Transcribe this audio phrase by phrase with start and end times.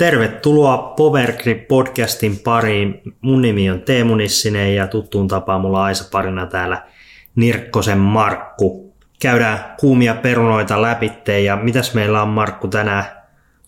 [0.00, 3.02] Tervetuloa Powergrip podcastin pariin.
[3.20, 6.86] Mun nimi on Teemu Nissinen ja tuttuun tapaan mulla Aisa parina täällä
[7.34, 8.94] Nirkkosen Markku.
[9.18, 13.04] Käydään kuumia perunoita läpitteen ja mitäs meillä on Markku tänään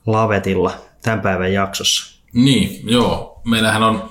[0.07, 0.73] lavetilla
[1.03, 2.23] tämän päivän jaksossa?
[2.33, 3.41] Niin, joo.
[3.45, 4.11] Meillähän on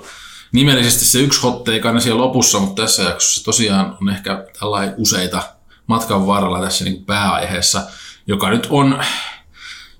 [0.52, 5.44] nimellisesti se yksi hotteik aina siellä lopussa, mutta tässä jaksossa tosiaan on ehkä tällainen useita
[5.88, 7.82] matkan varrella tässä niin pääaiheessa,
[8.28, 9.04] joka nyt on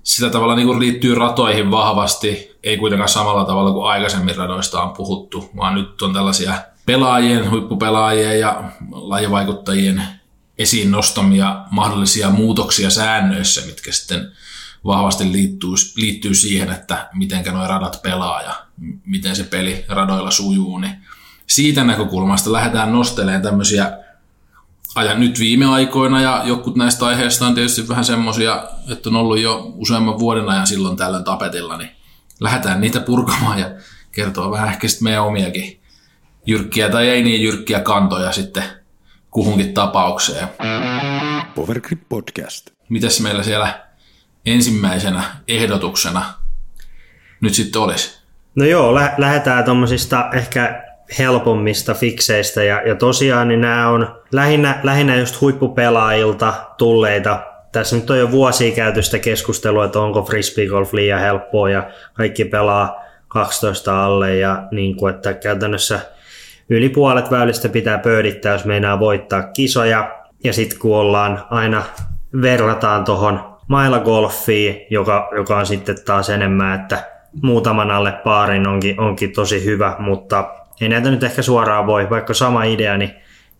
[0.02, 4.90] sitä tavalla niin kuin liittyy ratoihin vahvasti, ei kuitenkaan samalla tavalla kuin aikaisemmin radoista on
[4.90, 6.54] puhuttu, vaan nyt on tällaisia
[6.86, 10.02] pelaajien, huippupelaajien ja lajivaikuttajien
[10.58, 14.32] esiin nostamia mahdollisia muutoksia säännöissä, mitkä sitten
[14.84, 18.54] vahvasti liittyy, liittyy siihen, että miten nuo radat pelaa ja
[19.06, 20.94] miten se peli radoilla sujuu, niin
[21.46, 23.98] siitä näkökulmasta lähdetään nostelemaan tämmöisiä
[24.94, 29.40] ajan nyt viime aikoina ja jotkut näistä aiheista on tietysti vähän semmoisia, että on ollut
[29.40, 31.90] jo useamman vuoden ajan silloin tällöin tapetilla, niin
[32.40, 33.70] lähdetään niitä purkamaan ja
[34.12, 35.80] kertoo vähän ehkä sitten meidän omiakin
[36.46, 38.64] jyrkkiä tai ei niin jyrkkiä kantoja sitten
[39.30, 40.48] kuhunkin tapaukseen.
[41.54, 42.70] Powergrip Podcast.
[42.88, 43.86] Mitäs meillä siellä
[44.46, 46.24] ensimmäisenä ehdotuksena
[47.40, 48.18] nyt sitten olisi?
[48.54, 54.80] No joo, lä- lähdetään tuommoisista ehkä helpommista fikseistä ja, ja tosiaan niin nämä on lähinnä,
[54.82, 57.40] lähinnä just huippupelaajilta tulleita.
[57.72, 62.44] Tässä nyt on jo vuosia käyty sitä keskustelua, että onko frisbeegolf liian helppoa ja kaikki
[62.44, 66.00] pelaa 12 alle ja niin kuin, että käytännössä
[66.68, 70.22] yli puolet väylistä pitää pöydittää, jos meinaa voittaa kisoja.
[70.44, 71.82] Ja sitten kun ollaan aina
[72.42, 77.04] verrataan tuohon mailagolfiin, joka, joka on sitten taas enemmän, että
[77.42, 82.34] muutaman alle paarin onkin, onkin tosi hyvä, mutta ei näitä nyt ehkä suoraan voi, vaikka
[82.34, 83.10] sama idea, niin,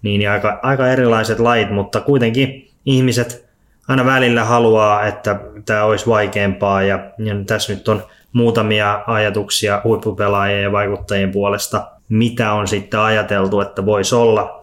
[0.02, 3.48] niin aika, aika erilaiset lait, mutta kuitenkin ihmiset
[3.88, 10.62] aina välillä haluaa, että tämä olisi vaikeampaa ja, ja tässä nyt on muutamia ajatuksia huippupelaajien
[10.62, 14.62] ja vaikuttajien puolesta, mitä on sitten ajateltu, että voisi olla.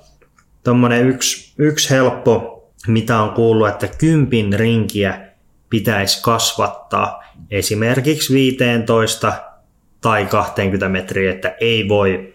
[0.64, 5.22] Tuommoinen yksi, yksi helppo, mitä on kuullut, että kympin rinkiä
[5.70, 9.34] pitäisi kasvattaa esimerkiksi 15
[10.02, 12.34] tai 20 metriä, että ei voi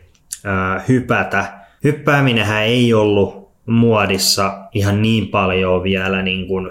[0.89, 1.53] hypätä.
[1.85, 6.71] Hyppääminenhän ei ollut muodissa ihan niin paljon vielä niin kuin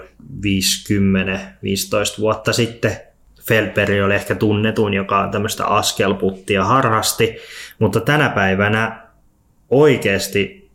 [2.20, 2.96] vuotta sitten.
[3.40, 7.36] Felperi oli ehkä tunnetun, joka tämmöistä askelputtia harrasti,
[7.78, 9.02] mutta tänä päivänä
[9.70, 10.70] oikeasti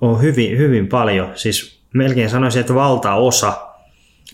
[0.00, 3.52] on hyvin, hyvin paljon, siis melkein sanoisin, että valtaosa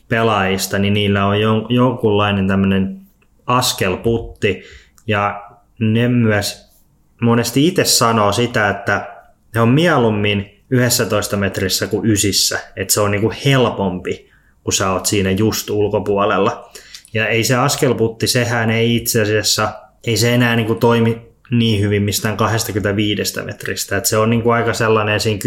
[0.09, 1.37] pelaajista, niin niillä on
[1.69, 3.01] jonkunlainen tämmöinen
[3.47, 4.63] askelputti,
[5.07, 5.45] ja
[5.79, 6.74] ne myös
[7.21, 9.15] monesti itse sanoo sitä, että
[9.55, 14.31] he on mieluummin 11 metrissä kuin ysissä, että se on niinku helpompi,
[14.65, 16.71] kun sä oot siinä just ulkopuolella.
[17.15, 19.73] Ja ei se askelputti, sehän ei itse asiassa,
[20.07, 23.97] ei se enää niinku toimi niin hyvin mistään 25 metristä.
[23.97, 25.41] että se on niinku aika sellainen siinä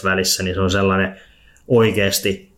[0.00, 1.16] 10-15 välissä, niin se on sellainen
[1.68, 2.52] oikeasti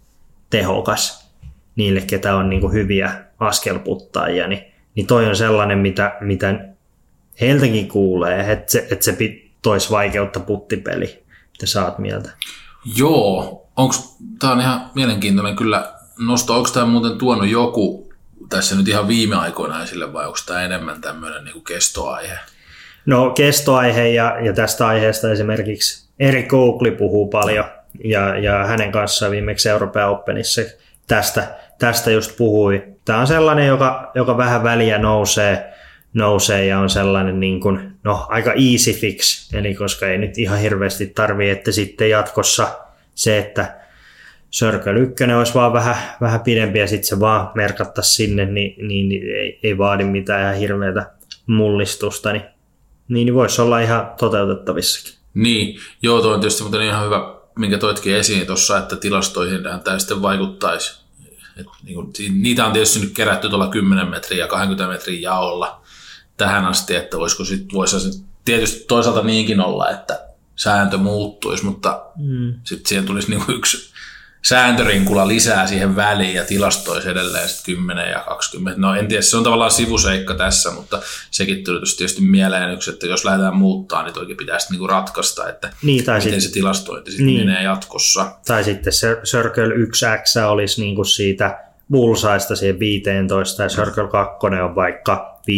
[0.50, 1.32] tehokas
[1.76, 4.48] niille, ketä on niinku hyviä askelputtajia.
[4.48, 4.64] Niin,
[4.94, 6.68] niin toi on sellainen, mitä, mitä
[7.40, 9.16] heiltäkin kuulee, että se, että se
[9.62, 11.24] toisi vaikeutta puttipeli.
[11.52, 12.30] Mitä saat mieltä?
[12.96, 16.56] Joo, onks, tämä on ihan mielenkiintoinen kyllä nosto.
[16.56, 18.12] Onko tämä muuten tuonut joku
[18.48, 22.38] tässä nyt ihan viime aikoina esille vai onko tämä enemmän tämmöinen niin kestoaihe?
[23.06, 27.64] No kestoaihe ja, ja tästä aiheesta esimerkiksi Eri Koukli puhuu paljon
[28.04, 30.62] ja, ja hänen kanssaan viimeksi Euroopan Openissa
[31.06, 31.48] tästä,
[31.78, 32.84] tästä just puhui.
[33.04, 35.75] Tämä on sellainen, joka, joka vähän väliä nousee
[36.16, 40.58] nousee ja on sellainen niin kuin, no, aika easy fix, eli koska ei nyt ihan
[40.58, 42.78] hirveästi tarvii, että sitten jatkossa
[43.14, 43.80] se, että
[44.52, 49.08] Circle 1 olisi vaan vähän, vähän pidempi ja sitten se vaan merkattaisi sinne, niin, niin,
[49.08, 51.10] niin ei, ei vaadi mitään ihan hirveätä
[51.46, 52.42] mullistusta, niin,
[53.08, 55.12] niin, voisi olla ihan toteutettavissakin.
[55.34, 59.98] Niin, joo, tuo on tietysti mutta ihan hyvä, minkä toitkin esiin tuossa, että tilastoihin tämä
[59.98, 61.00] sitten vaikuttaisi.
[61.56, 62.12] Et, niin kuin,
[62.42, 65.80] niitä on tietysti nyt kerätty tuolla 10 metriä ja 20 metriä jaolla,
[66.36, 72.02] tähän asti, että voisiko sit, voisi sit tietysti toisaalta niinkin olla, että sääntö muuttuisi, mutta
[72.16, 72.54] mm.
[72.64, 73.92] sitten siihen tulisi niinku yksi
[74.42, 78.80] sääntörinkula lisää siihen väliin ja tilastoisi edelleen sit 10 ja 20.
[78.80, 83.06] No en tiedä, se on tavallaan sivuseikka tässä, mutta sekin tuli tietysti mieleen yksi, että
[83.06, 87.10] jos lähdetään muuttaa, niin toki pitäisi niinku ratkaista, että niin, tai miten sit, se tilastointi
[87.10, 87.46] sitten niin.
[87.46, 88.32] menee jatkossa.
[88.46, 91.58] Tai sitten se Circle 1X olisi niinku siitä
[91.90, 95.48] Bullsaista siihen 15 ja Circle 2 on vaikka 15-25.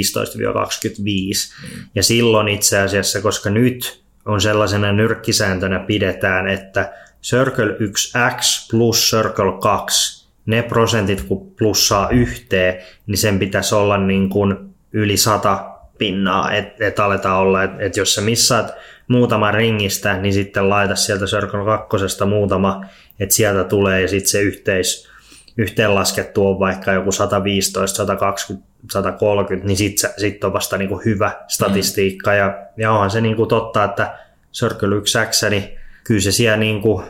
[1.03, 1.85] Mm.
[1.95, 6.93] Ja silloin itse asiassa, koska nyt on sellaisena nyrkkisääntönä pidetään, että
[7.23, 14.29] Circle 1X plus Circle 2, ne prosentit kun plussaa yhteen, niin sen pitäisi olla niin
[14.29, 14.57] kuin
[14.93, 18.73] yli sata pinnaa, että et aletaan olla, että et jos sä missaat
[19.09, 22.85] muutama ringistä, niin sitten laita sieltä Circle kakkosesta muutama,
[23.21, 25.09] että sieltä tulee ja sitten se yhteis,
[25.57, 32.35] yhteenlaskettu on vaikka joku 115, 120, 130, niin sitten sit on vasta niinku hyvä statistiikka.
[32.35, 34.19] Ja, ja onhan se niinku totta, että
[34.53, 37.03] Circle 1X, niin kyllä se siellä niinku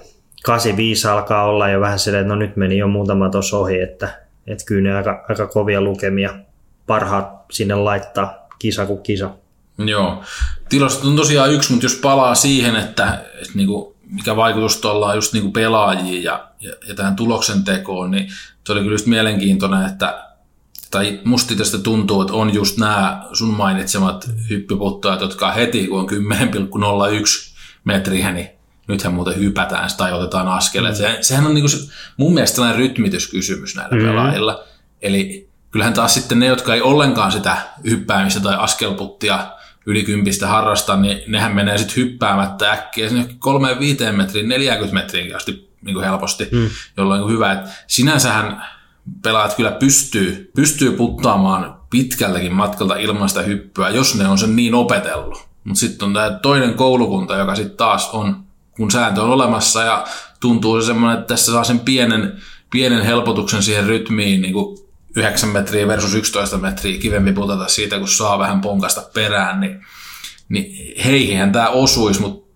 [0.45, 4.21] 85 alkaa olla jo vähän silleen, että no nyt meni jo muutama tuossa ohi, että,
[4.47, 6.35] että kyllä ne aika, aika kovia lukemia
[6.87, 9.31] parhaat sinne laittaa kisa kuin kisa.
[9.79, 10.23] Joo.
[10.69, 15.15] Tilastot on tosiaan yksi, mutta jos palaa siihen, että, että niinku, mikä vaikutus tuolla on
[15.15, 18.29] just niinku pelaajiin ja, ja, ja tähän tuloksen tekoon, niin
[18.65, 20.28] se oli kyllä just mielenkiintoinen, että
[20.91, 26.09] tai musta tästä tuntuu, että on just nämä sun mainitsemat hyppyputtajat, jotka heti kun on
[26.09, 27.55] 10,01
[27.85, 28.49] metriä, niin
[28.89, 30.95] nythän muuten hypätään tai otetaan askeleet.
[30.95, 30.99] Mm.
[30.99, 34.03] Se, sehän on niinku se, mun mielestä sellainen rytmityskysymys näillä mm.
[34.03, 34.65] pelaajilla.
[35.03, 39.47] Eli kyllähän taas sitten ne, jotka ei ollenkaan sitä hyppäämistä tai askelputtia
[39.87, 43.29] yli kympistä harrasta, niin nehän menee sitten hyppäämättä äkkiä sinne
[44.09, 46.71] 3-5 metriin, 40 metriin asti niin helposti, mm.
[46.97, 48.65] jolloin on hyvä, että sinänsähän
[49.23, 54.75] pelaajat kyllä pystyy, pystyy puttaamaan pitkältäkin matkalta ilman sitä hyppyä, jos ne on sen niin
[54.75, 55.49] opetellut.
[55.65, 58.45] Mutta sitten on tämä toinen koulukunta, joka sitten taas on,
[58.77, 60.07] kun sääntö on olemassa ja
[60.41, 62.33] tuntuu se semmoinen, että tässä saa sen pienen,
[62.71, 64.79] pienen helpotuksen siihen rytmiin, niin kuin
[65.17, 69.87] 9 metriä versus 11 metriä kivempi putata siitä, kun saa vähän ponkasta perään, niin,
[70.49, 72.49] niin heihin tämä osuisi, mutta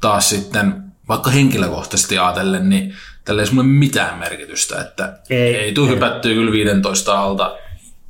[0.00, 5.88] taas sitten vaikka henkilökohtaisesti ajatellen, niin tällä ei ole mitään merkitystä, että ei, ei tule
[5.88, 7.58] hypättyä kyllä 15 alta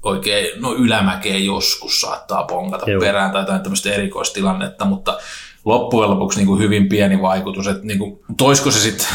[0.03, 3.01] oikein, no ylämäkeen joskus saattaa ponkata Joo.
[3.01, 5.19] perään tai jotain tämmöistä erikoistilannetta, mutta
[5.65, 9.07] loppujen lopuksi niin kuin hyvin pieni vaikutus, että niin kuin, toisko se sitten,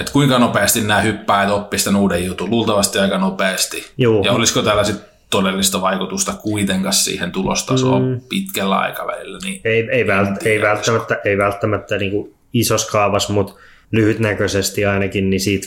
[0.00, 4.22] että kuinka nopeasti nämä hyppäät oppista uuden jutun, luultavasti aika nopeasti, Joo.
[4.24, 8.20] ja olisiko täällä sitten todellista vaikutusta kuitenkaan siihen tulostasoon mm.
[8.28, 9.38] pitkällä aikavälillä.
[9.44, 13.54] Niin ei, ei, vält, ei, välttämättä, ei välttämättä niin kuin isossa kaavassa, mutta
[13.92, 15.66] lyhytnäköisesti ainakin, niin siitä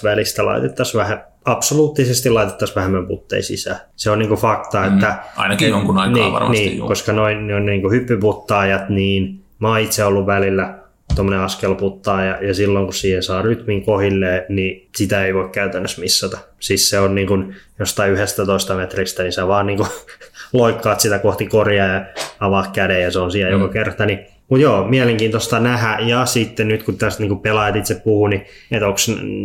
[0.00, 3.80] 10-15 välistä laitettaisiin vähän, absoluuttisesti laitettaisiin vähemmän putteja sisään.
[3.96, 5.18] Se on niinku fakta, mm, että...
[5.36, 6.68] Ainakin et, jonkun aikaa niin, varmasti.
[6.68, 10.78] Niin, koska noin on niinku hyppyputtaajat, niin mä oon itse ollut välillä
[11.14, 16.38] tuommoinen askelputtaaja, ja silloin kun siihen saa rytmin kohille, niin sitä ei voi käytännössä missata.
[16.60, 19.88] Siis se on niin kuin jostain 11 metristä, niin sä vaan niin kuin
[20.52, 22.04] loikkaat sitä kohti korjaa ja
[22.40, 23.62] avaa käden, ja se on siellä mm.
[23.62, 25.98] joka kerta, niin mutta joo, mielenkiintoista nähdä.
[26.06, 28.98] Ja sitten nyt kun tästä niin pelaajat itse puhuu, niin että onko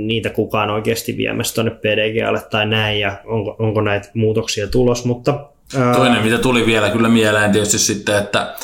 [0.05, 5.05] niitä kukaan oikeasti viemässä tuonne PDGalle tai näin, ja onko, onko näitä muutoksia tulos.
[5.05, 5.45] Mutta,
[5.77, 5.95] ää...
[5.95, 8.55] Toinen, mitä tuli vielä kyllä mieleen tietysti sitten, että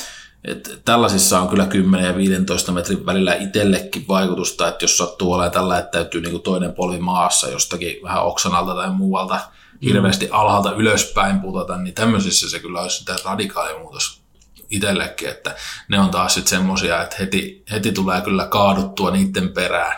[0.47, 5.51] että tällaisissa on kyllä 10 ja 15 metrin välillä itsellekin vaikutusta, että jos sattuu olemaan
[5.51, 9.39] tällä, että täytyy niin toinen polvi maassa jostakin vähän oksanalta tai muualta
[9.83, 10.31] hirveästi mm.
[10.31, 14.26] alhaalta ylöspäin putata, niin tämmöisissä se kyllä olisi sitä radikaali muutos
[14.69, 15.55] itsellekin, että
[15.89, 19.95] ne on taas sitten semmoisia, että heti, heti tulee kyllä kaaduttua niiden perään,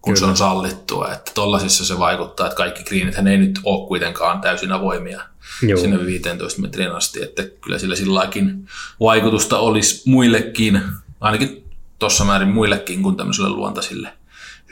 [0.00, 0.26] kun kyllä.
[0.26, 1.12] se on sallittua.
[1.12, 5.20] Että tollasissa se vaikuttaa, että kaikki greenit ei nyt ole kuitenkaan täysin avoimia
[5.62, 5.80] Joo.
[5.80, 8.66] sinne 15 metrin asti, että kyllä sillä silläkin
[9.00, 10.82] vaikutusta olisi muillekin,
[11.20, 11.64] ainakin
[11.98, 14.12] tuossa määrin muillekin kuin tämmöisille luontaisille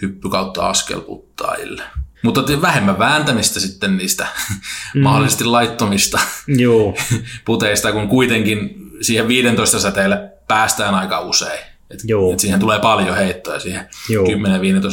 [0.02, 1.82] hyppy kautta askelputtaajille.
[2.22, 4.26] Mutta vähemmän vääntämistä sitten niistä
[4.94, 5.02] mm.
[5.02, 6.94] mahdollisesti laittomista Joo.
[7.44, 11.60] puteista, kun kuitenkin siihen 15 säteelle päästään aika usein.
[11.90, 12.00] Et,
[12.32, 13.88] et siihen tulee paljon heittoja siihen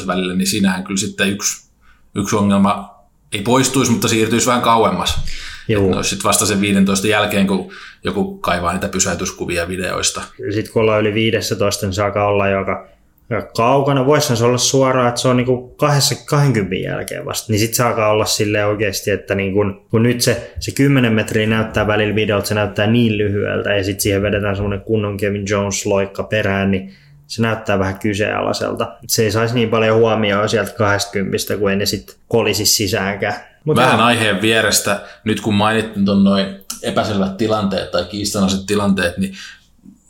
[0.03, 1.69] 10-15 välillä, niin siinähän kyllä sitten yksi,
[2.15, 2.97] yksi ongelma
[3.33, 5.19] ei poistuisi, mutta siirtyisi vähän kauemmas.
[5.67, 5.95] Joo.
[5.95, 7.71] olisi sitten vasta sen 15 jälkeen, kun
[8.03, 10.21] joku kaivaa niitä pysäytyskuvia videoista.
[10.53, 12.87] Sitten kun ollaan yli 15, niin saaka olla joka
[13.29, 14.05] ja kaukana.
[14.05, 17.51] Voisihan se olla suoraan, että se on niinku kahdessa, 20 jälkeen vasta.
[17.51, 19.59] Niin sitten saa olla sille oikeasti, että niinku,
[19.91, 24.01] kun nyt se, se 10 metriä näyttää välillä videot, se näyttää niin lyhyeltä ja sitten
[24.01, 26.93] siihen vedetään semmoinen kunnon Kevin Jones loikka perään, niin
[27.27, 28.97] se näyttää vähän kyseenalaiselta.
[29.07, 33.33] Se ei saisi niin paljon huomioon sieltä 20, kun ei ne sitten kolisi sisäänkään.
[33.63, 36.45] Mut vähän aiheen vierestä, nyt kun mainittiin tuon noin
[36.83, 39.33] epäselvät tilanteet tai kiistanaiset tilanteet, niin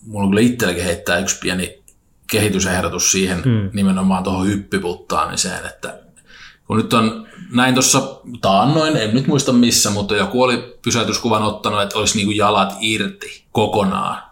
[0.05, 1.79] mulla on kyllä itselläkin heittää yksi pieni
[2.31, 3.69] kehitysehdotus siihen hmm.
[3.74, 6.00] nimenomaan tuohon hyppyputtaamiseen, että
[6.67, 8.01] kun nyt on näin tuossa
[8.41, 13.43] taannoin, en nyt muista missä, mutta joku oli pysäytyskuvan ottanut, että olisi niinku jalat irti
[13.51, 14.27] kokonaan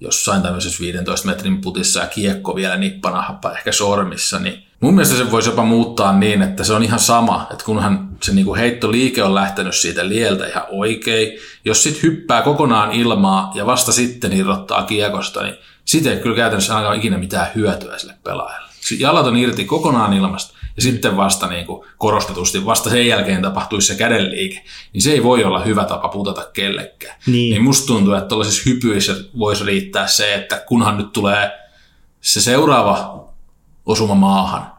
[0.00, 5.30] jossain tämmöisessä 15 metrin putissa ja kiekko vielä nippanahappa ehkä sormissa, niin mun mielestä se
[5.30, 9.34] voisi jopa muuttaa niin, että se on ihan sama, että kunhan se niinku heittoliike on
[9.34, 15.42] lähtenyt siitä lieltä ihan oikein, jos sitten hyppää kokonaan ilmaa ja vasta sitten irrottaa kiekosta,
[15.42, 15.54] niin
[15.86, 18.68] siitä ei kyllä käytännössä ainakaan ikinä mitään hyötyä sille pelaajalle.
[18.98, 23.86] Jalat on irti kokonaan ilmasta ja sitten vasta niin kuin korostetusti, vasta sen jälkeen tapahtuisi
[23.86, 27.16] se kädenliike, niin se ei voi olla hyvä tapa putata kellekään.
[27.26, 27.50] Niin.
[27.50, 31.50] niin musta tuntuu, että tuollaisissa hypyissä voisi riittää se, että kunhan nyt tulee
[32.20, 33.24] se seuraava
[33.86, 34.75] osuma maahan,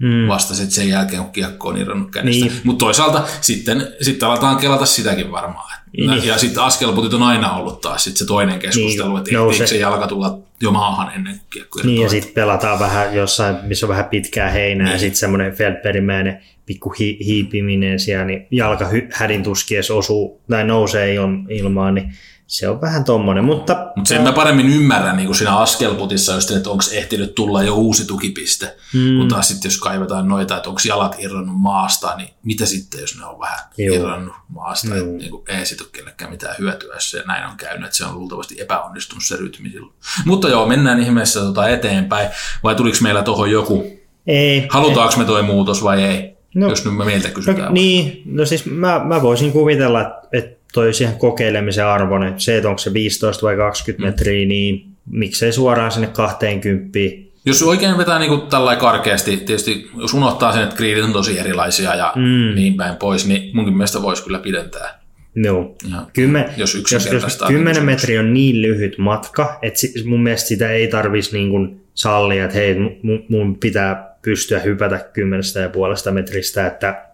[0.00, 0.28] mm.
[0.28, 2.44] vasta sitten sen jälkeen, kun kiekko on irronnut kädestä.
[2.46, 2.60] Niin.
[2.64, 5.76] Mutta toisaalta sitten, sitten aletaan kelata sitäkin varmaan.
[5.96, 6.26] Niin.
[6.26, 9.76] Ja sitten askelputit on aina ollut taas sit se toinen keskustelu, Niin, että ehtiikö se
[9.76, 13.90] jalka tulla jo maahan ennen kuin kiekko Niin ja sitten pelataan vähän jossain, missä on
[13.90, 14.92] vähän pitkää heinää niin.
[14.92, 20.64] ja sitten semmoinen Feldbergmäinen pikku hi- hiipiminen siellä, niin jalka hy- hädin tuskies osuu tai
[20.64, 22.12] nousee il- ilmaan, niin
[22.46, 26.50] se on vähän tommonen, mutta Mutta sen mä paremmin ymmärrän niin kuin siinä askelputissa, just,
[26.50, 28.76] että onko ehtinyt tulla jo uusi tukipiste.
[28.94, 29.18] Mm.
[29.18, 33.18] Kun taas sitten jos kaivetaan noita, että onko jalat irronnut maasta, niin mitä sitten, jos
[33.18, 33.96] ne on vähän Joo.
[33.96, 34.94] irronnut maasta.
[34.96, 37.84] Että niin kuin, ei sit ole kellekään mitään hyötyä, jos se näin on käynyt.
[37.84, 39.92] Että se on luultavasti epäonnistunut se rytmi silloin.
[40.24, 42.28] Mutta joo, mennään ihmeessä tota eteenpäin.
[42.62, 43.84] Vai tuliko meillä tuohon joku,
[44.26, 44.66] ei.
[44.70, 46.36] halutaanko me toi muutos vai ei?
[46.54, 46.68] No.
[46.68, 47.74] jos nyt me meiltä No, kysytään.
[47.74, 50.00] niin, no siis mä, mä voisin kuvitella,
[50.32, 52.40] että toi olisi ihan kokeilemisen arvoinen.
[52.40, 54.10] Se, että onko se 15 vai 20 Mm.
[54.10, 56.98] metriä, niin miksei suoraan sinne 20.
[57.46, 61.94] Jos oikein vetää niin tällä karkeasti, tietysti jos unohtaa sen, että kriidit on tosi erilaisia
[61.94, 62.54] ja mm.
[62.54, 65.00] niin päin pois, niin munkin mielestä voisi kyllä pidentää.
[65.34, 65.76] Joo.
[66.12, 67.48] Kymmen, jos jos, jos yksinkertaistaa.
[67.48, 67.86] 10 kysymys.
[67.86, 72.56] metriä on niin lyhyt matka, että si- mun mielestä sitä ei tarvitsisi niin sallia, että
[72.56, 77.06] hei, mun, mun pitää pystyä hypätä kymmenestä ja puolesta metristä, että,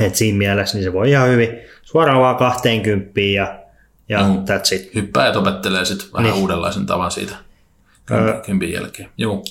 [0.00, 3.58] että siinä mielessä niin se voi ihan hyvin suoraan vaan 20 ja,
[4.08, 4.34] ja Mm.
[4.44, 4.94] that's it.
[4.94, 6.42] Hyppää ja opettelee sitten vähän Niin.
[6.42, 7.34] uudenlaisen tavan siitä
[8.10, 8.40] Öö.
[8.40, 9.08] kympin jälkeen.
[9.18, 9.42] Joo.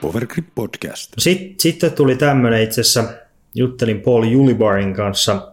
[0.00, 1.12] Powergrip Podcast.
[1.18, 3.04] Sitten, sitten tuli tämmöinen itse asiassa,
[3.54, 5.52] juttelin Paul Julibarin kanssa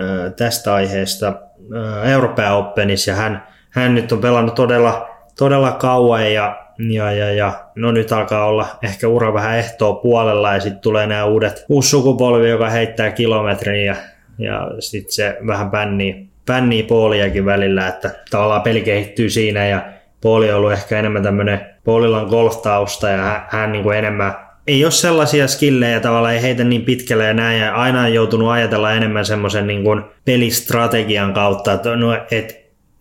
[0.00, 1.34] ö, tästä aiheesta
[1.74, 5.08] ö, Euroopan Openissa ja hän, hän nyt on pelannut todella,
[5.38, 10.54] todella kauan ja, ja, ja, ja no nyt alkaa olla ehkä ura vähän ehtoa puolella
[10.54, 13.96] ja sitten tulee nämä uudet, uusi sukupolvi, joka heittää kilometrin ja,
[14.38, 19.82] ja sitten se vähän pännii, pännii Pauliakin välillä, että tavallaan peli kehittyy siinä ja
[20.22, 24.50] Pauli on ollut ehkä enemmän tämmöinen, Paulilla on golf-tausta ja hän, hän niin kuin enemmän
[24.66, 28.50] ei ole sellaisia skillejä, tavallaan ei heitä niin pitkälle ja näin, ja aina on joutunut
[28.50, 32.60] ajatella enemmän semmoisen niin kuin pelistrategian kautta, että no, et,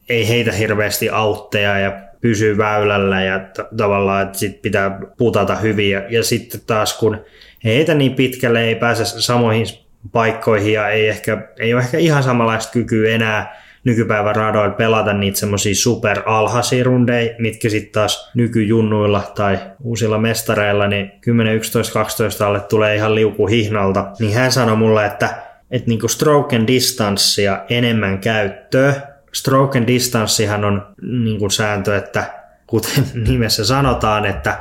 [0.10, 5.92] ei heitä hirveästi autteja ja pysyy väylällä ja t- tavallaan, että sit pitää putata hyvin,
[5.92, 7.26] ja, ja sitten taas kun
[7.64, 9.66] ei heitä niin pitkälle, ei pääse samoihin
[10.12, 15.40] paikkoihin ja ei, ehkä, ei ole ehkä ihan samanlaista kykyä enää nykypäivän radoilla pelata niitä
[15.40, 22.48] semmoisia super alhaisia rundeja, mitkä sitten taas nykyjunnuilla tai uusilla mestareilla, niin 10, 11, 12
[22.48, 24.12] alle tulee ihan liuku hihnalta.
[24.20, 25.30] Niin hän sanoi mulle, että,
[25.72, 28.94] että niinku stroke and distancea enemmän käyttöä.
[29.34, 32.34] Stroke and distancehan on niinku sääntö, että
[32.68, 34.58] kuten nimessä sanotaan, että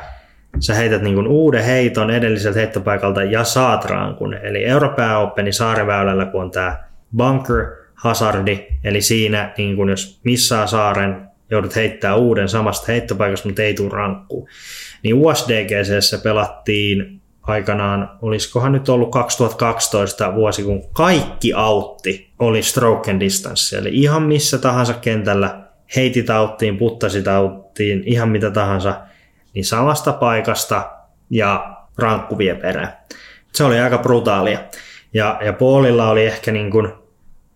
[0.60, 4.34] sä heität niin uuden heiton edelliseltä heittopaikalta ja saat rankun.
[4.34, 6.76] Eli Euroopan Openin saariväylällä, kun on tämä
[7.16, 13.62] bunker hazardi, eli siinä niin kun jos missaa saaren, joudut heittää uuden samasta heittopaikasta, mutta
[13.62, 14.48] ei tule rankkuun.
[15.02, 17.17] Niin USDGCssä pelattiin
[17.48, 24.22] aikanaan, olisikohan nyt ollut 2012 vuosi, kun kaikki autti oli stroke and distance, eli ihan
[24.22, 25.60] missä tahansa kentällä
[25.96, 29.00] heitit auttiin, puttasit auttiin, ihan mitä tahansa,
[29.54, 30.90] niin samasta paikasta
[31.30, 32.92] ja rankku vie perään.
[33.52, 34.58] Se oli aika brutaalia.
[35.14, 36.92] Ja, ja Paulilla oli ehkä niin kuin,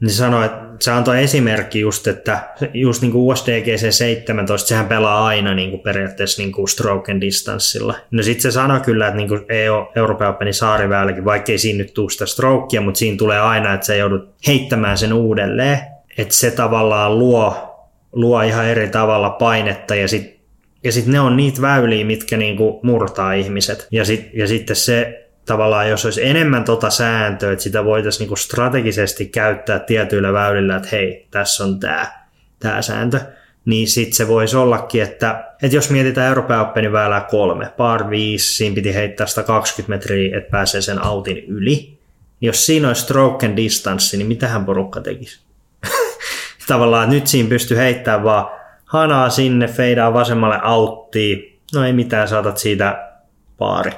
[0.00, 2.38] niin sanoi, että se antoi esimerkki just, että
[2.74, 7.20] just niin kuin USDGC 17, sehän pelaa aina niin kuin periaatteessa niin kuin stroke and
[7.20, 7.94] distanceilla.
[8.10, 11.78] No sitten se sanoi kyllä, että niin kuin ole Euroopan Openin saariväylläkin, vaikka ei siinä
[11.78, 15.78] nyt tule sitä strokea, mutta siinä tulee aina, että sä joudut heittämään sen uudelleen.
[16.18, 17.74] Että se tavallaan luo,
[18.12, 20.42] luo ihan eri tavalla painetta ja sitten
[20.84, 23.88] ja sitten ne on niitä väyliä, mitkä niinku murtaa ihmiset.
[23.90, 28.36] Ja, sit, ja sitten se tavallaan, jos olisi enemmän tota sääntöä, että sitä voitaisiin niinku
[28.36, 32.12] strategisesti käyttää tietyillä väylillä, että hei, tässä on tämä
[32.58, 33.20] tää sääntö,
[33.64, 38.56] niin sitten se voisi ollakin, että, että jos mietitään Euroopan Openin väylää kolme, par viisi,
[38.56, 41.74] siinä piti heittää 120 metriä, että pääsee sen autin yli.
[41.74, 41.98] Niin
[42.40, 45.40] Jos siinä olisi stroke and distance, niin mitähän porukka tekisi?
[46.68, 48.46] Tavallaan nyt siinä pystyy heittämään vaan
[48.84, 51.60] hanaa sinne, feidaa vasemmalle auttiin.
[51.74, 53.12] No ei mitään, saatat siitä
[53.58, 53.92] paari.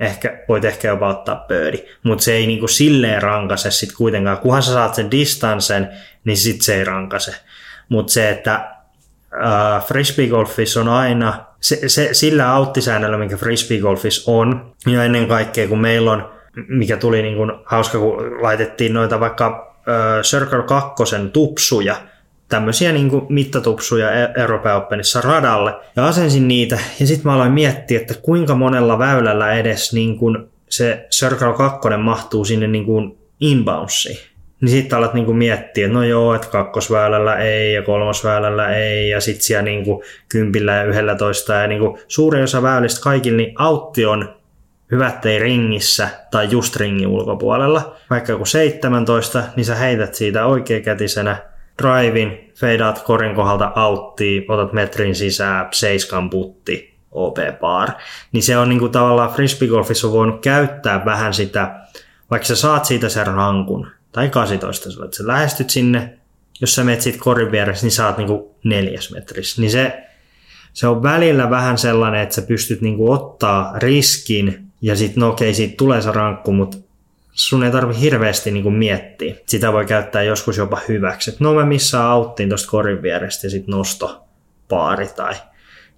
[0.00, 1.78] Ehkä, voit ehkä jopa ottaa pöydi.
[2.02, 4.38] Mutta se ei niinku silleen rankase sit kuitenkaan.
[4.38, 5.88] Kunhan sä saat sen distancen,
[6.24, 7.34] niin sit se ei rankase.
[7.88, 15.04] Mutta se, että äh, frisbeegolfissa on aina, se, se, sillä auttisäännöllä, mikä frisbeegolfissa on, ja
[15.04, 16.30] ennen kaikkea kun meillä on,
[16.68, 20.94] mikä tuli niin kuin hauska, kun laitettiin noita vaikka äh, Circle 2
[21.32, 21.96] tupsuja,
[22.50, 25.74] tämmöisiä niin kuin mittatupsuja E- Euroopan Openissa radalle.
[25.96, 30.38] Ja asensin niitä ja sitten mä aloin miettiä, että kuinka monella väylällä edes niin kuin
[30.68, 34.18] se Circle 2 mahtuu sinne niin kuin inboundsiin,
[34.60, 39.08] niin sitten alat niin kuin miettiä, että no joo, että kakkosväylällä ei ja kolmosväylällä ei
[39.08, 41.52] ja sitten siellä niin kuin kympillä ja yhdellä toista.
[41.52, 44.34] Ja niin kuin suurin osa väylistä kaikilla, niin autti on
[44.90, 47.96] hyvät ei ringissä tai just ringin ulkopuolella.
[48.10, 51.36] Vaikka joku 17, niin sä heität siitä oikeakätisenä
[51.82, 57.88] drivein, feidaat korin kohdalta auttiin, otat metrin sisään, seiskan putti, OP par.
[58.32, 61.80] Niin se on niinku tavallaan frisbeegolfissa voinut käyttää vähän sitä,
[62.30, 66.18] vaikka sä saat siitä sen rankun, tai 18, että sä lähestyt sinne,
[66.60, 69.60] jos sä menet siitä korin vieressä, niin saat niinku neljäs metrissä.
[69.60, 70.02] Niin se,
[70.72, 75.54] se on välillä vähän sellainen, että sä pystyt niinku ottaa riskin, ja sitten no okei,
[75.54, 76.76] siitä tulee se rankku, mutta
[77.40, 79.34] sun ei tarvi hirveästi niinku miettiä.
[79.46, 81.30] Sitä voi käyttää joskus jopa hyväksi.
[81.30, 84.24] Et no mä missään auttiin tuosta korin vierestä ja sitten nosto
[84.68, 85.34] paari tai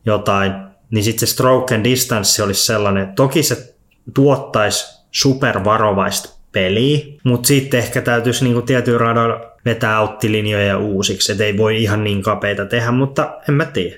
[0.06, 0.52] jotain.
[0.90, 3.74] Niin sitten se stroke and distance olisi sellainen, toki se
[4.14, 11.58] tuottaisi supervarovaista peliä, mutta sitten ehkä täytyisi niinku tietyn radoilla vetää auttilinjoja uusiksi, että ei
[11.58, 13.96] voi ihan niin kapeita tehdä, mutta en mä tiedä.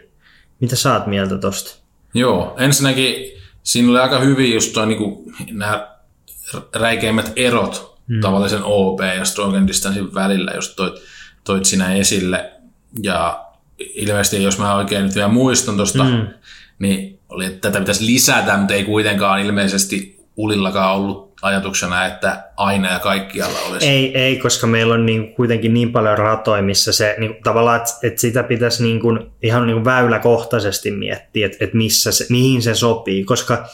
[0.61, 1.85] Mitä sä oot mieltä tosta?
[2.15, 5.01] Joo, ensinnäkin siinä oli aika hyvin just toi, niin
[5.51, 5.94] nämä
[6.75, 8.21] räikeimmät erot mm.
[8.21, 10.95] tavallisen OP ja stroke and distancein välillä, jos toit,
[11.45, 12.53] toit sinä esille.
[13.03, 13.45] Ja
[13.79, 16.27] ilmeisesti, jos mä oikein nyt vielä muistan tuosta, mm.
[16.79, 22.93] niin oli, että tätä pitäisi lisätä, mutta ei kuitenkaan ilmeisesti Ulillakaan ollut ajatuksena, että aina
[22.93, 23.87] ja kaikkialla olisi.
[23.87, 27.91] Ei, ei koska meillä on niin, kuitenkin niin paljon ratoja, missä se niin, tavallaan, että,
[28.03, 32.63] että sitä pitäisi niin kuin, ihan niin kuin väyläkohtaisesti miettiä, että, että missä se, mihin
[32.63, 33.69] se sopii, koska,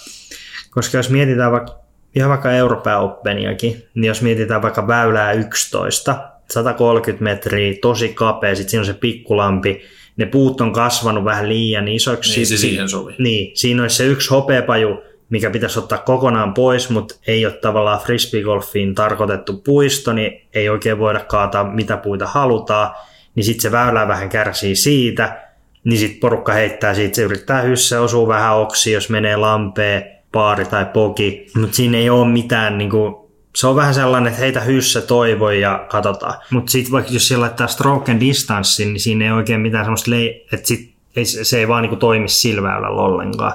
[0.70, 1.80] koska jos mietitään vaikka,
[2.14, 8.70] ihan vaikka Euroopan Openiakin, niin jos mietitään vaikka väylää 11, 130 metriä, tosi kapea, sitten
[8.70, 9.82] siinä on se pikkulampi,
[10.16, 12.36] ne puut on kasvanut vähän liian isoksi.
[12.36, 13.14] Niin, se siihen sovi.
[13.18, 18.00] Niin, siinä olisi se yksi hopeapaju, mikä pitäisi ottaa kokonaan pois, mutta ei ole tavallaan
[18.00, 22.90] frisbeegolfiin tarkoitettu puisto, niin ei oikein voida kaataa mitä puita halutaan,
[23.34, 25.38] niin sitten se väylä vähän kärsii siitä,
[25.84, 30.64] niin sitten porukka heittää siitä, se yrittää hyssä, osuu vähän oksi, jos menee lampeen, paari
[30.64, 33.14] tai poki, mutta siinä ei ole mitään niin kuin,
[33.56, 36.34] se on vähän sellainen, että heitä hyssä toivoi ja katsotaan.
[36.50, 40.10] Mutta sitten vaikka jos siellä laittaa stroke and distance, niin siinä ei oikein mitään semmoista,
[40.10, 43.52] lei- että sit ei, se ei vaan niin toimi sillä väylällä ollenkaan.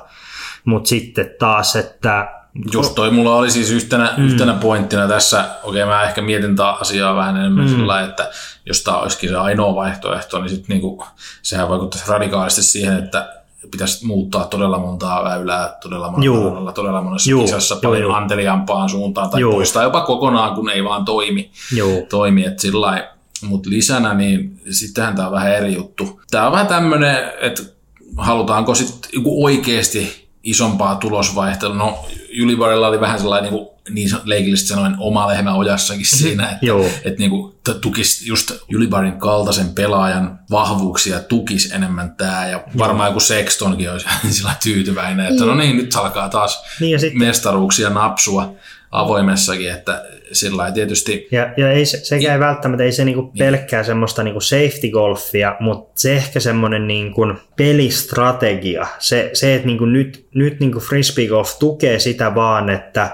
[0.65, 2.31] Mutta sitten taas, että
[2.73, 4.25] Just toi mulla oli siis yhtenä, mm.
[4.25, 7.71] yhtenä pointtina tässä, okei okay, mä ehkä mietin tämä asiaa vähän enemmän mm.
[7.71, 8.29] sillä, että
[8.65, 11.05] jos tämä olisikin se ainoa vaihtoehto, niin sitten niinku,
[11.41, 17.41] sehän vaikuttaisi radikaalisti siihen, että pitäisi muuttaa todella montaa väylää todella monella, todella monessa Juu.
[17.41, 18.11] kisassa paljon Juu.
[18.11, 19.51] anteliampaan suuntaan tai Juu.
[19.53, 21.51] poistaa jopa kokonaan, kun ei vaan toimi.
[21.75, 22.05] Juu.
[22.09, 26.21] toimi että sillä mutta lisänä, niin sittenhän tämä on vähän eri juttu.
[26.31, 27.63] Tämä on vähän tämmöinen, että
[28.17, 31.75] halutaanko sitten oikeasti isompaa tulosvaihtelua.
[31.75, 36.65] No, Julivarilla oli vähän sellainen niin, kuin, niin leikillisesti sanoen oma lehmä ojassakin siinä, että,
[36.65, 36.85] Joo.
[36.85, 43.19] että niin kuin, tukisi just Julibarin kaltaisen pelaajan vahvuuksia tukisi enemmän tämä, ja varmaan joku
[43.19, 48.53] Sextonkin olisi sillä tyytyväinen, että no niin, nyt alkaa taas niin sitten, mestaruuksia napsua
[48.99, 51.27] avoimessakin, että sillä tietysti...
[51.31, 53.37] Ja, ja ei, sekä ei välttämättä, ei se niinku niin.
[53.37, 59.85] pelkkää semmoista niinku safety golfia, mutta se ehkä semmoinen niinku pelistrategia, se, se että niinku
[59.85, 63.09] nyt, nyt niinku frisbee golf tukee sitä vaan, että,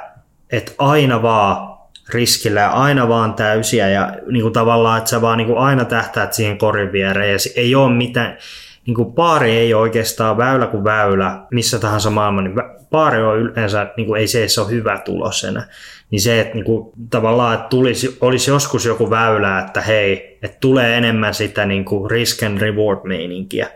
[0.52, 1.78] että aina vaan
[2.14, 5.86] riskillä ja aina vaan täysiä ja niin kuin tavallaan, että sä vaan niin kuin aina
[5.86, 8.38] tähtäät siihen korin viereen ja ei ole mitään,
[8.88, 12.56] niin kuin paari ei ole oikeastaan väylä kuin väylä missä tahansa maailman, niin
[12.92, 15.68] paari on yleensä, niin kuin ei se, ole hyvä tulos enää.
[16.12, 20.58] Niin se, että niin kuin, tavallaan että tulisi, olisi joskus joku väylä, että hei, että
[20.62, 23.68] tulee enemmän sitä niin kuin risk and reward meininkiä.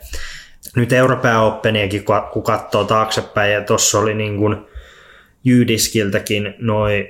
[0.76, 4.58] Nyt Euroopan Openiakin, kun katsoo taaksepäin, ja tuossa oli niin kuin
[5.44, 7.10] Jydiskiltäkin noin,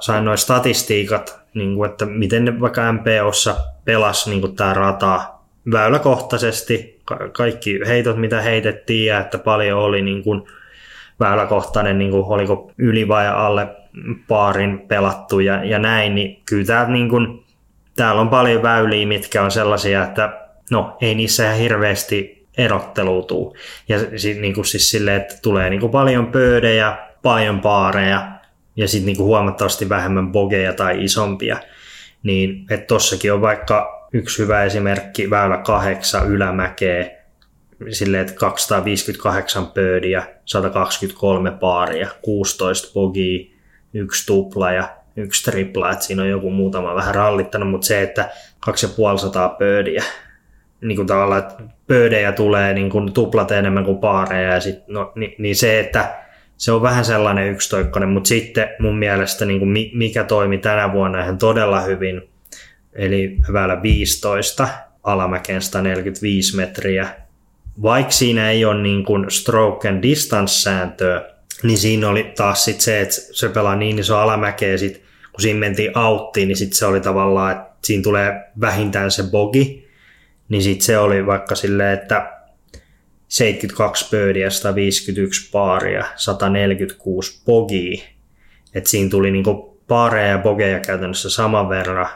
[0.00, 5.39] sain noin statistiikat, niin kuin, että miten ne vaikka MPOssa pelasi niin kuin tämä rata
[5.72, 7.00] väyläkohtaisesti,
[7.32, 10.42] kaikki heitot, mitä heitettiin, ja että paljon oli niin kuin
[11.20, 13.68] väyläkohtainen, niin kuin, oliko yli vai alle
[14.28, 17.44] paarin pelattu ja, ja näin, niin kyllä täältä niin kuin,
[17.96, 23.56] täällä on paljon väyliä, mitkä on sellaisia, että no ei niissä ihan hirveästi erotteluutuu.
[23.88, 23.98] Ja
[24.40, 28.28] niin kuin siis silleen, että tulee niin kuin paljon pöydejä, paljon paareja
[28.76, 31.56] ja sitten niin kuin huomattavasti vähemmän bogeja tai isompia.
[32.22, 37.10] Niin että tossakin on vaikka yksi hyvä esimerkki, väylä kahdeksan ylämäkeä,
[37.90, 43.46] silleen, että 258 pöydiä, 123 paaria, 16 bogia,
[43.94, 48.30] yksi tupla ja yksi tripla, että siinä on joku muutama vähän rallittanut, mutta se, että
[48.60, 50.04] 2500 pöydiä,
[50.80, 55.12] niin kuin tavallaan, että pöydejä tulee niin kuin tuplat enemmän kuin paareja, ja sit, no,
[55.14, 56.14] niin, niin, se, että
[56.56, 61.22] se on vähän sellainen yksitoikkoinen, mutta sitten mun mielestä niin kuin mikä toimi tänä vuonna
[61.22, 62.30] ihan todella hyvin,
[62.92, 64.68] eli väylä 15,
[65.02, 67.08] alamäkeen 145 metriä.
[67.82, 71.30] Vaikka siinä ei ole niin kuin stroke and distance sääntöä,
[71.62, 75.60] niin siinä oli taas sit se, että se pelaa niin iso alamäkeä, sit, kun siinä
[75.60, 79.88] mentiin auttiin, niin sit se oli tavallaan, että siinä tulee vähintään se bogi,
[80.48, 82.40] niin sitten se oli vaikka silleen, että
[83.28, 88.02] 72 pöydiä, 151 paaria, 146 bogia.
[88.74, 92.06] että siinä tuli niinku paareja ja bogeja käytännössä saman verran.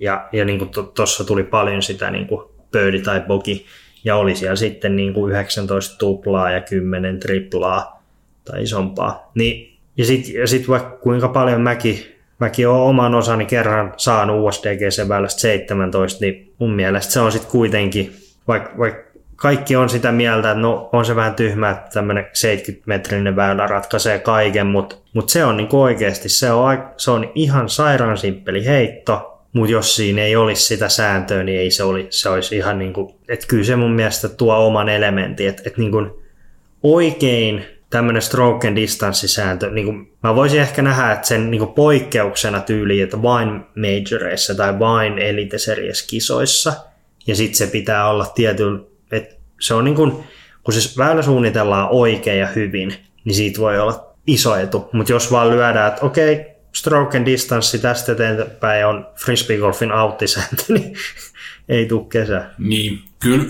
[0.00, 3.66] Ja, ja niinku tuossa tuli paljon sitä niinku pöydi tai bogi.
[4.04, 8.02] Ja oli siellä sitten niinku 19 tuplaa ja 10 triplaa
[8.44, 9.30] tai isompaa.
[9.34, 15.08] Niin, ja sitten sit vaikka kuinka paljon mäkin mäkin olen oman osani kerran saanut USDGC
[15.08, 18.16] väylästä 17, niin mun mielestä se on sitten kuitenkin,
[18.48, 19.06] vaikka, vaikka
[19.36, 24.18] kaikki on sitä mieltä, että no on se vähän tyhmä, että tämmöinen 70-metrinen väylä ratkaisee
[24.18, 29.35] kaiken, mutta mut se on niin oikeasti, se on, se on ihan sairaan simppeli heitto,
[29.56, 32.92] mutta jos siinä ei olisi sitä sääntöä, niin ei se, oli, se olisi ihan niin
[32.92, 36.10] kuin, että kyllä se mun mielestä tuo oman elementin, että, että niin kuin
[36.82, 41.72] oikein tämmöinen stroke and distanssisääntö, niin kuin, mä voisin ehkä nähdä, että sen niin kuin
[41.72, 46.72] poikkeuksena tyyliin, että vain majoreissa tai vain elite series kisoissa,
[47.26, 48.80] ja sitten se pitää olla tietyllä,
[49.12, 50.12] että se on niin kuin,
[50.64, 55.32] kun se väylä suunnitellaan oikein ja hyvin, niin siitä voi olla iso etu, mutta jos
[55.32, 56.55] vaan lyödään, että okei, stroke
[57.14, 60.96] and distance tästä eteenpäin on frisbeegolfin auttisääntö, niin
[61.68, 62.44] ei tule kesä.
[62.58, 63.44] Niin, kyllä,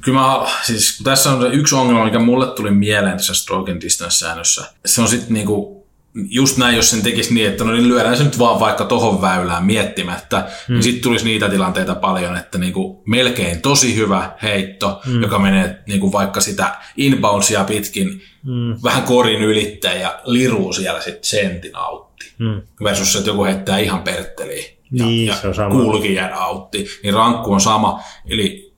[0.00, 3.82] kyllä mä, siis tässä on se yksi ongelma, mikä mulle tuli mieleen tässä stroke and
[3.82, 4.64] distance-säännössä.
[4.86, 8.24] Se on sitten niinku, just näin, jos sen tekisi niin, että no niin lyödään se
[8.24, 10.74] nyt vaan vaikka tohon väylään miettimättä, niin hmm.
[10.74, 15.22] niin sitten tulisi niitä tilanteita paljon, että niinku melkein tosi hyvä heitto, hmm.
[15.22, 18.76] joka menee niinku vaikka sitä inboundsia pitkin hmm.
[18.82, 22.05] vähän korin ylittäen ja liruu siellä sitten sentin autti.
[22.38, 22.62] Hmm.
[22.84, 26.04] Versus, että joku heittää ihan pertteliin ja, niin, ja se on sama.
[26.14, 28.00] jäädä autti, niin rankku on sama.
[28.26, 28.72] Eli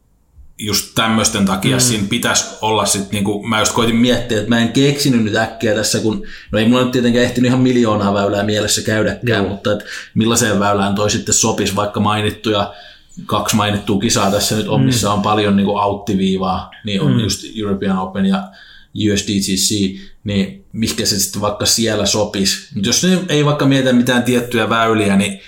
[0.58, 1.80] just tämmöisten takia mm.
[1.80, 5.74] siinä pitäisi olla sitten, niinku, mä just koitin miettiä, että mä en keksinyt nyt äkkiä
[5.74, 9.48] tässä, kun, no ei mulla nyt tietenkään ehtinyt ihan miljoonaa väylää mielessä käydäkään, Joo.
[9.48, 9.84] mutta että
[10.14, 12.74] millaiseen väylään toi sitten sopisi, vaikka mainittuja
[13.26, 14.86] kaksi mainittua kisaa tässä nyt on, mm.
[14.86, 17.20] missä on paljon niinku auttiviivaa, niin on mm.
[17.20, 18.42] just European Open ja
[18.94, 22.74] USDGC, niin mikä se sitten vaikka siellä sopisi.
[22.74, 25.40] Mutta jos ne ei vaikka mietitä mitään tiettyjä väyliä, niin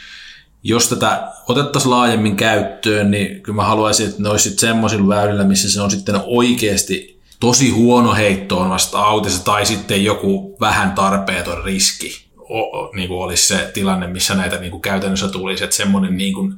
[0.62, 5.70] jos tätä otettaisiin laajemmin käyttöön, niin kyllä mä haluaisin, että ne olisi semmoisilla väylillä, missä
[5.70, 11.64] se on sitten oikeasti tosi huono heitto on vasta autissa tai sitten joku vähän tarpeeton
[11.64, 16.16] riski o, niin kuin olisi se tilanne, missä näitä niin kuin käytännössä tulisi, että semmoinen
[16.16, 16.54] niin kuin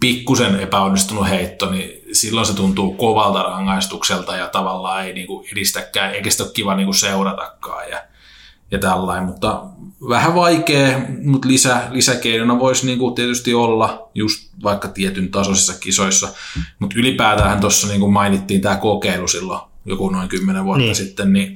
[0.00, 6.14] pikkusen epäonnistunut heitto, niin silloin se tuntuu kovalta rangaistukselta ja tavallaan ei niin kuin edistäkään,
[6.14, 7.90] eikä sitä ole kiva niin kuin seuratakaan.
[7.90, 8.02] Ja
[8.72, 9.64] ja tällainen, mutta
[10.08, 16.28] vähän vaikea, mutta lisä, lisäkeinona voisi niinku tietysti olla just vaikka tietyn tasoisissa kisoissa,
[16.78, 20.96] mutta ylipäätään tuossa niinku mainittiin tämä kokeilu silloin joku noin kymmenen vuotta niin.
[20.96, 21.48] sitten, niin,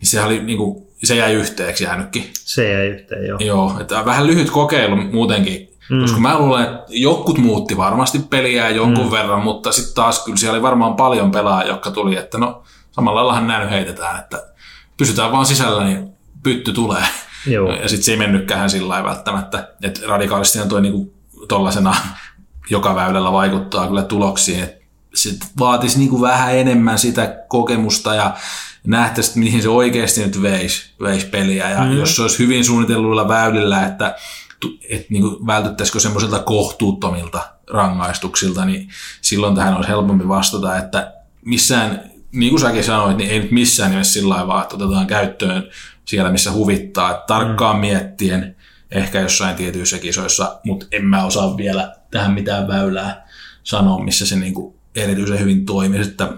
[0.00, 2.30] niin se, oli, niinku, se jäi yhteeksi jäänytkin.
[2.32, 3.38] Se jäi yhteen, joo.
[3.40, 6.00] Joo, että vähän lyhyt kokeilu muutenkin, mm.
[6.00, 9.10] koska mä luulen, että jotkut muutti varmasti peliä jonkun mm.
[9.10, 13.20] verran, mutta sitten taas kyllä siellä oli varmaan paljon pelaajia, jotka tuli, että no samalla
[13.20, 14.46] laillahan näin heitetään, että
[14.96, 16.15] pysytään vaan sisällä, niin
[16.46, 17.04] pytty tulee.
[17.46, 17.72] Joo.
[17.72, 19.68] Ja sitten se ei mennytkään sillä lailla välttämättä.
[19.82, 21.14] Että radikaalistihan toi niinku
[21.48, 21.96] tollasena
[22.70, 24.62] joka väylällä vaikuttaa kyllä tuloksiin.
[24.62, 24.82] Et
[25.14, 28.34] se vaatisi niinku vähän enemmän sitä kokemusta ja
[28.86, 31.70] nähtäisiin, mihin se oikeasti nyt veisi, veisi peliä.
[31.70, 31.96] Ja mm.
[31.96, 34.16] jos se olisi hyvin suunnitelluilla väylillä, että
[34.90, 38.88] että niin vältyttäisikö semmoisilta kohtuuttomilta rangaistuksilta, niin
[39.20, 41.12] silloin tähän olisi helpompi vastata, että
[41.44, 45.06] missään, niin kuin säkin sanoit, niin ei nyt missään nimessä sillä lailla vaan, että otetaan
[45.06, 45.70] käyttöön
[46.06, 47.10] siellä, missä huvittaa.
[47.10, 47.80] Että tarkkaan mm.
[47.80, 48.56] miettien,
[48.90, 53.28] ehkä jossain tietyissä kisoissa, mutta en mä osaa vielä tähän mitään väylää
[53.62, 56.00] sanoa, missä se niinku erityisen hyvin toimii.
[56.00, 56.32] Että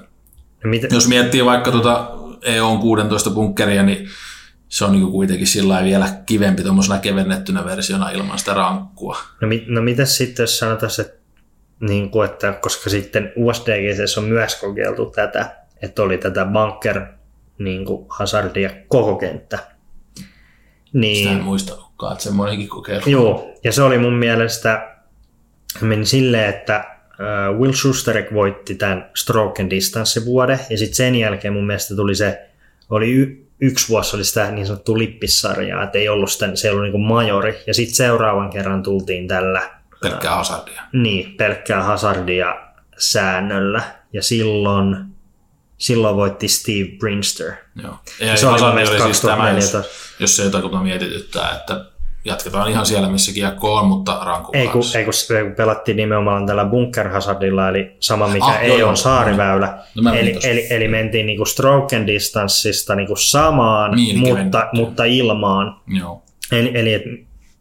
[0.64, 0.88] Mitä?
[0.90, 2.10] Jos miettii vaikka tuota
[2.42, 4.08] EUn 16 bunkkeria, niin
[4.68, 9.18] se on niinku kuitenkin sillä vielä kivempi tuommoisena kevennettynä versiona ilman sitä rankkua.
[9.40, 11.18] No, mit, no mitä sitten, jos sanotaan, että,
[11.80, 17.06] niin kuin, että koska sitten USDGC on myös kokeiltu tätä, että oli tätä bunker
[17.58, 19.58] niin kuin Hazardia koko kenttä.
[20.92, 23.02] Niin, Sitä en muista että semmoinenkin kokeilu.
[23.06, 24.96] Joo, ja se oli mun mielestä,
[25.80, 26.84] meni silleen, että
[27.58, 32.14] Will Schusterek voitti tämän Stroke and Distance vuode, ja sitten sen jälkeen mun mielestä tuli
[32.14, 32.48] se,
[32.90, 36.74] oli y- yksi vuosi oli sitä niin sanottu lippissarjaa, että ei ollut sitä, se ei
[36.74, 39.70] ollut niin majori, ja sitten seuraavan kerran tultiin tällä
[40.02, 40.82] pelkkää hazardia.
[40.92, 42.56] Niin, pelkkää hazardia
[42.98, 44.96] säännöllä, ja silloin
[45.78, 47.52] silloin voitti Steve Brinster.
[47.82, 47.94] Joo.
[48.20, 49.84] Ja Se oli mun Hazard mielestä oli siis tämä, jos, 2014.
[50.20, 51.84] jos se jotakuta mietityttää, että
[52.24, 55.96] jatketaan ihan siellä, missä kiekko on, mutta rankun Ei kun, ei kun se- kun pelattiin
[55.96, 58.90] nimenomaan tällä bunker hazardilla, eli sama mikä Ah, ah, joo, ei joo.
[58.90, 59.78] on saariväylä.
[59.94, 60.48] No menin eli, tossa.
[60.48, 65.80] eli, eli, mentiin niinku stroke and distanceista niinku samaan, Niin, eli mutta, mutta ilmaan.
[65.98, 66.22] Joo.
[66.52, 67.02] Eli, eli et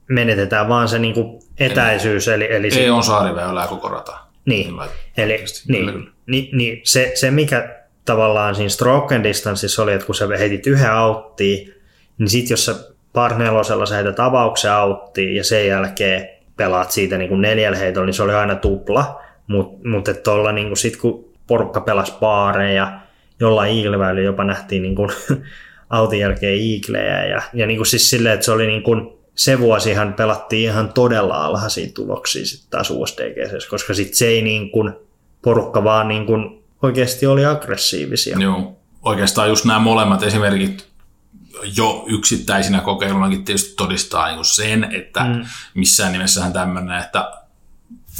[0.09, 2.27] menetetään vaan se niinku etäisyys.
[2.27, 4.17] Eli, eli se, Ei on saariväylää koko rata.
[4.45, 9.93] Niin, lait- eli niin, niin, niin se, se, mikä tavallaan siinä stroke and distanceissa oli,
[9.93, 11.73] että kun sä heitit yhden auttiin,
[12.17, 12.75] niin sit jos sä
[13.13, 18.05] par nelosella sä heität avauksen auttiin ja sen jälkeen pelaat siitä niin kuin neljällä heitolla,
[18.05, 19.21] niin se oli aina tupla.
[19.47, 22.99] Mutta mut tuolla niin kuin sit kun porukka pelasi baareja,
[23.39, 25.09] jollain iigleväillä jopa nähtiin niin kuin
[25.89, 27.25] autin jälkeen iiglejä.
[27.25, 30.93] Ja, ja niin kuin siis silleen, että se oli niin kuin, se vuosihan pelattiin ihan
[30.93, 34.93] todella alhaisia tuloksia sitten taas USDGC, koska sitten se ei niin kuin,
[35.41, 38.37] porukka vaan niin kuin oikeasti oli aggressiivisia.
[38.39, 38.77] Joo.
[39.01, 40.87] Oikeastaan just nämä molemmat esimerkit
[41.77, 45.45] jo yksittäisinä kokeilunakin tietysti todistaa niin sen, että mm.
[45.73, 47.31] missään nimessähän tämmöinen, että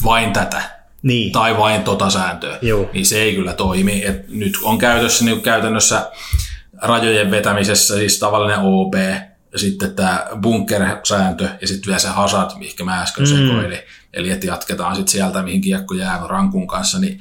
[0.04, 0.62] vain tätä
[1.02, 2.90] Niin, tai vain tota sääntöä, Joo.
[2.94, 4.06] niin se ei kyllä toimi.
[4.06, 6.12] Et nyt on käytössä niin käytännössä
[6.82, 8.94] rajojen vetämisessä siis tavallinen OB,
[9.54, 13.30] ja sitten tämä bunker-sääntö, ja sitten vielä se hazard, mihinkä mä äsken mm.
[13.30, 13.80] sekoilin.
[14.14, 17.20] Eli että jatketaan sitten sieltä, mihin kiekko jää rankun kanssa, niin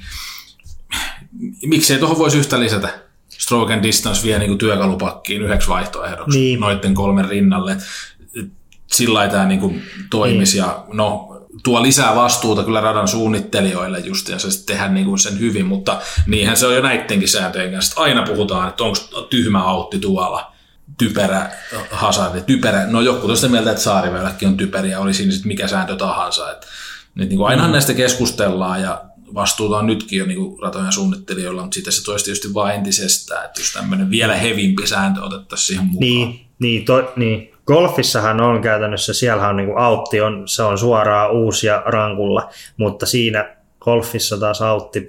[1.65, 2.89] miksei tuohon voisi yhtä lisätä
[3.29, 6.59] stroke and distance vielä niin työkalupakkiin yhdeksi vaihtoehdoksi Niin.
[6.59, 7.71] noiden kolmen rinnalle.
[7.71, 8.47] Et
[8.87, 14.51] Sillä tämä niin toimisi ja no, tuo lisää vastuuta kyllä radan suunnittelijoille just ja se
[14.51, 18.01] sitten tehdään niin kuin sen hyvin, mutta niinhän se on jo näidenkin sääntöjen kanssa.
[18.01, 18.97] Aina puhutaan, että onko
[19.29, 20.51] tyhmä autti tuolla,
[20.97, 21.49] typerä
[21.91, 22.85] hazardi, typerä.
[22.87, 26.51] No joku sitä mieltä, että saariväyläkin on typeriä, oli siinä sitten mikä sääntö tahansa.
[26.51, 26.67] Et,
[27.15, 29.01] nyt niin kuin ainahan näistä keskustellaan ja
[29.33, 33.45] vastuuta on nytkin jo niin kuin ratojen suunnittelijoilla, mutta sitten se toisi tietysti vaan entisestään,
[33.45, 35.99] että jos tämmöinen vielä hevimpi sääntö otettaisiin siihen mukaan.
[35.99, 37.53] niin, niin, to, niin.
[37.67, 42.49] Golfissahan on käytännössä, siellä on niin kuin autti, on, se on suoraan uusi ja rankulla,
[42.77, 45.07] mutta siinä golfissa taas autti,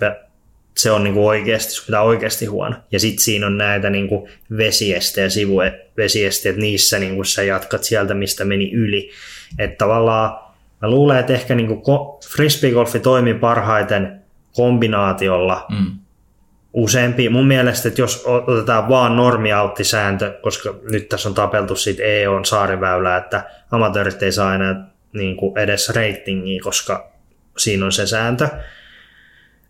[0.77, 2.77] se on niin kuin oikeasti, se pitää oikeasti huono.
[2.93, 7.43] Ja sitten siinä on näitä niin kuin vesieste ja sivuvesieste, että niissä niin kuin sä
[7.43, 9.11] jatkat sieltä, mistä meni yli.
[9.59, 10.48] Että tavallaan
[10.83, 11.83] mä luulen, että ehkä niin
[12.33, 14.21] frisbeegolfi toimii parhaiten
[14.57, 15.99] kombinaatiolla Mm.
[16.73, 17.29] useampi.
[17.29, 23.17] Mun mielestä, että jos otetaan vaan normiauttisääntö, koska nyt tässä on tapeltu siitä EOn saariväylää,
[23.17, 27.11] että amatöörit ei saa enää niin kuin edes ratingia, koska
[27.57, 28.49] siinä on se sääntö.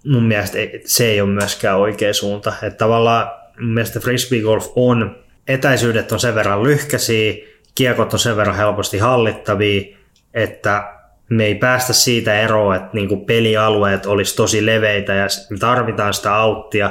[0.07, 2.53] Mun mielestä se ei ole myöskään oikea suunta.
[2.62, 5.16] Että tavallaan mun mielestä frisbee golf on,
[5.49, 7.35] etäisyydet on sen verran lyhkäisiä,
[7.75, 9.97] kiekot on sen verran helposti hallittavia,
[10.35, 10.97] että
[11.31, 16.14] me ei päästä siitä eroon, että niin kuin pelialueet olisi tosi leveitä ja me tarvitaan
[16.14, 16.91] sitä auttia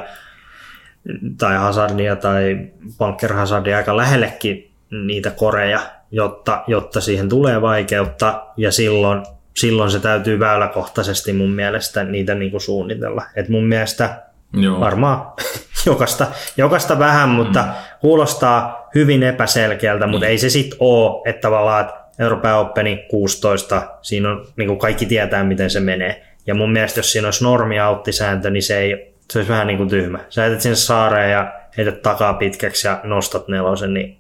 [1.37, 2.57] tai hazardia tai
[2.97, 4.71] bunker hazardia aika lähellekin
[5.05, 5.79] niitä koreja,
[6.11, 9.23] jotta, jotta siihen tulee vaikeutta ja silloin,
[9.55, 13.23] silloin se täytyy väyläkohtaisesti mun mielestä niitä niin kuin suunnitella.
[13.35, 14.21] Et mun mielestä
[14.53, 14.79] Joo.
[14.79, 15.31] varmaan
[15.85, 17.69] jokaista, jokaista vähän, mutta mm.
[18.01, 24.29] kuulostaa hyvin epäselkeältä, mutta ei se sitten ole, että tavallaan että Euroopan Openi 16, siinä
[24.29, 26.27] on, niin kuin kaikki tietää, miten se menee.
[26.47, 29.89] Ja mun mielestä, jos siinä olisi normi-auttisääntö, niin se, ei, se olisi vähän niin kuin
[29.89, 30.19] tyhmä.
[30.29, 34.17] Sä heität sinne saareen ja heität takaa pitkäksi ja nostat nelosen, niin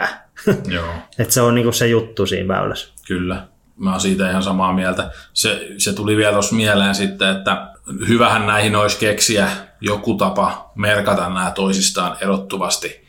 [0.00, 0.22] äh.
[0.74, 0.94] Joo.
[1.18, 2.94] Et se on niin kuin se juttu siinä väylässä.
[3.06, 5.10] Kyllä, mä oon siitä ihan samaa mieltä.
[5.32, 7.72] Se, se tuli vielä tuossa mieleen sitten, että
[8.08, 9.48] hyvähän näihin olisi keksiä
[9.80, 13.01] joku tapa merkata nämä toisistaan erottuvasti.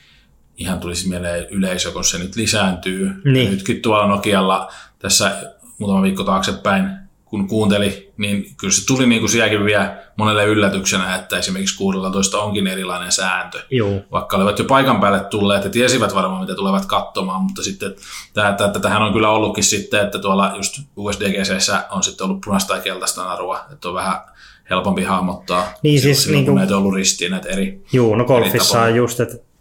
[0.57, 3.11] Ihan tulisi mieleen yleisö, kun se nyt lisääntyy.
[3.25, 3.51] Niin.
[3.51, 5.31] Nytkin tuolla Nokialla tässä
[5.77, 6.89] muutama viikko taaksepäin,
[7.25, 12.41] kun kuunteli, niin kyllä se tuli niin kuin sielläkin vielä monelle yllätyksenä, että esimerkiksi 16
[12.41, 14.01] onkin erilainen sääntö Joo.
[14.11, 17.95] vaikka olivat jo paikan päälle tulleet ja tiesivät varmaan, mitä tulevat katsomaan, mutta sitten
[18.33, 22.75] tämä, tämä, tähän on kyllä ollutkin sitten, että tuolla just USDGCssä on sitten ollut punaista
[22.75, 24.21] ja keltaista narua, että on vähän
[24.69, 25.67] helpompi hahmottaa.
[25.83, 27.83] Niin siis silloin, niin kun kuin- näitä on ollut ristiin näitä eri.
[27.93, 29.52] Joo, no golfissa on just, että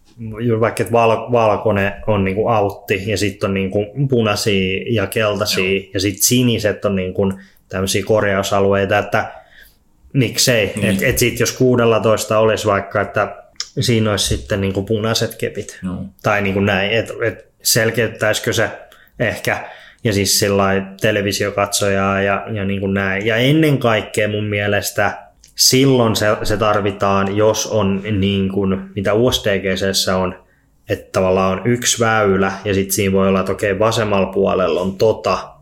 [0.61, 6.01] vaikka että val, valkoinen on niinku autti ja sitten on niinku punaisia ja keltaisia ja
[6.01, 7.33] sitten siniset on niinku
[7.69, 9.33] tämmöisiä korjausalueita, että
[10.13, 10.67] miksei.
[10.67, 10.81] Niin.
[10.81, 10.91] Niin.
[10.91, 13.37] Että et sit jos 16 olisi vaikka, että
[13.81, 16.05] siinä olisi sitten niinku punaiset kepit Joo.
[16.23, 18.71] tai niinku näin, että et selkeyttäisikö se
[19.19, 19.65] ehkä
[20.05, 23.27] ja siis sellainen televisiokatsojaa ja, ja niin kuin näin.
[23.27, 25.22] Ja ennen kaikkea mun mielestä
[25.55, 30.35] silloin se, se tarvitaan, jos on niin kuin, mitä USDGCssä on,
[30.89, 34.97] että tavallaan on yksi väylä ja sitten siinä voi olla, että okei vasemmalla puolella on
[34.97, 35.53] tota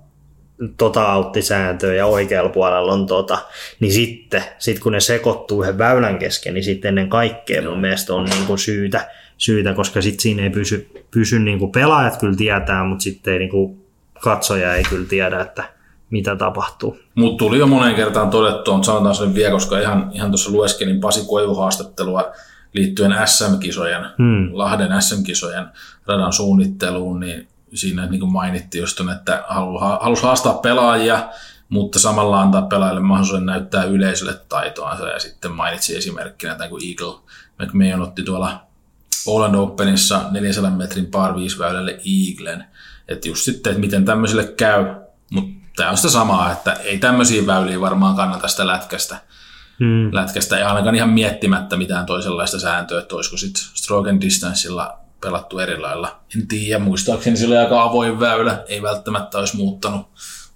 [0.77, 3.39] tota auttisääntöä ja oikealla puolella on tota,
[3.81, 8.15] niin sitten sit kun ne sekoittuu yhden väylän kesken, niin sitten ennen kaikkea mun mielestä
[8.15, 12.37] on niin kuin syytä, syytä, koska sitten siinä ei pysy, pysy niin kuin pelaajat kyllä
[12.37, 13.85] tietää, mutta sitten ei niin kuin
[14.21, 15.65] katsoja ei kyllä tiedä, että
[16.11, 16.99] mitä tapahtuu.
[17.15, 21.01] Mutta tuli jo moneen kertaan todettu, on sanotaan sen vielä, koska ihan, ihan tuossa lueskelin
[21.01, 22.33] Pasi Koivu-haastattelua
[22.73, 24.49] liittyen SM-kisojen, hmm.
[24.53, 25.67] Lahden SM-kisojen
[26.07, 29.45] radan suunnitteluun, niin siinä niin kuin mainittiin just on, että
[30.01, 31.29] halusi haastaa pelaajia,
[31.69, 37.21] mutta samalla antaa pelaajille mahdollisuuden näyttää yleisölle taitoansa ja sitten mainitsi esimerkkinä tämän kuin Eagle
[37.59, 38.61] McMahon otti tuolla
[39.25, 42.65] Poland Openissa 400 metrin par 5 väylälle Eaglen.
[43.09, 44.85] Että just sitten, että miten tämmöisille käy,
[45.31, 49.19] mutta tämä on sitä samaa, että ei tämmöisiä väyliä varmaan kannata sitä lätkästä.
[49.81, 50.11] Hmm.
[50.13, 55.59] lätkästä ja ainakaan ihan miettimättä mitään toisenlaista sääntöä, että olisiko sitten stroke and distanceilla pelattu
[55.59, 56.21] eri lailla.
[56.37, 60.07] En tiedä, muistaakseni sillä oli aika avoin väylä, ei välttämättä olisi muuttanut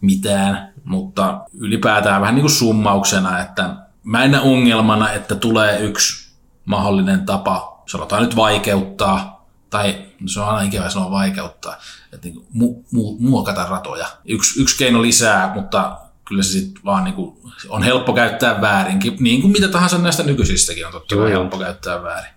[0.01, 7.27] mitään, mutta ylipäätään vähän niin kuin summauksena, että mä en ongelmana, että tulee yksi mahdollinen
[7.27, 9.34] tapa, sanotaan nyt vaikeuttaa,
[9.75, 11.77] tai se on aina ikävä sanoa vaikeuttaa,
[12.13, 14.07] että niin mu, mu, muokata ratoja.
[14.25, 15.97] Yksi, yksi keino lisää, mutta
[16.29, 17.37] kyllä se sitten vaan niin kuin,
[17.69, 22.03] on helppo käyttää väärinkin, niin kuin mitä tahansa näistä nykyisistäkin on totta kai helppo käyttää
[22.03, 22.31] väärin.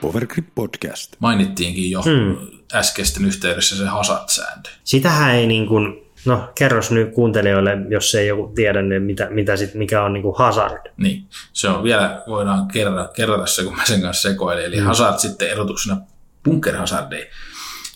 [0.00, 1.16] Powergrip Podcast.
[1.18, 2.36] Mainittiinkin jo hmm.
[2.74, 4.70] äskeisten yhteydessä se Hazard-sääntö.
[4.84, 9.56] Sitähän ei niin kuin, no kerros nyt kuuntelijoille, jos ei joku tiedä, niin mitä, mitä
[9.56, 10.92] sit, mikä on niin kuin Hazard.
[10.96, 14.64] Niin, se on vielä, voidaan kerrata, kerrata se, kun mä sen kanssa sekoilin.
[14.64, 14.86] Eli hmm.
[14.86, 15.96] Hazard sitten erotuksena
[16.46, 17.26] bunker Hazardiin.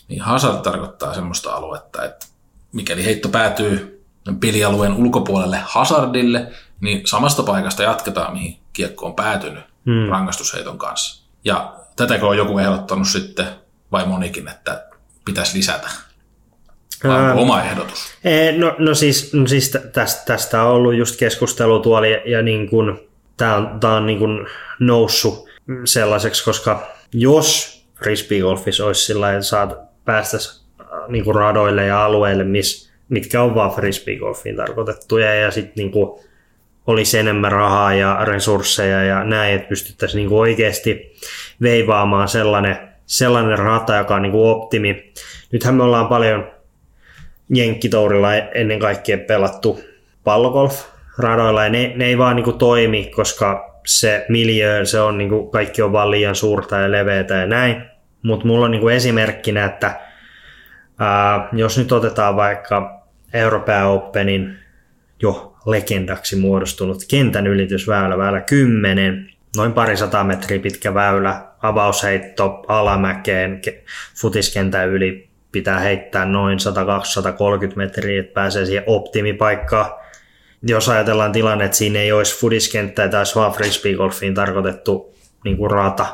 [0.07, 2.25] Niin Hazard tarkoittaa semmoista aluetta, että
[2.71, 4.03] mikäli heitto päätyy
[4.39, 10.09] pelialueen ulkopuolelle Hazardille, niin samasta paikasta jatketaan, mihin kiekko on päätynyt hmm.
[10.09, 11.23] rangaistusheiton kanssa.
[11.45, 13.45] Ja tätäkö on joku ehdottanut sitten,
[13.91, 14.85] vai monikin, että
[15.25, 15.89] pitäisi lisätä?
[17.03, 18.13] Vai oma ehdotus?
[18.57, 22.69] No, no siis, no siis tästä, tästä on ollut just keskustelu tuolla ja, ja niin
[22.69, 22.99] kuin,
[23.37, 24.47] tämä on, tämä on niin
[24.79, 25.49] noussut
[25.85, 30.37] sellaiseksi, koska jos frisbeegolfissa olisi sillä että saat päästä
[31.07, 36.23] niin kuin radoille ja alueille, missä mitkä on vaan frisbeegolfiin tarkoitettuja ja sitten niinku
[36.87, 41.15] olisi enemmän rahaa ja resursseja ja näin, että pystyttäisiin niinku oikeasti
[41.61, 45.13] veivaamaan sellainen, sellainen rata, joka on niinku optimi.
[45.51, 46.51] Nythän me ollaan paljon
[47.53, 49.79] Jenkkitourilla ennen kaikkea pelattu
[50.23, 50.85] pallogolf
[51.19, 55.81] radoilla ja ne, ne ei vaan niinku toimi, koska se miljö, se on niinku, kaikki
[55.81, 57.90] on vaan liian suurta ja leveätä ja näin.
[58.23, 59.99] Mutta mulla on niinku esimerkkinä, että
[60.99, 63.01] ää, jos nyt otetaan vaikka
[63.33, 64.57] Euroopan Openin
[65.21, 73.61] jo legendaksi muodostunut kentän ylitysväylä, väylä 10, noin pari sata metriä pitkä väylä, avausheitto alamäkeen,
[74.21, 76.57] futiskentän yli pitää heittää noin
[77.71, 79.91] 120-130 metriä, että pääsee siihen optimipaikkaan.
[80.63, 85.71] Jos ajatellaan tilanne, että siinä ei olisi fudiskenttää tai olisi vaan frisbeegolfiin tarkoitettu niin kuin
[85.71, 86.05] rata.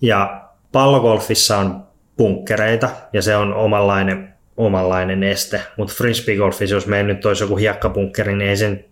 [0.00, 0.43] Ja
[0.74, 1.82] pallogolfissa on
[2.16, 8.36] punkkereita ja se on omanlainen omanlainen este, mutta frisbeegolfissa, jos meillä nyt olisi joku hiekkapunkkeri,
[8.36, 8.84] niin ei sen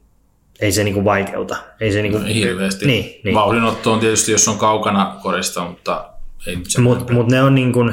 [0.61, 1.57] ei se niinku vaikeuta.
[1.81, 2.87] Ei se niinku, no, hirveästi.
[2.87, 3.35] Niin, niin.
[3.35, 6.11] Vauhdinotto on tietysti, jos on kaukana korista, mutta
[6.47, 7.91] ei nyt Mutta mut ne on niinku,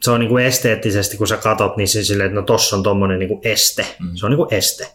[0.00, 3.18] se on niinku esteettisesti, kun sä katot, niin se silleen, että no tossa on tommonen
[3.18, 3.86] niinku este.
[4.00, 4.10] Mm.
[4.14, 4.88] Se on niinku este.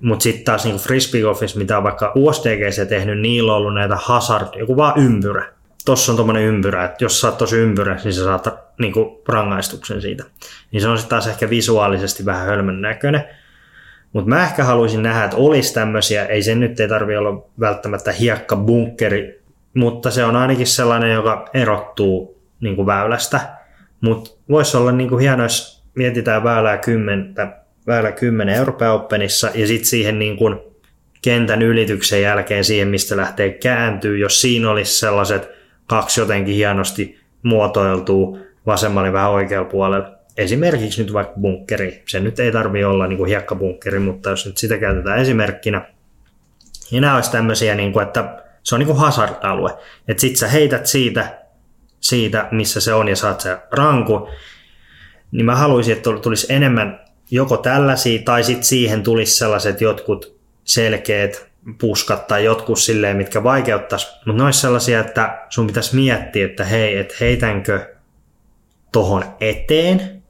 [0.00, 4.48] Mutta sitten taas niinku frisbeegolfissa, mitä on vaikka USDGC tehnyt, niillä on ollut näitä hazard,
[4.58, 5.52] joku vaan ympyrä
[5.88, 8.48] tuossa on tuommoinen ympyrä, että jos saat tuossa ympyrä, niin sä saat
[8.78, 10.24] niin kuin, rangaistuksen siitä.
[10.72, 13.24] Niin se on sitten taas ehkä visuaalisesti vähän hölmön näköinen.
[14.12, 18.12] Mutta mä ehkä haluaisin nähdä, että olisi tämmöisiä, ei sen nyt ei tarvi olla välttämättä
[18.12, 19.42] hiekkabunkeri,
[19.74, 23.40] mutta se on ainakin sellainen, joka erottuu niin kuin väylästä.
[24.00, 27.34] Mutta voisi olla niin kuin hienoa, jos mietitään väylää 10,
[27.86, 30.56] väylä 10 Euroopan Openissa ja sitten siihen niin kuin
[31.22, 35.57] kentän ylityksen jälkeen siihen, mistä lähtee kääntyy, jos siinä olisi sellaiset
[35.88, 40.10] kaksi jotenkin hienosti muotoiltuu vasemmalle vähän oikealla puolella.
[40.36, 42.02] Esimerkiksi nyt vaikka bunkkeri.
[42.08, 45.86] Se nyt ei tarvi olla niin kuin hiekkabunkkeri, mutta jos nyt sitä käytetään esimerkkinä,
[46.90, 49.70] niin nämä olisi tämmöisiä, niin kuin, että se on niin kuin hazard-alue.
[50.08, 51.38] Että sit sä heität siitä,
[52.00, 54.28] siitä, missä se on ja saat se ranku,
[55.32, 61.47] niin mä haluaisin, että tulisi enemmän joko tällaisia tai sitten siihen tulisi sellaiset jotkut selkeät
[61.80, 66.64] puskat tai jotkut silleen, mitkä vaikeuttaisi, mutta ne olisi sellaisia, että sun pitäisi miettiä, että
[66.64, 67.94] hei, että heitänkö
[68.92, 70.22] tohon eteen,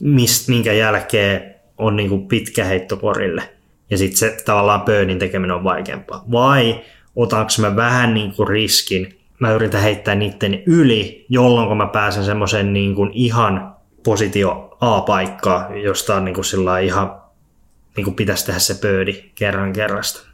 [0.00, 3.42] mist, minkä jälkeen on niinku pitkä heitto korille.
[3.90, 6.24] Ja sitten se tavallaan pöynin tekeminen on vaikeampaa.
[6.32, 6.80] Vai
[7.16, 13.08] otanko mä vähän niinku riskin, mä yritän heittää niiden yli, jolloin mä pääsen semmoisen niinku
[13.12, 17.22] ihan positio A-paikkaa, josta on niin lailla ihan
[17.96, 20.31] niin kuin pitäisi tehdä se pöydi kerran kerrasta.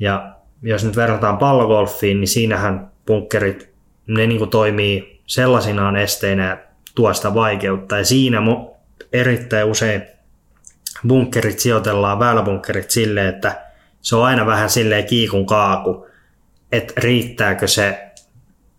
[0.00, 3.70] Ja jos nyt verrataan pallogolfiin, niin siinähän bunkkerit,
[4.06, 6.58] ne niin kuin toimii sellaisinaan esteinä ja
[6.94, 7.98] tuo sitä vaikeutta.
[7.98, 8.42] Ja siinä
[9.12, 10.02] erittäin usein
[11.08, 13.66] bunkkerit sijoitellaan, väyläbunkkerit silleen, että
[14.00, 16.06] se on aina vähän silleen kiikun kaaku,
[16.72, 18.10] että riittääkö se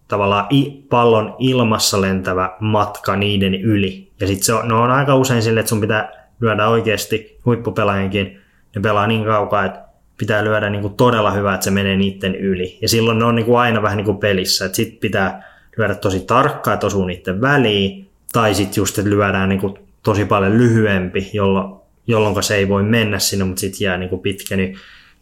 [0.07, 0.47] tavallaan
[0.89, 4.11] pallon ilmassa lentävä matka niiden yli.
[4.19, 8.41] Ja sitten se on, no on aika usein silleen, että sun pitää lyödä oikeasti huippupelaajankin,
[8.75, 9.90] ne pelaa niin kaukaa, että
[10.21, 12.77] pitää lyödä niin kuin todella hyvä, että se menee niiden yli.
[12.81, 15.95] Ja silloin ne on niin kuin aina vähän niin kuin pelissä, että sitten pitää lyödä
[15.95, 20.57] tosi tarkkaan, että osuu niiden väliin, tai sitten just, että lyödään niin kuin tosi paljon
[20.57, 21.73] lyhyempi, jolloin,
[22.07, 24.55] jolloin se ei voi mennä sinne, mutta sitten jää niin kuin pitkä.
[24.55, 24.75] Niin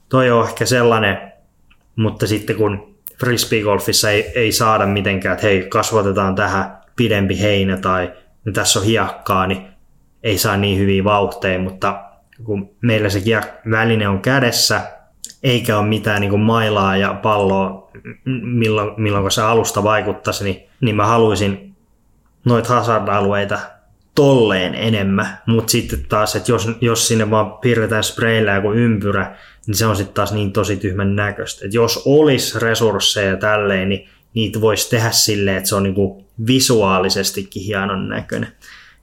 [0.10, 1.18] toi on ehkä sellainen,
[1.96, 8.14] mutta sitten kun frisbeegolfissa ei, ei saada mitenkään, että hei, kasvatetaan tähän pidempi heinä tai
[8.46, 9.62] no tässä on hiekkaa, niin
[10.24, 12.09] ei saa niin hyviä vauhteja, mutta
[12.44, 13.22] kun meillä se
[13.72, 14.82] väline on kädessä,
[15.44, 17.92] eikä ole mitään niin kuin mailaa ja palloa,
[18.42, 21.76] milloin, milloin se alusta vaikuttaisi, niin, niin mä haluaisin
[22.46, 23.60] noita hazard-alueita
[24.16, 29.36] tolleen enemmän, mutta sitten taas, että jos, jos sinne vaan piirretään sprayllä joku ympyrä,
[29.68, 31.66] niin se on sitten taas niin tosi tyhmän näköistä.
[31.66, 37.64] Et jos olisi resursseja tälleen, niin niitä voisi tehdä silleen, että se on niinku visuaalisestikin
[37.64, 38.52] hienon näköinen.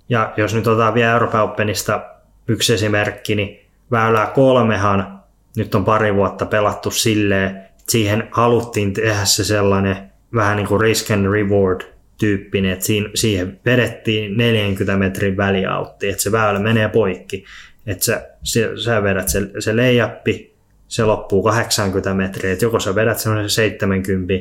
[0.08, 2.15] Ja jos nyt otetaan vielä Euroopan Openista
[2.48, 5.20] yksi esimerkki, niin väylää kolmehan
[5.56, 9.96] nyt on pari vuotta pelattu silleen, että siihen haluttiin tehdä se sellainen
[10.34, 11.80] vähän niin kuin risk and reward
[12.18, 17.44] tyyppinen, että siinä, siihen vedettiin 40 metrin väliautti, että se väylä menee poikki,
[17.86, 20.54] että sä, sä, sä vedät se, se leijappi,
[20.88, 24.34] se loppuu 80 metriä, että joko sä vedät semmoisen 70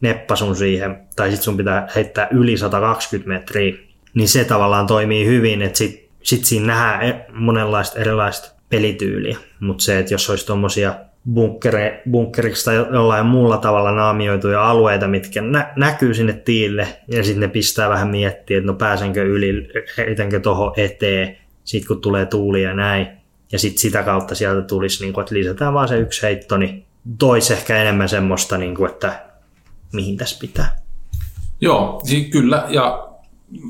[0.00, 3.74] neppasun siihen, tai sitten sun pitää heittää yli 120 metriä,
[4.14, 9.84] niin se tavallaan toimii hyvin, että sit, sit siinä nähdään e- monenlaista erilaista pelityyliä, mutta
[9.84, 10.94] se, että jos olisi tuommoisia
[12.10, 17.48] bunkkeriksi tai jollain muulla tavalla naamioituja alueita, mitkä nä- näkyy sinne tiille, ja sitten ne
[17.48, 22.74] pistää vähän miettiä, että no pääsenkö yli, heitänkö tuohon eteen, sitten kun tulee tuuli ja
[22.74, 23.06] näin,
[23.52, 26.86] ja sitten sitä kautta sieltä tulisi, niin kuin, että lisätään vaan se yksi heitto, niin
[27.18, 29.22] toisi ehkä enemmän semmoista, niin kuin, että
[29.92, 30.76] mihin tässä pitää.
[31.60, 33.08] Joo, si- kyllä, ja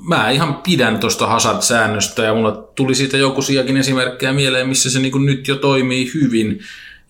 [0.08, 4.98] mä ihan pidän tuosta Hazard-säännöstä, ja mulla tuli siitä joku sijakin esimerkkejä mieleen, missä se
[4.98, 6.60] niin nyt jo toimii hyvin,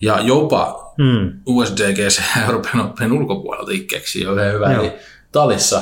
[0.01, 1.33] ja jopa Mm.
[1.45, 4.91] USDG se Euroopan Open ulkopuolelta keksi jo yhden hyvä, eli
[5.31, 5.81] Talissa,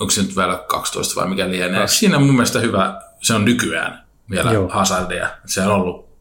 [0.00, 3.44] onko se nyt vielä 12 vai mikä lienee, siinä on mun mielestä hyvä, se on
[3.44, 4.68] nykyään vielä Joo.
[4.68, 6.11] Hazardia, se on ollut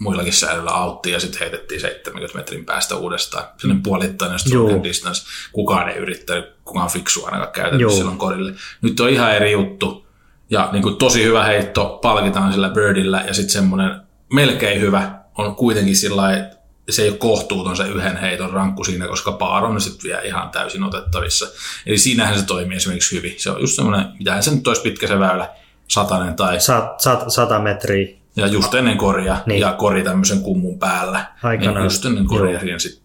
[0.00, 3.44] muillakin säädöillä autti ja sitten heitettiin 70 metrin päästä uudestaan.
[3.56, 5.26] Sellainen puolittainen stroke distance.
[5.52, 7.90] Kukaan ei yrittänyt, kukaan fiksu ainakaan käytänyt Joo.
[7.90, 8.54] silloin korille.
[8.82, 10.06] Nyt on ihan eri juttu.
[10.50, 14.00] Ja niin kuin tosi hyvä heitto, palkitaan sillä birdillä ja sitten semmoinen
[14.32, 16.50] melkein hyvä on kuitenkin sillä
[16.90, 20.50] se ei ole kohtuuton se yhden heiton rankku siinä, koska paar on sitten vielä ihan
[20.50, 21.46] täysin otettavissa.
[21.86, 23.34] Eli siinähän se toimii esimerkiksi hyvin.
[23.38, 25.48] Se on just semmoinen, mitähän se nyt olisi pitkä se väylä,
[25.88, 28.19] satanen tai Sat, sat, 100 metriä.
[28.36, 29.42] Ja just ennen koria, niin.
[29.46, 29.60] Niin.
[29.60, 31.24] ja kori tämmöisen kummun päällä.
[31.42, 31.74] Aikanaan.
[31.74, 32.78] Niin just ennen koria Joo.
[32.78, 33.02] sitten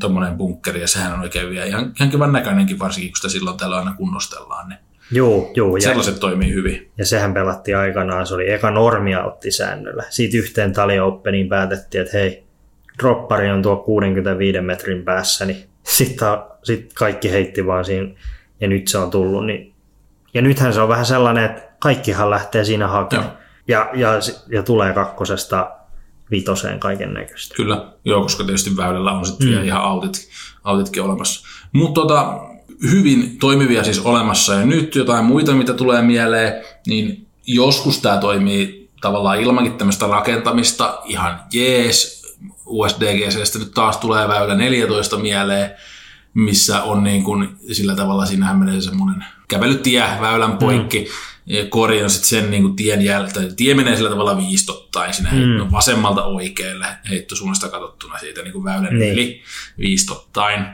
[0.00, 3.56] tuommoinen bunkkeri, ja sehän on oikein vielä ihan, ihan kivan näköinenkin, varsinkin kun sitä silloin
[3.56, 4.68] tällä aina kunnostellaan.
[4.68, 4.78] Niin
[5.12, 5.76] Joo, joo.
[5.76, 6.90] Ja, sellaiset toimii hyvin.
[6.98, 10.04] ja sehän pelattiin aikanaan, se oli eka normia otti säännöllä.
[10.10, 12.44] Siitä yhteen Tali Openiin päätettiin, että hei,
[13.02, 16.28] droppari on tuo 65 metrin päässä, niin sitten
[16.62, 18.08] sit kaikki heitti vaan siinä,
[18.60, 19.46] ja nyt se on tullut.
[19.46, 19.72] Niin,
[20.34, 23.32] ja nythän se on vähän sellainen, että kaikkihan lähtee siinä hakemaan.
[23.68, 24.10] Ja, ja,
[24.48, 25.70] ja tulee kakkosesta
[26.30, 27.54] vitoseen kaiken näköistä.
[27.54, 29.50] Kyllä, joo, koska tietysti väylällä on sitten mm.
[29.50, 30.28] vielä ihan autit,
[30.64, 31.48] autitkin olemassa.
[31.72, 32.40] Mutta tota,
[32.90, 38.90] hyvin toimivia siis olemassa ja nyt jotain muita, mitä tulee mieleen, niin joskus tämä toimii
[39.00, 42.22] tavallaan ilmankin tämmöistä rakentamista ihan jees.
[42.66, 45.70] USDGCstä nyt taas tulee väylä 14 mieleen,
[46.34, 51.06] missä on niin kuin, sillä tavalla, siinähän menee semmoinen kävelytie väylän poikki, mm.
[51.68, 55.72] Kori on sitten sen niin kuin tien jältä, tie menee sillä tavalla viistottain sinne mm.
[55.72, 59.12] vasemmalta oikealle heittosuunnasta katsottuna siitä niin kuin väylän Niin.
[59.12, 59.42] yli
[59.78, 60.66] viistottain,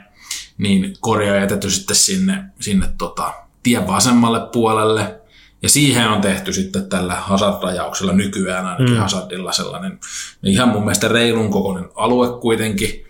[0.58, 5.20] niin kori on jätetty sitten sinne, sinne tota, tien vasemmalle puolelle,
[5.62, 9.00] ja siihen on tehty sitten tällä Hazard-rajauksella nykyään ainakin mm.
[9.00, 9.98] Hazardilla sellainen
[10.42, 13.04] ihan mun mielestä reilun kokoinen alue kuitenkin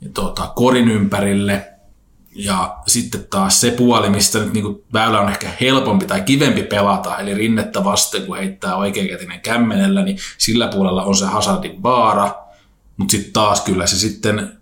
[0.00, 1.72] ja tota, korin ympärille.
[2.36, 7.18] Ja sitten taas se puoli, mistä nyt niinku väylä on ehkä helpompi tai kivempi pelata,
[7.18, 12.34] eli rinnettä vasten, kun heittää oikeakätinen kämmenellä, niin sillä puolella on se Hazardin vaara.
[12.96, 14.52] Mutta sitten taas kyllä se sitten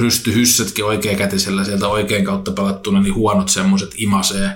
[0.00, 4.50] rystyhyssätkin oikeakätisellä sieltä oikein kautta pelattuna, niin huonot semmoiset imasee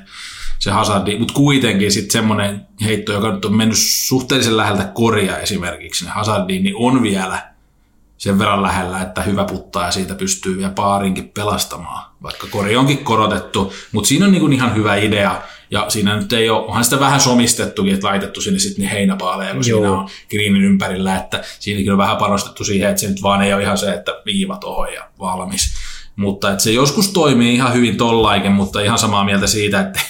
[0.62, 6.04] se Hazardi, mutta kuitenkin sitten semmoinen heitto, joka nyt on mennyt suhteellisen läheltä koria esimerkiksi,
[6.04, 7.51] niin Hazardiin, niin on vielä
[8.22, 13.04] sen verran lähellä, että hyvä puttaa ja siitä pystyy vielä paarinkin pelastamaan, vaikka kori onkin
[13.04, 17.00] korotettu, mutta siinä on niin ihan hyvä idea, ja siinä nyt ei ole, onhan sitä
[17.00, 19.78] vähän somistettukin, että laitettu sinne sitten niin heinäpaaleja, kun Joo.
[19.78, 23.54] siinä on greenin ympärillä, että siinäkin on vähän panostettu siihen, että se nyt vaan ei
[23.54, 25.71] ole ihan se, että viiva tohon ja valmis.
[26.16, 30.00] Mutta että se joskus toimii ihan hyvin tollaikin, mutta ihan samaa mieltä siitä, että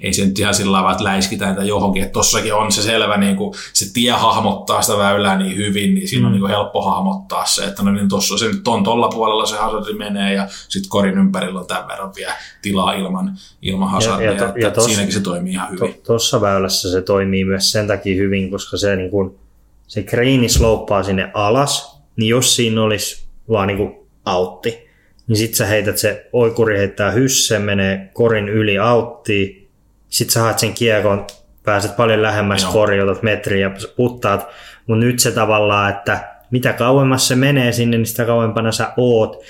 [0.00, 3.16] ei se nyt ihan sillä tavalla, että läiskitään tai johonkin, että tossakin on se selvä,
[3.16, 6.26] niin kuin se tie hahmottaa sitä väylää niin hyvin, niin siinä mm.
[6.26, 9.46] on niin kuin helppo hahmottaa se, että no niin tossa se nyt on tuolla puolella
[9.46, 14.32] se hazardi menee ja sitten korin ympärillä on tämän verran vielä tilaa ilman, ilman hazardia,
[14.32, 16.00] ja, ja, to, ja tos, siinäkin se toimii ihan hyvin.
[16.06, 19.38] Tuossa väylässä se toimii myös sen takia hyvin, koska se, niin kuin,
[19.86, 24.91] se kreini slouppaa sinne alas, niin jos siinä olisi vaan niin kuin autti,
[25.32, 29.68] niin sit sä heität se oikuri heittää hysse, menee korin yli auttiin,
[30.08, 31.26] sit sä haet sen kiekon,
[31.62, 34.48] pääset paljon lähemmäs kori, otat metriä ja puttaat,
[34.86, 39.44] mutta nyt se tavallaan, että mitä kauemmas se menee sinne, niin sitä kauempana sä oot,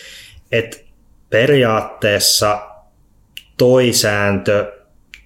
[0.52, 0.76] että
[1.30, 2.62] periaatteessa
[3.56, 4.72] toi sääntö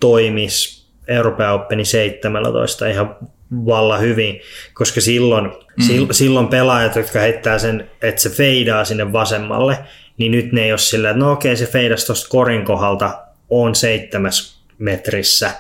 [0.01, 3.17] toimisi Euroopan Openi 17 ihan
[3.53, 4.41] valla hyvin,
[4.75, 6.09] koska silloin, mm.
[6.11, 9.79] silloin pelaajat, jotka heittää sen, että se feidaa sinne vasemmalle,
[10.19, 13.75] niin nyt ne ei ole sillä, että no okei se feidas tuosta korin kohdalta on
[13.75, 15.51] seitsemäs metrissä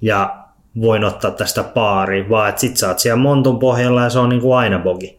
[0.00, 0.44] ja
[0.80, 4.28] voin ottaa tästä paari, vaan että sit sä oot siellä montun pohjalla ja se on
[4.28, 5.18] niin kuin aina bogi.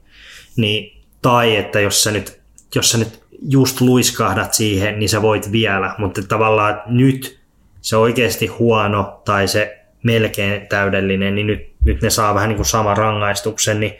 [0.57, 2.39] Niin, tai että jos sä nyt,
[2.75, 7.39] jos sä nyt just luiskahdat siihen, niin sä voit vielä, mutta tavallaan nyt
[7.81, 12.65] se oikeasti huono tai se melkein täydellinen, niin nyt, nyt ne saa vähän niin kuin
[12.65, 13.93] saman rangaistuksen, niin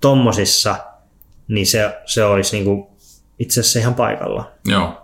[0.00, 0.76] tommosissa
[1.48, 2.86] niin se, se olisi niin kuin
[3.38, 4.52] itse asiassa ihan paikalla.
[4.64, 5.02] Joo.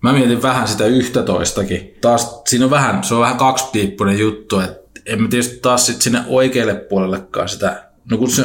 [0.00, 1.94] Mä mietin vähän sitä yhtä toistakin.
[2.00, 6.02] Taas siinä on vähän, se on vähän kaksipiippunen juttu, että en mä tietysti taas sit
[6.02, 8.44] sinne oikealle puolellekaan sitä, no kun se,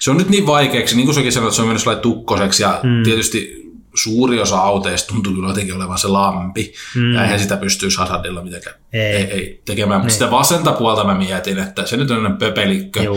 [0.00, 3.02] se on nyt niin vaikeaksi, niin kuin säkin sanoit, se on mennyt tukkoseksi ja mm.
[3.02, 3.62] tietysti
[3.94, 7.14] suuri osa auteista tuntuu kyllä jotenkin olevan se lampi, mm.
[7.14, 9.02] ja eihän sitä pystyisi Hazardilla mitenkään ei.
[9.02, 10.00] Ei, ei tekemään.
[10.00, 13.16] Mutta sitä vasenta puolta mä mietin, että se nyt on pöpelikkö, Joo.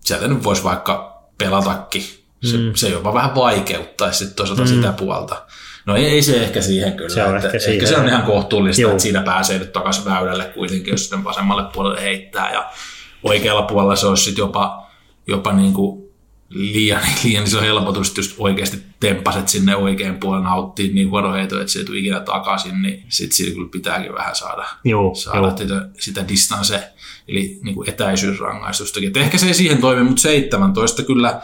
[0.00, 2.02] sieltä nyt voisi vaikka pelatakin
[2.44, 2.72] se, mm.
[2.74, 4.68] se jopa vähän vaikeuttaisi sitten toisaalta mm.
[4.68, 5.46] sitä puolta.
[5.86, 7.14] No ei, ei se ehkä siihen kyllä.
[7.14, 7.74] Se on että ehkä, siihen.
[7.74, 8.90] ehkä se on ihan kohtuullista, Joo.
[8.90, 12.52] että siinä pääsee nyt takaisin väylälle kuitenkin, jos sinne vasemmalle puolelle heittää.
[12.52, 12.70] Ja
[13.22, 14.86] oikealla puolella se olisi sitten jopa,
[15.26, 16.10] jopa niin kuin
[16.50, 21.78] liian, liian iso helpotus, jos oikeasti tempaset sinne oikein puolen nauttiin niin vuoroheito, että se
[21.78, 25.56] ei tule ikinä takaisin, niin sitten siinä kyllä pitääkin vähän saada, Joo, saada jo.
[25.56, 26.82] Sitä, sitä distance,
[27.28, 29.08] eli niin kuin etäisyysrangaistustakin.
[29.08, 31.40] Et ehkä se ei siihen toimi, mutta 17 kyllä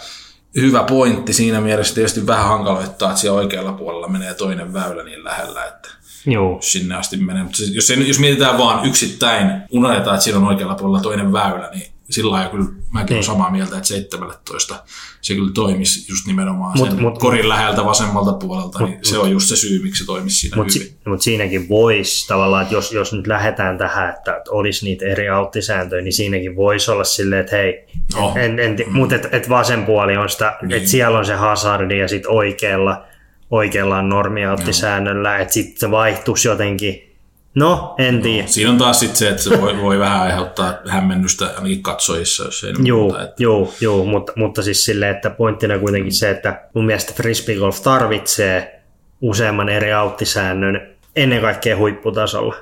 [0.56, 5.24] hyvä pointti siinä mielessä tietysti vähän hankaloittaa, että siellä oikealla puolella menee toinen väylä niin
[5.24, 5.88] lähellä, että
[6.26, 6.58] Joo.
[6.60, 7.42] sinne asti menee.
[7.42, 11.95] Mutta jos, jos mietitään vaan yksittäin, unohdetaan, että siinä on oikealla puolella toinen väylä, niin
[12.10, 13.24] sillä lailla kyllä mäkin olen niin.
[13.24, 14.84] samaa mieltä, että 17
[15.20, 19.18] se kyllä toimisi just nimenomaan mut, sen mut, korin läheltä vasemmalta puolelta, mut, niin se
[19.18, 20.96] on just se syy, miksi se toimisi siinä mut, hyvin.
[21.06, 26.02] Mutta siinäkin voisi tavallaan, että jos, jos nyt lähdetään tähän, että olisi niitä eri auttisääntöjä,
[26.02, 28.32] niin siinäkin voisi olla silleen, että hei, no.
[28.36, 28.92] en, en, mm.
[28.92, 30.72] mutta et, et vasen puoli on sitä, niin.
[30.72, 33.04] että siellä on se hazardi ja sitten oikealla,
[33.50, 37.15] oikealla on normiauttisäännöllä, että sitten se vaihtuisi jotenkin
[37.56, 38.42] No, en tiedä.
[38.42, 42.44] No, siinä on taas sitten se, että se voi, voi vähän aiheuttaa hämmennystä ainakin katsojissa,
[42.44, 43.22] jos ei joo, muuta.
[43.22, 43.42] Että...
[43.42, 48.82] Joo, joo mutta, mutta siis silleen, että pointtina kuitenkin se, että mun mielestä frisbeegolf tarvitsee
[49.20, 52.54] useamman eri auttisäännön ennen kaikkea huipputasolla,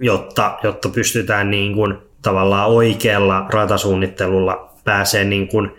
[0.00, 5.72] jotta, jotta pystytään niin kuin tavallaan oikealla ratasuunnittelulla pääsee niin kuin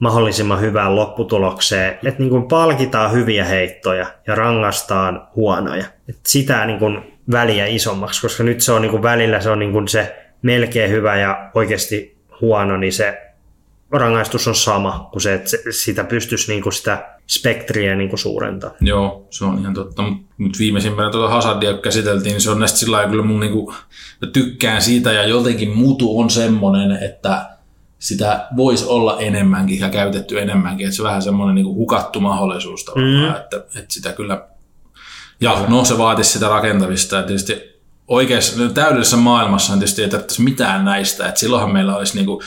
[0.00, 5.84] mahdollisimman hyvään lopputulokseen, että niin kuin palkitaan hyviä heittoja ja rangaistaan huonoja.
[6.08, 9.58] Et sitä niin kuin väliä isommaksi, koska nyt se on niin kuin välillä se on
[9.58, 13.18] niin kuin se melkein hyvä ja oikeasti huono, niin se
[13.90, 18.70] rangaistus on sama kuin se, että sitä pystyisi niin kuin sitä spektriä niin kuin suurentaa.
[18.80, 20.02] Joo, se on ihan totta.
[20.38, 23.76] Mutta viimeisimpänä tuota Hazardia käsiteltiin, niin se on näistä sillä kyllä mun niin kuin,
[24.32, 27.46] tykkään siitä ja jotenkin mutu on semmoinen, että
[28.00, 30.86] sitä voisi olla enemmänkin ja käytetty enemmänkin.
[30.86, 33.36] Että se on vähän semmoinen niin kuin hukattu mahdollisuus tavallaan, mm.
[33.36, 34.46] että, että sitä kyllä
[35.40, 40.84] ja no se vaatisi sitä rakentamista ja tietysti oikeassa täydellisessä maailmassa tietysti ei tarvitsisi mitään
[40.84, 42.42] näistä, että silloinhan meillä olisi niinku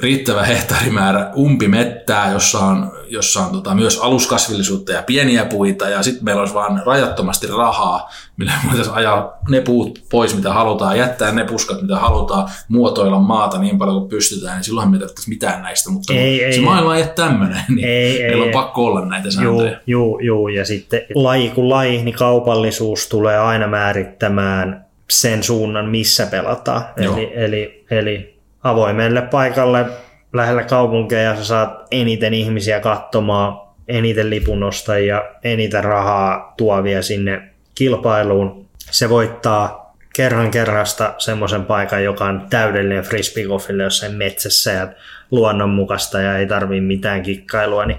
[0.00, 6.24] riittävä hehtaarimäärä umpimettää, jossa on, jossa on tota, myös aluskasvillisuutta ja pieniä puita, ja sitten
[6.24, 11.44] meillä olisi vain rajattomasti rahaa, millä voitaisiin ajaa ne puut pois, mitä halutaan, jättää ne
[11.44, 15.90] puskat, mitä halutaan, muotoilla maata niin paljon kuin pystytään, niin silloin me ei mitään näistä,
[15.90, 19.04] mutta ei, se ei, maailma ei ole tämmöinen, niin ei, meillä ei, on pakko olla
[19.04, 19.70] näitä sääntöjä.
[19.70, 25.88] Joo, joo, joo, ja sitten laji kuin laji, niin kaupallisuus tulee aina määrittämään sen suunnan,
[25.88, 26.84] missä pelataan.
[26.96, 27.16] Joo.
[27.16, 28.33] Eli, eli, eli
[28.64, 29.86] avoimelle paikalle
[30.32, 38.68] lähellä kaupunkeja sä saat eniten ihmisiä katsomaan, eniten lipunostajia, eniten rahaa tuovia sinne kilpailuun.
[38.78, 44.88] Se voittaa kerran kerrasta semmoisen paikan, joka on täydellinen frisbeegolfille jossain metsässä ja
[45.30, 47.98] luonnonmukaista ja ei tarvii mitään kikkailua, niin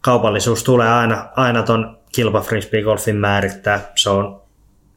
[0.00, 3.92] kaupallisuus tulee aina, aina ton kilpa frisbeegolfin määrittää.
[3.94, 4.42] Se on,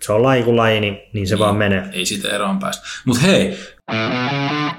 [0.02, 1.84] se on laji kuin laji, niin, niin se vaan menee.
[1.92, 2.88] Ei siitä eroon päästä.
[3.06, 3.58] Mutta hei,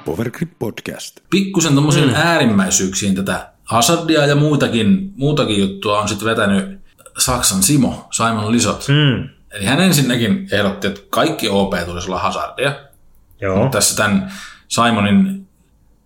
[0.05, 1.21] Powergrip Podcast.
[1.31, 2.15] pikkusen tuommoisiin mm.
[2.15, 6.81] äärimmäisyyksiin tätä Hazardia ja muutakin, muutakin juttua on sitten vetänyt
[7.19, 8.87] Saksan Simo, Simon Lisot.
[8.89, 12.75] Mm, Eli hän ensinnäkin ehdotti, että kaikki OP tulisi olla Hazardia.
[13.41, 13.69] joo.
[13.69, 14.33] Tässä tämän
[14.69, 15.49] Simonin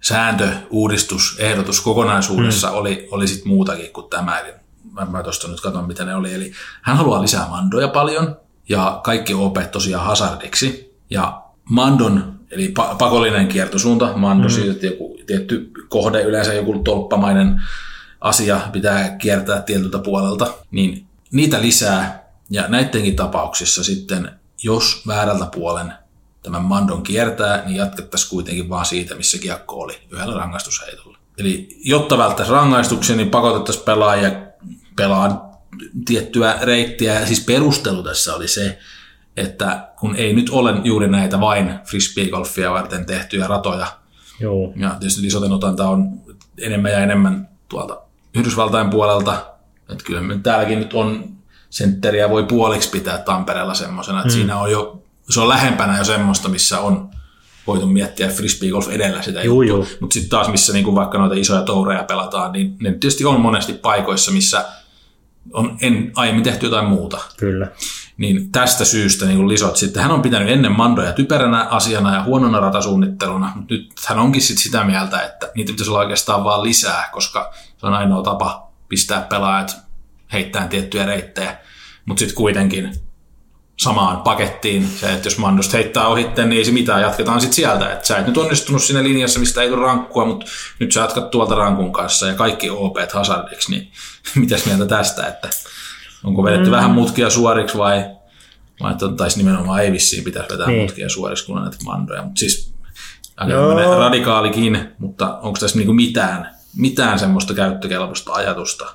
[0.00, 2.74] sääntö, uudistus, ehdotus kokonaisuudessa mm.
[2.74, 4.38] oli, oli sitten muutakin kuin tämä.
[4.38, 4.52] Eli
[4.92, 6.34] mä, mä tuosta nyt katson, mitä ne oli.
[6.34, 6.52] Eli
[6.82, 8.36] hän haluaa lisää mandoja paljon
[8.68, 10.96] ja kaikki OP tosiaan hazardiksi.
[11.10, 14.70] Ja mandon, eli pa- pakollinen kiertosuunta, mando, mm.
[14.70, 17.62] että joku tietty kohde, yleensä joku tolppamainen
[18.20, 22.26] asia pitää kiertää tietyltä puolelta, niin niitä lisää.
[22.50, 24.30] Ja näidenkin tapauksissa sitten,
[24.62, 25.92] jos väärältä puolen
[26.42, 31.18] tämän mandon kiertää, niin jatkettaisiin kuitenkin vaan siitä, missä kiekko oli, yhdellä rangaistusheitolla.
[31.38, 34.30] Eli jotta välttäisiin rangaistuksia, niin pakotettaisiin pelaajia
[34.96, 35.50] pelaa
[36.04, 37.20] tiettyä reittiä.
[37.20, 38.78] Ja siis perustelu tässä oli se,
[39.36, 43.86] että kun ei nyt ole juuri näitä vain frisbeegolfia varten tehtyjä ratoja,
[44.40, 44.72] joo.
[44.76, 46.08] ja tietysti Lisoten otanta on
[46.58, 48.00] enemmän ja enemmän tuolta
[48.34, 49.46] Yhdysvaltain puolelta.
[49.88, 51.36] Että kyllä me täälläkin nyt on
[51.70, 54.36] sentteriä voi puoliksi pitää Tampereella semmoisena, että mm.
[54.36, 57.10] siinä on jo, se on lähempänä jo semmoista, missä on
[57.66, 59.86] voitu miettiä frisbeegolf edellä sitä Juu, juu.
[60.00, 63.72] Mutta sitten taas, missä niinku vaikka noita isoja toureja pelataan, niin ne tietysti on monesti
[63.72, 64.64] paikoissa, missä
[65.52, 67.18] on en, aiemmin tehty jotain muuta.
[67.36, 67.68] Kyllä.
[68.16, 72.22] Niin tästä syystä niin kuin lisot sitten, hän on pitänyt ennen mandoja typeränä asiana ja
[72.22, 76.62] huonona ratasuunnitteluna, mutta nyt hän onkin sit sitä mieltä, että niitä pitäisi olla oikeastaan vaan
[76.62, 79.76] lisää, koska se on ainoa tapa pistää pelaajat
[80.32, 81.56] heittämään tiettyjä reittejä.
[82.06, 82.92] Mutta sitten kuitenkin
[83.76, 87.92] samaan pakettiin se, että jos mandosta heittää ohitte, niin ei se mitään, jatketaan sitten sieltä.
[87.92, 90.46] Että sä et nyt onnistunut siinä linjassa, mistä ei tule rankkua, mutta
[90.78, 93.92] nyt sä jatkat tuolta rankun kanssa ja kaikki OP hazardiksi, niin
[94.34, 95.48] mitäs mieltä tästä, että
[96.26, 96.70] onko vedetty mm.
[96.70, 98.04] vähän mutkia suoriksi vai,
[98.82, 100.82] vai taisi nimenomaan ei vissiin pitäisi vetää niin.
[100.82, 102.74] Mutkia suoriksi, kun on näitä mandoja, mutta siis
[103.36, 103.98] aika Joo.
[103.98, 108.86] radikaalikin, mutta onko tässä niinku mitään, mitään semmoista käyttökelpoista ajatusta?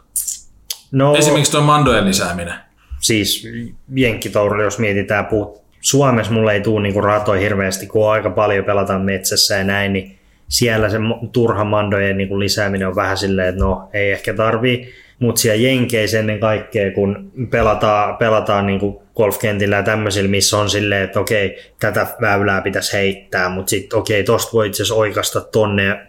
[0.92, 2.54] No, Esimerkiksi tuo mandojen lisääminen.
[3.00, 3.48] siis
[3.96, 9.02] jenkkitourilla, jos mietitään, puhut, Suomessa mulle ei tule niinku ratoja hirveästi, kun aika paljon pelataan
[9.02, 10.98] metsässä ja näin, niin siellä se
[11.32, 16.20] turha mandojen niinku lisääminen on vähän silleen, että no ei ehkä tarvii, mutta siellä Jenkeissä
[16.20, 22.08] ennen kaikkea, kun pelataan, pelataan niinku golfkentillä ja tämmöisillä, missä on silleen, että okei, tätä
[22.22, 26.06] väylää pitäisi heittää, mutta sitten okei, tosta voi itse asiassa oikasta tonne ja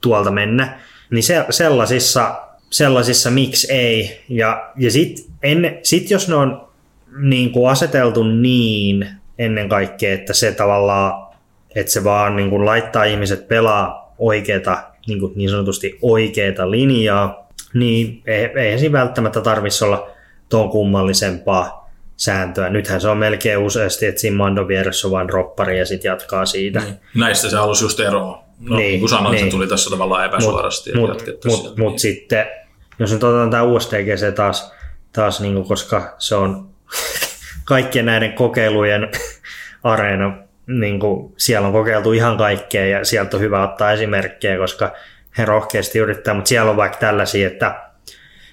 [0.00, 0.80] tuolta mennä,
[1.10, 2.40] niin se, sellaisissa,
[2.70, 4.20] sellaisissa miksi ei.
[4.28, 6.68] Ja, ja sitten sit jos ne on
[7.16, 9.08] niin kuin aseteltu niin
[9.38, 11.36] ennen kaikkea, että se tavallaan,
[11.74, 17.49] että se vaan niin kuin laittaa ihmiset pelaa oikeata, niin, kuin niin sanotusti oikeata linjaa,
[17.74, 20.10] niin ei- eihän siinä välttämättä tarvitsisi olla
[20.48, 22.70] tuon kummallisempaa sääntöä.
[22.70, 26.46] Nythän se on melkein useasti, että siinä mandon vieressä on vain droppari ja sitten jatkaa
[26.46, 26.80] siitä.
[26.80, 26.94] Niin.
[27.14, 28.44] Näistä se halusi just eroa.
[28.60, 29.42] No, niin, niin kuin sanoin, niin.
[29.42, 29.50] niin.
[29.52, 30.92] se tuli tässä tavallaan epäsuorasti.
[30.94, 31.80] Mutta mut, mut, sieltä.
[31.80, 32.46] mut sitten,
[32.98, 34.72] jos nyt otetaan tämä USDGC taas,
[35.12, 36.68] taas niinku, koska se on
[37.64, 39.08] kaikkien näiden kokeilujen
[39.82, 44.92] areena, niinku, siellä on kokeiltu ihan kaikkea ja sieltä on hyvä ottaa esimerkkejä, koska
[45.38, 47.90] he rohkeasti yrittää, mutta siellä on vaikka tällaisia, että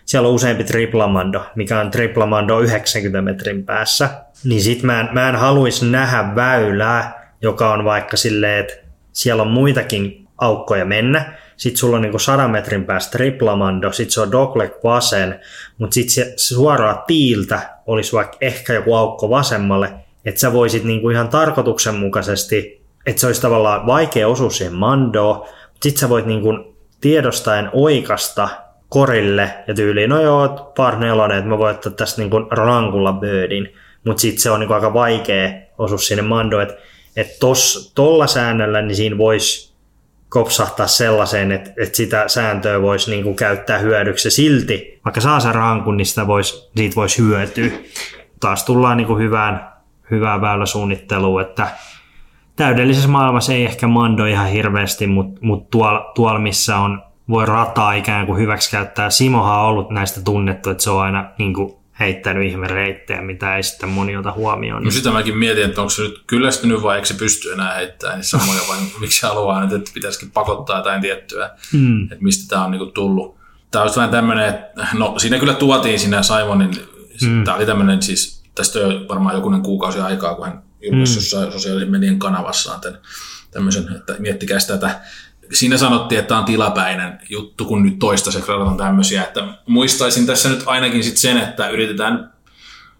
[0.05, 4.09] siellä on useampi triplamando, mikä on triplamando 90 metrin päässä,
[4.43, 8.73] niin sit mä en, mä en haluaisi nähdä väylää, joka on vaikka silleen, että
[9.11, 14.21] siellä on muitakin aukkoja mennä, sitten sulla on niinku 100 metrin päästä triplamando, sitten se
[14.21, 15.39] on dogleg vasen,
[15.77, 19.93] mutta sitten se suoraan tiiltä olisi vaikka ehkä joku aukko vasemmalle,
[20.25, 25.47] että sä voisit niinku ihan tarkoituksenmukaisesti, että se olisi tavallaan vaikea osua siihen mandoon,
[25.83, 28.49] sitten sä voit niinku tiedostaen oikasta
[28.89, 33.73] korille ja tyyliin, no joo, par nelonen, että mä voin ottaa tästä niinku rankulla birdin,
[34.05, 36.75] mutta sitten se on niinku aika vaikea osua sinne mandoon, että
[37.15, 39.73] et tos, tolla säännöllä niin siinä voisi
[40.29, 45.97] kopsahtaa sellaiseen, että, että sitä sääntöä voisi niinku käyttää hyödyksi silti, vaikka saa sen rankun,
[45.97, 47.71] niin sitä vois, siitä voisi hyötyä.
[48.39, 49.69] Taas tullaan niinku hyvään,
[50.11, 51.67] hyvään väyläsuunnitteluun, että
[52.57, 57.93] täydellisessä maailmassa ei ehkä mando ihan hirveästi, mutta mut tuolla, tuolla missä on, voi rataa
[57.93, 59.09] ikään kuin hyväksi käyttää.
[59.09, 63.63] Simohan on ollut näistä tunnettu, että se on aina niin kuin heittänyt ihmereittejä, mitä ei
[63.63, 64.83] sitten moni ota huomioon.
[64.83, 68.17] No sitä mäkin mietin, että onko se nyt kyllästynyt vai eikö se pysty enää heittämään
[68.17, 72.03] niin samoja vai miksi se haluaa nyt, että pitäisikin pakottaa jotain tiettyä, mm.
[72.03, 73.37] että mistä tämä on niinku tullut.
[73.71, 76.71] Tämä olisi vähän tämmöinen, että no siinä kyllä tuotiin siinä Simonin,
[77.21, 77.43] mm.
[77.43, 81.51] tämä oli tämmöinen siis, tästä on varmaan jokunen kuukausi aikaa, kun hän julkaisi mm.
[81.51, 82.99] sosiaalisen median kanavassaan tämän,
[83.51, 85.01] tämmöisen, että miettikää tätä
[85.53, 90.49] siinä sanottiin, että tämä on tilapäinen juttu, kun nyt toistaiseksi on tämmöisiä, että muistaisin tässä
[90.49, 92.33] nyt ainakin sit sen, että yritetään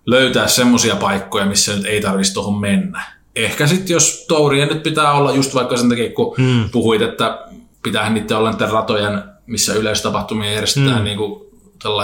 [0.06, 3.04] löytää semmoisia paikkoja, missä nyt ei tarvitsisi tuohon mennä.
[3.36, 6.70] Ehkä sitten jos tourien nyt pitää olla just vaikka sen takia, kun hmm.
[6.70, 7.48] puhuit, että
[7.84, 11.04] pitää niiden olla niiden ratojen, missä yleistapahtumia järjestetään hmm.
[11.04, 11.48] niin kuin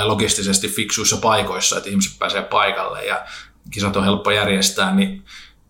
[0.03, 3.26] logistisesti fiksuissa paikoissa, että ihmiset pääsee paikalle ja
[3.71, 5.24] kisat on helppo järjestää, niin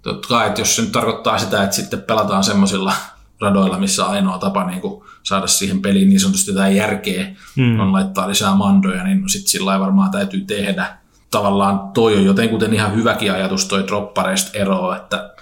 [0.04, 2.93] totta kai, että jos se nyt tarkoittaa sitä, että sitten pelataan semmoisilla
[3.41, 7.80] radoilla, missä ainoa tapa niin kuin saada siihen peliin niin sanotusti jotain järkeä hmm.
[7.80, 10.97] on laittaa lisää mandoja, niin sitten sillä varmaan täytyy tehdä.
[11.32, 15.34] Tavallaan toi on jotenkuten ihan hyväkin ajatus toi droppareista eroa, että,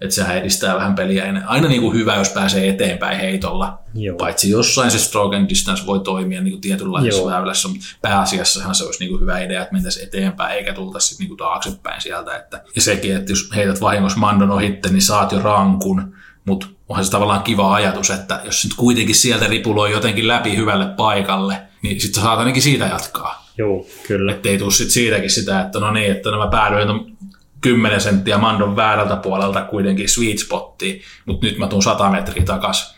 [0.00, 1.42] että sehän edistää vähän peliä.
[1.46, 3.78] Aina niin kuin hyvä, jos pääsee eteenpäin heitolla.
[3.94, 4.16] Joo.
[4.16, 7.30] Paitsi jossain se stroke and distance voi toimia niin kuin tietynlaisessa Joo.
[7.30, 11.28] väylässä, mutta pääasiassahan se olisi niin kuin hyvä idea, että mentäisiin eteenpäin eikä tultaisi niin
[11.28, 12.36] kuin taaksepäin sieltä.
[12.36, 17.04] Että, ja sekin, että jos heität vahingossa mandon ohitte, niin saat jo rankun, mutta onhan
[17.04, 22.00] se tavallaan kiva ajatus, että jos nyt kuitenkin sieltä ripuloi jotenkin läpi hyvälle paikalle, niin
[22.00, 23.46] sitten saat ainakin siitä jatkaa.
[23.58, 24.32] Joo, kyllä.
[24.32, 27.16] Että ei tule sit siitäkin sitä, että no niin, että mä päädyin
[27.60, 32.96] 10 senttiä mandon väärältä puolelta kuitenkin sweet spottiin, mutta nyt mä tuun 100 metriä takas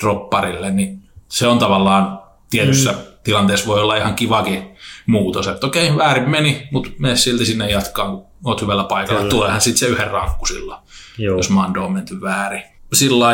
[0.00, 2.98] dropparille, niin se on tavallaan tietyssä mm.
[3.24, 4.70] tilanteessa voi olla ihan kivakin
[5.06, 9.20] muutos, että okei, väärin meni, mutta mene silti sinne jatkaa, kun oot hyvällä paikalla.
[9.20, 9.30] Kyllä.
[9.30, 10.78] Tuleehan sitten se yhden rankku sillä,
[11.18, 11.36] Joo.
[11.36, 13.26] jos mando on menty väärin sillä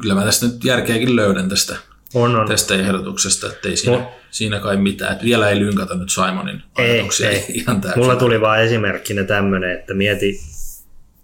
[0.00, 1.76] kyllä mä tästä nyt järkeäkin löydän tästä,
[2.14, 2.48] on, on.
[2.48, 4.12] tästä ehdotuksesta, että ei siinä, no.
[4.30, 5.12] siinä kai mitään.
[5.12, 7.44] Että vielä ei lynkata nyt Simonin ajatuksia ei, ei.
[7.60, 8.02] ihan täysin.
[8.02, 10.40] Mulla tuli vaan esimerkkinä tämmöinen, että mieti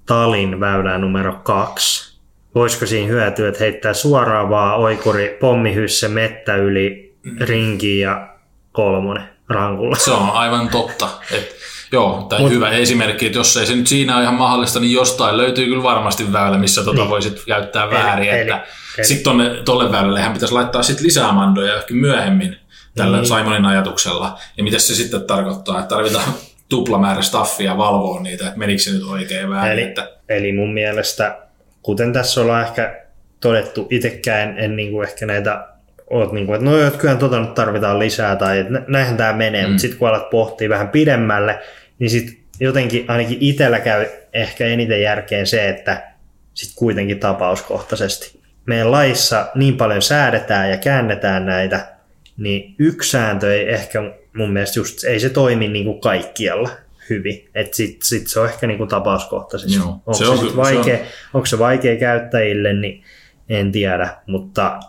[0.06, 2.14] Talin väylää numero kaksi.
[2.54, 7.36] Voisiko siinä hyötyä, että heittää suoraan vaan oikuri pommihysse mettä yli mm.
[7.40, 8.36] rinkiin ja
[8.72, 9.96] kolmonen rankulla.
[9.96, 11.08] Se on aivan totta.
[11.30, 11.54] Että
[11.94, 14.92] Joo, tai Mut, hyvä esimerkki, että jos ei se nyt siinä ole ihan mahdollista, niin
[14.92, 17.10] jostain löytyy kyllä varmasti väylä, missä tota niin.
[17.10, 18.30] voisit käyttää väärin.
[18.30, 18.62] Eli, että
[19.02, 22.56] sitten tonne, tolle väylälle hän pitäisi laittaa sit lisää mandoja ehkä myöhemmin
[22.94, 23.26] tällä niin.
[23.26, 24.38] Simonin ajatuksella.
[24.56, 26.24] Ja mitä se sitten tarkoittaa, että tarvitaan
[26.68, 29.72] tuplamäärä staffia valvoa niitä, että menikö se nyt oikein väärin.
[29.72, 30.10] Eli, että...
[30.28, 31.38] eli mun mielestä,
[31.82, 33.00] kuten tässä ollaan ehkä
[33.40, 35.68] todettu, itsekään en, niin kuin ehkä näitä
[36.10, 39.62] oot niin kuin, että no kyllä tota nyt tarvitaan lisää tai että näinhän tämä menee,
[39.62, 39.68] mm.
[39.68, 41.60] mutta sitten kun alat pohtia vähän pidemmälle,
[41.98, 46.12] niin sitten jotenkin ainakin itsellä käy ehkä eniten järkeen se, että
[46.54, 48.40] sitten kuitenkin tapauskohtaisesti.
[48.66, 51.88] Meidän laissa niin paljon säädetään ja käännetään näitä,
[52.36, 54.02] niin yksi sääntö ei ehkä
[54.36, 56.70] mun mielestä just, ei se toimi niin kuin kaikkialla
[57.10, 57.48] hyvin.
[57.54, 59.76] Että sit, sit se on ehkä niin kuin tapauskohtaisesti.
[59.76, 61.08] Joo, onko, se on, se vaikea, se on...
[61.34, 63.02] onko se vaikea käyttäjille, niin
[63.48, 64.80] en tiedä, mutta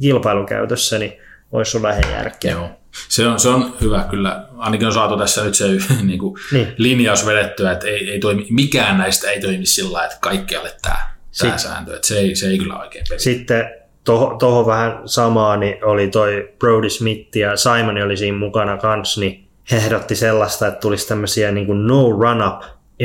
[0.00, 1.12] kilpailukäytössä niin
[1.52, 2.52] olisi olla vähän järkeä.
[2.52, 2.70] Joo.
[3.08, 4.46] Se on, se on hyvä kyllä.
[4.56, 5.64] Ainakin on saatu tässä nyt se
[6.02, 6.74] niin kuin niin.
[6.76, 11.00] linjaus vedettyä, että ei, ei toimi, mikään näistä ei toimi sillä että kaikkialle tämä,
[11.40, 11.94] tämä sääntö.
[11.94, 13.20] Että se, ei, se ei kyllä oikein peli.
[13.20, 13.70] Sitten
[14.04, 19.20] tuohon toho vähän samaa niin oli toi Brody Smith ja Simon oli siinä mukana kanssa,
[19.20, 22.62] niin he ehdotti sellaista, että tulisi tämmöisiä niin kuin no run-up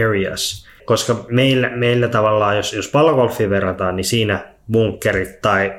[0.08, 0.68] areas.
[0.86, 5.74] Koska meillä, meillä tavallaan, jos, jos pallogolfia verrataan, niin siinä bunkkerit tai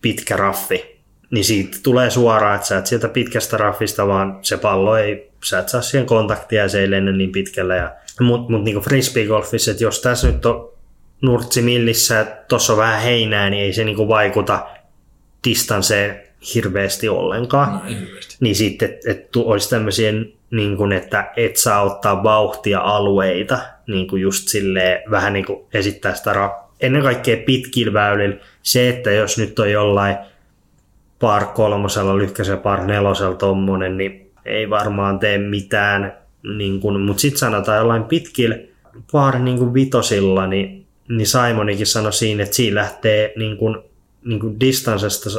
[0.00, 0.93] pitkä raffi
[1.30, 5.58] niin siitä tulee suoraan, että sä et sieltä pitkästä raffista, vaan se pallo ei, sä
[5.58, 7.76] et saa siihen kontaktia ja se ei lennä niin pitkälle.
[7.76, 10.72] Ja, mutta mut niin frisbee-golfissa, että jos tässä nyt on
[11.22, 14.66] nurtsi millissä ja tuossa on vähän heinää, niin ei se niin vaikuta
[15.48, 16.20] distanseen
[16.54, 17.72] hirveästi ollenkaan.
[17.72, 18.36] No, hirveästi.
[18.40, 20.12] Niin sitten, että et, et olisi tämmöisiä,
[20.50, 25.66] niin kuin, että et saa ottaa vauhtia alueita, niin kuin just silleen, vähän niin kuin
[25.74, 28.36] esittää sitä ra- ennen kaikkea pitkillä väylillä.
[28.62, 30.16] Se, että jos nyt on jollain
[31.24, 36.16] par kolmosella, lyhkäisellä par nelosella tommonen, niin ei varmaan tee mitään,
[36.56, 38.56] niin kun, mutta sitten sanotaan jollain pitkillä
[39.12, 43.84] par niin kun vitosilla, niin, niin Simonikin sanoi siinä, että siinä lähtee niin kun,
[44.24, 45.30] niin kun distansesta,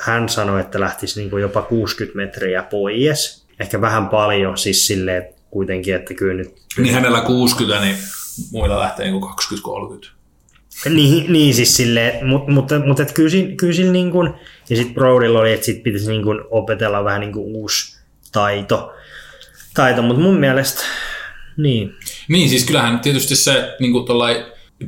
[0.00, 5.94] hän sanoi, että lähtisi niin jopa 60 metriä pois, ehkä vähän paljon siis silleen kuitenkin,
[5.94, 6.54] että kyllä nyt...
[6.78, 7.96] Niin hänellä 60, niin
[8.52, 9.22] muilla lähtee niin
[10.02, 10.08] 20-30.
[10.84, 14.32] Niin, niin siis silleen, mutta, mutta, mutta et kyllä, siinä, kyllä siinä niin kuin,
[14.70, 17.98] ja sitten Brodylla oli, että sit pitäisi niin kuin opetella vähän niin kuin uusi
[18.32, 18.92] taito,
[19.74, 20.82] taito mutta mun mielestä
[21.56, 21.94] niin.
[22.28, 24.06] Niin, siis kyllähän tietysti se niin kuin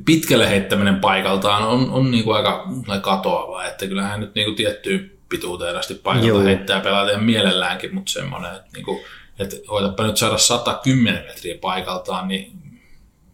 [0.04, 2.68] pitkälle heittäminen paikaltaan on, on niin kuin aika
[3.00, 6.42] katoava, että kyllähän nyt niin kuin tiettyyn pituuteen asti paikalta Joo.
[6.42, 9.00] heittää pelata mielelläänkin, mutta semmoinen, että niin kuin
[9.38, 12.52] että koetapa nyt saada 110 metriä paikaltaan, niin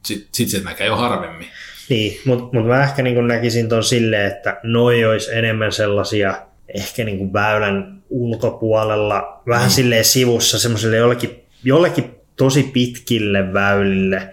[0.05, 1.49] sitten sit se näkee jo harvemmin.
[1.89, 6.35] Niin, mutta mut mä ehkä niin näkisin ton silleen, että noi olisi enemmän sellaisia
[6.75, 9.71] ehkä niin väylän ulkopuolella, vähän mm.
[9.71, 14.29] silleen sivussa semmoiselle jollekin, jollekin tosi pitkille väylille.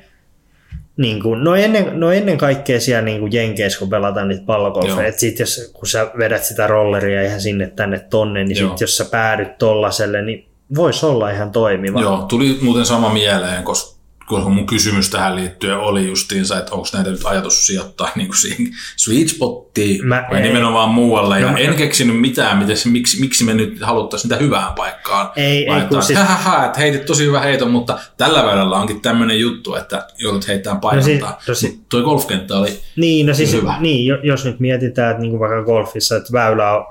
[0.98, 5.08] Niin kuin, no, ennen, no ennen kaikkea siellä niin kuin Jenkeissä, kun pelataan niitä pallogolfeja,
[5.08, 8.98] että sit jos, kun sä vedät sitä rolleria ihan sinne tänne tonne, niin sit jos
[8.98, 12.02] sä päädyt tollaselle, niin voisi olla ihan toimiva.
[12.02, 14.01] Joo, tuli muuten sama mieleen, koska
[14.32, 18.38] koska mun kysymys tähän liittyen oli justiinsa, että onko näitä nyt ajatus sijoittaa niin kuin
[18.38, 18.68] siihen
[18.98, 20.48] sweet spottiin Mä vai ei.
[20.48, 21.40] nimenomaan muualle.
[21.40, 25.30] Ja no, en keksinyt mitään, miten se, miksi, miksi me nyt haluttaisiin sitä hyvään paikkaan.
[25.36, 26.20] Ei, ei kun siis...
[26.20, 30.82] Hähähä, että heitit tosi hyvä heito, mutta tällä väylällä onkin tämmöinen juttu, että joudut heittämään
[30.82, 31.34] paikaltaan.
[31.34, 33.78] No siis, no siis, toi golfkenttä oli niin, no siis, hyvä.
[33.80, 36.86] Niin, jos nyt mietitään, että niin kuin vaikka golfissa, että väylä on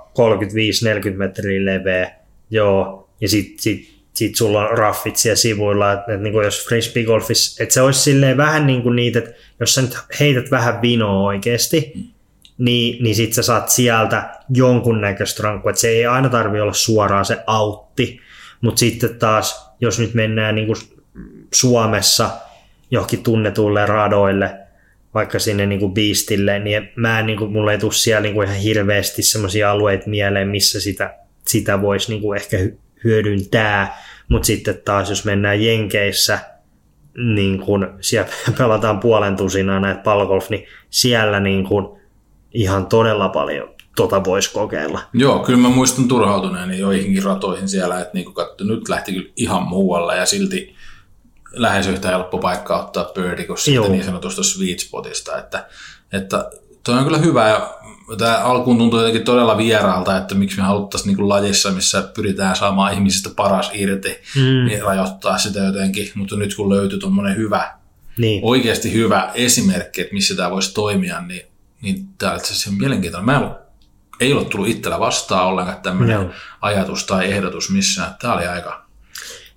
[1.12, 2.10] 35-40 metriä leveä,
[2.50, 6.66] joo, ja sitten sit sit sulla on raffit siellä sivuilla, että, että niin kuin jos
[6.68, 10.82] frisbeegolfissa, että se olisi silleen vähän niin kuin niitä, että jos sä nyt heität vähän
[10.82, 12.02] vinoa oikeasti, mm.
[12.58, 17.24] niin, niin sit sä saat sieltä jonkunnäköistä rankkua, että se ei aina tarvi olla suoraan
[17.24, 18.20] se autti,
[18.60, 20.78] mutta sitten taas, jos nyt mennään niin kuin
[21.54, 22.30] Suomessa
[22.90, 24.56] johonkin tunnetuille radoille,
[25.14, 28.34] vaikka sinne niin kuin Beastille, niin mä en, niin kuin, mulle ei tule siellä niin
[28.34, 31.14] kuin ihan hirveästi sellaisia alueita mieleen, missä sitä,
[31.48, 32.58] sitä voisi niin kuin ehkä
[33.04, 36.38] hyödyntää, mutta sitten taas jos mennään Jenkeissä,
[37.34, 41.98] niin kun siellä pelataan puolen tusinaa näitä pallogolf, niin siellä niin kun
[42.52, 45.00] ihan todella paljon tota voisi kokeilla.
[45.12, 49.62] Joo, kyllä mä muistan turhautuneen joihinkin ratoihin siellä, että niin katso, nyt lähti kyllä ihan
[49.62, 50.74] muualle ja silti
[51.52, 55.66] lähes yhtä helppo paikka ottaa birdie kuin sitten niin sanotusta sweet spotista, että,
[56.12, 56.50] että
[56.84, 57.78] toi on kyllä hyvä ja
[58.18, 62.92] tämä alkuun tuntui jotenkin todella vieraalta, että miksi me haluttaisiin niin lajissa, missä pyritään saamaan
[62.92, 64.64] ihmisistä paras irti, mm.
[64.66, 66.10] niin rajoittaa sitä jotenkin.
[66.14, 67.72] Mutta nyt kun löytyy tuommoinen hyvä,
[68.18, 68.40] niin.
[68.44, 71.42] oikeasti hyvä esimerkki, että missä tämä voisi toimia, niin,
[71.82, 73.26] niin tämä on on mielenkiintoinen.
[73.26, 73.56] Mä en ollut,
[74.20, 76.30] ei ole tullut itsellä vastaan ollenkaan tämmöinen no.
[76.60, 78.14] ajatus tai ehdotus missään.
[78.20, 78.84] Tämä oli aika,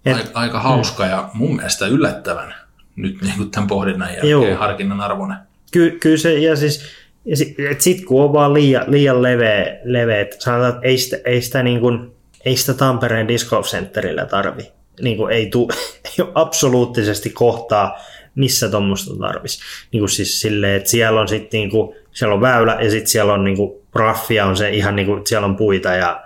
[0.06, 1.10] Et, aika, aika hauska mm.
[1.10, 2.56] ja mun mielestä yllättävän
[2.96, 4.56] nyt niin kuin tämän pohdinnan jälkeen Joo.
[4.56, 5.38] harkinnan arvoinen.
[5.72, 6.84] Ky- kyllä se, ja siis
[7.26, 7.36] ja
[7.80, 11.64] sitten kun on vaan liian, liian leveä, leveä että sanotaan, että ei sitä, ei sitä,
[11.64, 12.12] niin kuin,
[12.46, 14.72] ei sitä Tampereen Disc Golf Centerillä tarvi.
[15.02, 15.70] Niin kuin ei, tu,
[16.06, 18.00] ei ole absoluuttisesti kohtaa,
[18.36, 19.60] missä tuommoista tarvisi.
[19.92, 23.08] Niin kuin siis silleen, että siellä on sitten niin kuin, siellä on väylä ja sitten
[23.08, 26.24] siellä on niin kuin, raffia on se ihan niin kuin, siellä on puita ja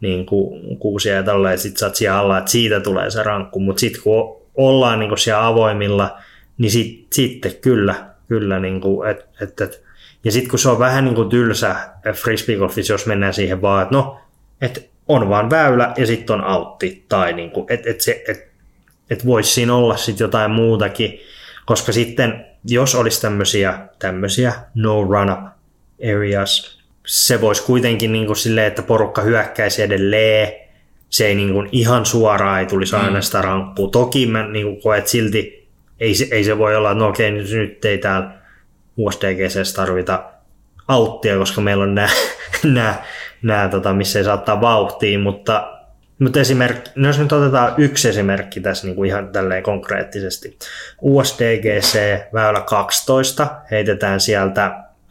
[0.00, 3.60] niin kuin, kuusia ja ja sitten sä oot siellä alla, että siitä tulee se rankku.
[3.60, 6.18] Mutta sitten kun ollaan niin kuin siellä avoimilla,
[6.58, 7.94] niin sit, sitten kyllä,
[8.28, 9.83] kyllä niin kuin, että et, et,
[10.24, 11.76] ja sitten kun se on vähän niin kuin tylsä
[12.12, 14.20] frisbeegolfissa, jos mennään siihen vaan, että no,
[14.60, 18.48] että on vaan väylä ja sitten on autti, tai niin kuin, että et se, et,
[19.10, 21.20] et voisi siinä olla sitten jotain muutakin,
[21.66, 25.40] koska sitten jos olisi tämmöisiä, tämmöisiä no run-up
[26.14, 30.52] areas, se voisi kuitenkin niin kuin silleen, että porukka hyökkäisi edelleen,
[31.10, 33.22] se ei niin kuin ihan suoraan ei tulisi aina mm.
[33.22, 33.88] sitä rankkua.
[33.88, 35.68] Toki mä niin kuin koen, että silti
[36.00, 38.30] ei se, ei se voi olla, että no okei, nyt ei täällä
[38.96, 40.24] USDGC tarvita
[40.88, 42.08] auttia, koska meillä on nämä,
[42.64, 43.02] nämä,
[43.42, 45.70] nämä tota, missä ei saattaa vauhtiin, mutta
[46.18, 50.58] mutta esimerkki, no jos nyt otetaan yksi esimerkki tässä niin kuin ihan tälleen konkreettisesti.
[51.02, 51.98] USDGC
[52.32, 54.64] väylä 12 heitetään sieltä,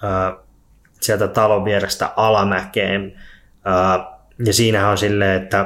[0.03, 0.43] äh,
[1.01, 3.13] sieltä talon vierestä alamäkeen.
[3.67, 4.05] Äh,
[4.45, 5.65] ja siinähän on silleen, että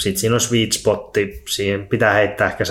[0.00, 2.68] sitten siinä on sweet spotti, siihen pitää heittää ehkä 140-150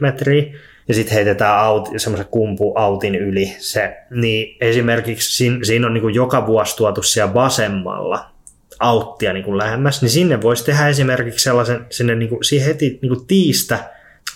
[0.00, 0.58] metriä
[0.88, 6.14] ja sitten heitetään aut, semmoisen kumpu autin yli se, niin esimerkiksi siinä, siinä on niin
[6.14, 8.30] joka vuosi tuotu siellä vasemmalla
[8.78, 13.14] auttia niin lähemmäs, niin sinne voisi tehdä esimerkiksi sellaisen, sinne niin kuin, siihen heti niin
[13.14, 13.78] kuin tiistä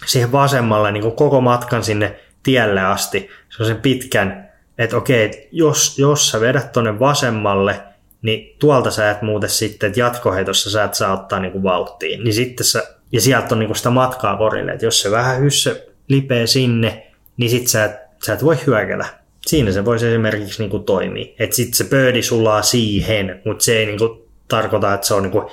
[0.06, 5.48] siihen vasemmalle niin kuin koko matkan sinne tielle asti, se on sen pitkän, että okei,
[5.52, 7.80] jos, jos sä vedät tuonne vasemmalle,
[8.22, 12.24] niin tuolta sä et muuten sitten, että jatkoheitossa sä et saa ottaa niin kuin vauhtiin,
[12.24, 12.82] niin sitten sä,
[13.12, 17.06] ja sieltä on niin kuin sitä matkaa korille, että jos se vähän hysse lipee sinne,
[17.36, 19.04] niin sit sä sä et voi hyökätä.
[19.46, 21.34] Siinä se voisi esimerkiksi niinku toimia.
[21.38, 25.50] Että sit se pöydi sulaa siihen, mutta se ei niinku tarkoita, että se on niinku,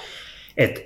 [0.57, 0.81] että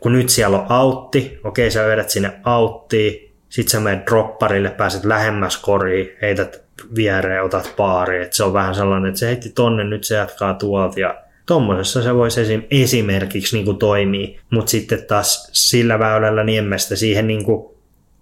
[0.00, 5.04] kun nyt siellä on autti, okei sä vedät sinne auttiin, sit sä menet dropparille, pääset
[5.04, 6.62] lähemmäs koriin, heität
[6.94, 8.22] viereen, otat paari.
[8.22, 12.02] Et se on vähän sellainen, että se heitti tonne, nyt se jatkaa tuolta ja Tuommoisessa
[12.02, 17.71] se voisi esim, esimerkiksi niin toimia, mutta sitten taas sillä väylällä niemestä siihen niin kuin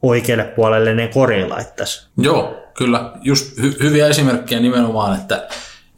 [0.02, 2.08] oikealle puolelle ne koriin laittaisi.
[2.16, 3.12] Joo, kyllä.
[3.22, 5.48] Just hy- hyviä esimerkkejä nimenomaan, että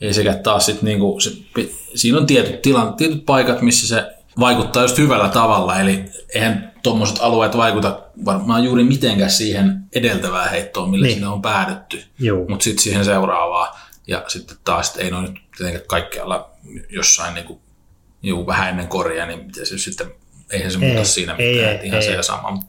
[0.01, 1.31] ei sekä taas sit niinku, se,
[1.95, 7.19] siinä on tietyt, tilan, tietyt paikat, missä se vaikuttaa just hyvällä tavalla, eli eihän tuommoiset
[7.21, 11.15] alueet vaikuta varmaan juuri mitenkään siihen edeltävään heittoon, millä niin.
[11.15, 12.03] sinne on päädytty,
[12.49, 13.79] mutta sitten siihen seuraavaan.
[14.07, 16.51] Ja sitten taas ei noin nyt tietenkään kaikkialla
[16.89, 20.15] jossain niin kuin, vähän ennen korjaa, niin se sitten
[20.53, 22.63] eihän se muuta siinä mitään, ei, ei, ihan ei, se ja sama.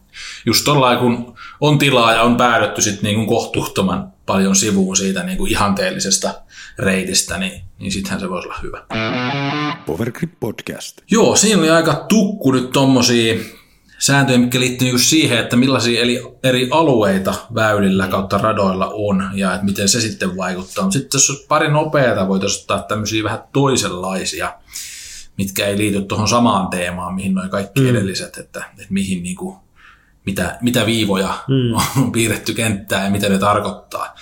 [0.46, 5.24] Just tollain, kun on tilaa ja on päädytty sitten niin kuin kohtuuttoman paljon sivuun siitä
[5.24, 6.34] niin kuin ihanteellisesta
[6.80, 8.86] reitistä, niin, niin sittenhän se voisi olla hyvä.
[9.86, 10.98] Powergrip Podcast.
[11.12, 13.36] Joo, siinä oli aika tukku nyt tommosia
[14.00, 16.02] sääntöjä, mitkä liittyy niin siihen, että millaisia
[16.44, 20.84] eri alueita väylillä kautta radoilla on ja että miten se sitten vaikuttaa.
[20.84, 24.54] Mutta sitten jos pari nopeata, voitaisiin ottaa tämmöisiä vähän toisenlaisia,
[25.38, 27.90] mitkä ei liity tuohon samaan teemaan, mihin noin kaikki mm.
[27.90, 29.58] edelliset, että, että mihin niin kuin,
[30.26, 31.74] mitä, mitä viivoja mm.
[32.04, 34.16] on piirretty kenttää ja mitä ne tarkoittaa.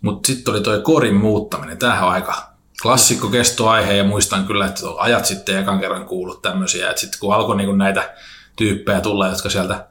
[0.00, 1.78] Mutta sitten oli tuo korin muuttaminen.
[1.78, 2.52] Tämähän on aika
[2.82, 6.90] klassikko kestoaihe ja muistan kyllä, että ajat sitten ekan kerran kuullut tämmöisiä.
[6.90, 8.14] Että sitten kun alkoi niinku näitä
[8.56, 9.86] tyyppejä tulla, jotka sieltä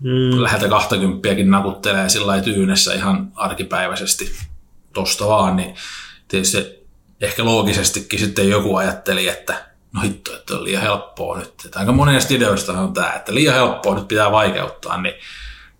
[0.00, 0.42] mm.
[0.42, 4.32] läheltä 20 nakuttelee sillä tyynessä ihan arkipäiväisesti
[4.92, 5.74] tosta vaan, niin
[6.28, 6.86] tietysti
[7.20, 11.52] ehkä loogisestikin sitten joku ajatteli, että no hitto, että on liian helppoa nyt.
[11.64, 15.14] Että aika monesta ideoista on tämä, että liian helppoa nyt pitää vaikeuttaa, niin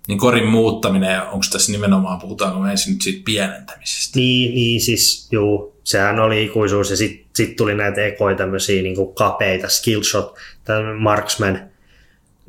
[0.09, 4.19] niin korin muuttaminen, onko tässä nimenomaan, puhutaanko me ensin nyt siitä pienentämisestä?
[4.19, 9.15] Niin, niin siis juu, sehän oli ikuisuus ja sitten sit tuli näitä ekoja tämmöisiä niin
[9.15, 10.35] kapeita skillshot,
[10.99, 11.61] marksman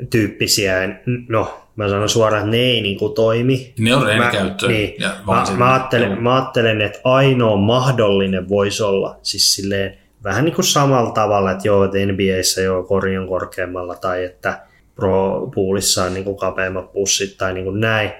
[0.09, 0.99] tyyppisiä.
[1.29, 3.73] No, mä sanon suoraan, että ne ei niin kuin toimi.
[3.79, 4.71] Ne on reenikäyttöön.
[4.71, 10.45] Niin, ja mä, mä, ajattelen, mä ajattelen, että ainoa mahdollinen voisi olla siis silleen, vähän
[10.45, 14.61] niin kuin samalla tavalla, että joo, että NBAissä joo, kori on korkeammalla tai että
[14.95, 18.11] Pro Poolissa on niin kuin kapeammat pussit tai niin kuin näin.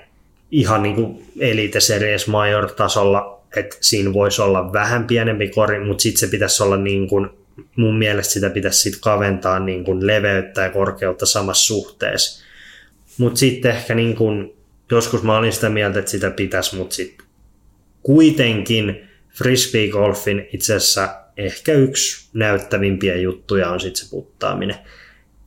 [0.51, 6.01] Ihan niin kuin Elite Series Major tasolla, että siinä voisi olla vähän pienempi kori, mutta
[6.01, 7.29] sitten se pitäisi olla niin kuin,
[7.75, 12.45] mun mielestä sitä pitäisi sit kaventaa niin kuin leveyttä ja korkeutta samassa suhteessa.
[13.17, 14.55] Mutta sitten ehkä niin kuin,
[14.91, 17.25] joskus mä olin sitä mieltä, että sitä pitäisi, mutta sitten
[18.03, 24.75] kuitenkin frisbee-golfin itse asiassa ehkä yksi näyttävimpiä juttuja on sitten se puttaaminen.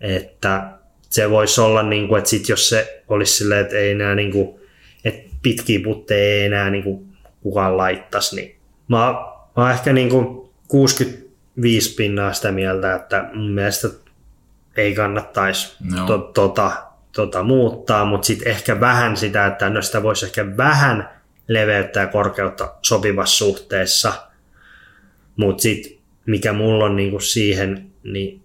[0.00, 0.70] Että
[1.10, 4.32] se voisi olla, niin kuin, että sit jos se olisi silleen, että ei enää niin
[4.32, 4.60] kuin,
[5.04, 7.06] että pitkiä putteja ei enää niin kuin
[7.42, 8.56] kukaan laittaisi, niin
[8.88, 9.22] mä, mä
[9.56, 13.88] oon ehkä niin kuin 65 pinnaa sitä mieltä, että mun mielestä
[14.76, 16.06] ei kannattaisi no.
[16.06, 16.72] to, tota,
[17.12, 21.10] tota, muuttaa, mutta sitten ehkä vähän sitä, että no sitä voisi ehkä vähän
[21.48, 24.12] leveyttä ja korkeutta sopivassa suhteessa,
[25.36, 25.92] mutta sitten
[26.26, 28.40] mikä mulla on niinku siihen, niin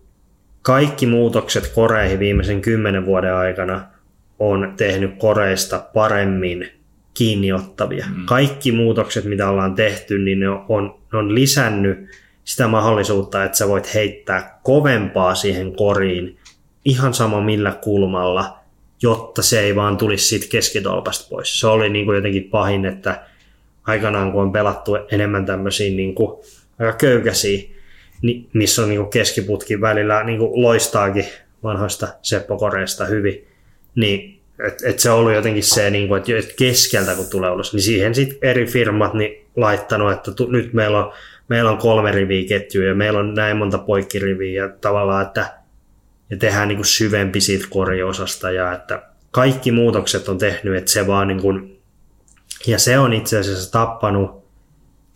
[0.61, 3.81] kaikki muutokset koreihin viimeisen kymmenen vuoden aikana
[4.39, 6.69] on tehnyt koreista paremmin
[7.13, 8.05] kiinniottavia.
[8.15, 8.25] Mm.
[8.25, 12.09] Kaikki muutokset, mitä ollaan tehty, niin ne on, ne on lisännyt
[12.43, 16.37] sitä mahdollisuutta, että sä voit heittää kovempaa siihen koriin
[16.85, 18.59] ihan sama millä kulmalla,
[19.01, 21.59] jotta se ei vaan tulisi siitä keskitolpasta pois.
[21.59, 23.21] Se oli niin kuin jotenkin pahin, että
[23.87, 26.39] aikanaan kun on pelattu enemmän tämmöisiä niin kuin
[26.79, 27.79] aika köykäisiä
[28.53, 31.25] missä on niin keskiputki välillä niin loistaakin
[31.63, 33.47] vanhoista Seppo-koreista hyvin,
[33.95, 37.73] niin et, et se on ollut jotenkin se, niin kuin, että keskeltä kun tulee ulos,
[37.73, 41.13] niin siihen sitten eri firmat niin laittanut, että tu, nyt meillä on,
[41.47, 45.59] meillä on kolme riviä ketjuja ja meillä on näin monta poikkiriviä ja tavallaan, että
[46.29, 49.01] ja tehdään niin kuin syvempi siitä korjausasta ja että
[49.31, 51.81] kaikki muutokset on tehnyt, että se vaan niin kuin,
[52.67, 54.38] ja se on itse asiassa tappanut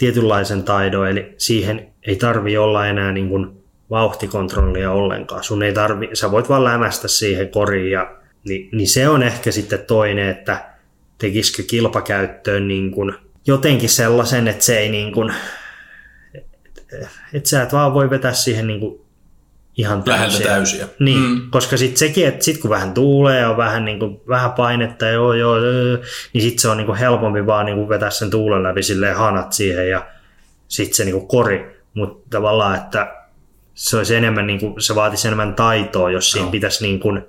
[0.04, 5.44] tietynlaisen taidon, eli siihen ei tarvi olla enää niin kuin vauhtikontrollia ollenkaan.
[5.44, 8.16] Sun ei tarvi, sä voit vaan lämästä siihen koriin ja
[8.48, 10.66] niin, niin se on ehkä sitten toinen, että
[11.18, 13.14] tekisikö kilpakäyttöön niin kuin
[13.48, 15.34] jotenkin sellaisen, että se ei niin kuin,
[17.34, 19.02] että sä et vaan voi vetää siihen niin kuin
[19.78, 20.48] ihan täysiä.
[20.48, 20.88] täysiä.
[21.00, 21.42] Niin, mm.
[21.50, 25.08] koska sitten sekin, että sit kun vähän tuulee ja on vähän, niin kuin, vähän painetta,
[25.08, 25.98] joo, joo, joo,
[26.34, 29.16] niin sitten se on niin kuin helpompi vaan niin kuin vetää sen tuulen läpi silleen
[29.16, 30.06] hanat siihen ja
[30.68, 31.84] sitten se niin kuin kori.
[31.94, 33.16] Mutta tavallaan, että
[33.74, 36.52] se olisi enemmän, niin kuin, se vaatisi enemmän taitoa, jos siinä no.
[36.52, 37.22] pitäisi niin kuin,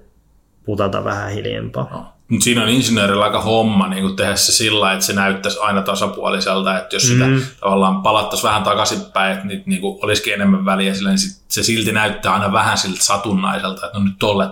[0.64, 1.88] putata vähän hiljempaa.
[1.90, 2.13] No.
[2.28, 6.78] Mut siinä on insinöörillä aika homma niin tehdä se sillä, että se näyttäisi aina tasapuoliselta,
[6.78, 7.42] että jos sitä mm.
[7.60, 11.18] tavallaan palattaisiin vähän takaisinpäin, että niin, niin kuin olisikin enemmän väliä, sillä, niin
[11.48, 14.46] se silti näyttää aina vähän siltä satunnaiselta, että no nyt tolle,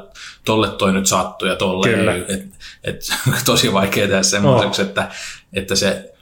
[0.45, 2.15] tolle toi nyt sattuu ja tolle Kyllä.
[2.15, 2.25] ei.
[2.29, 2.45] Et,
[2.85, 3.01] et,
[3.45, 4.89] tosi vaikea tehdä semmoiseksi, oh.
[4.89, 5.09] että,
[5.53, 6.13] että se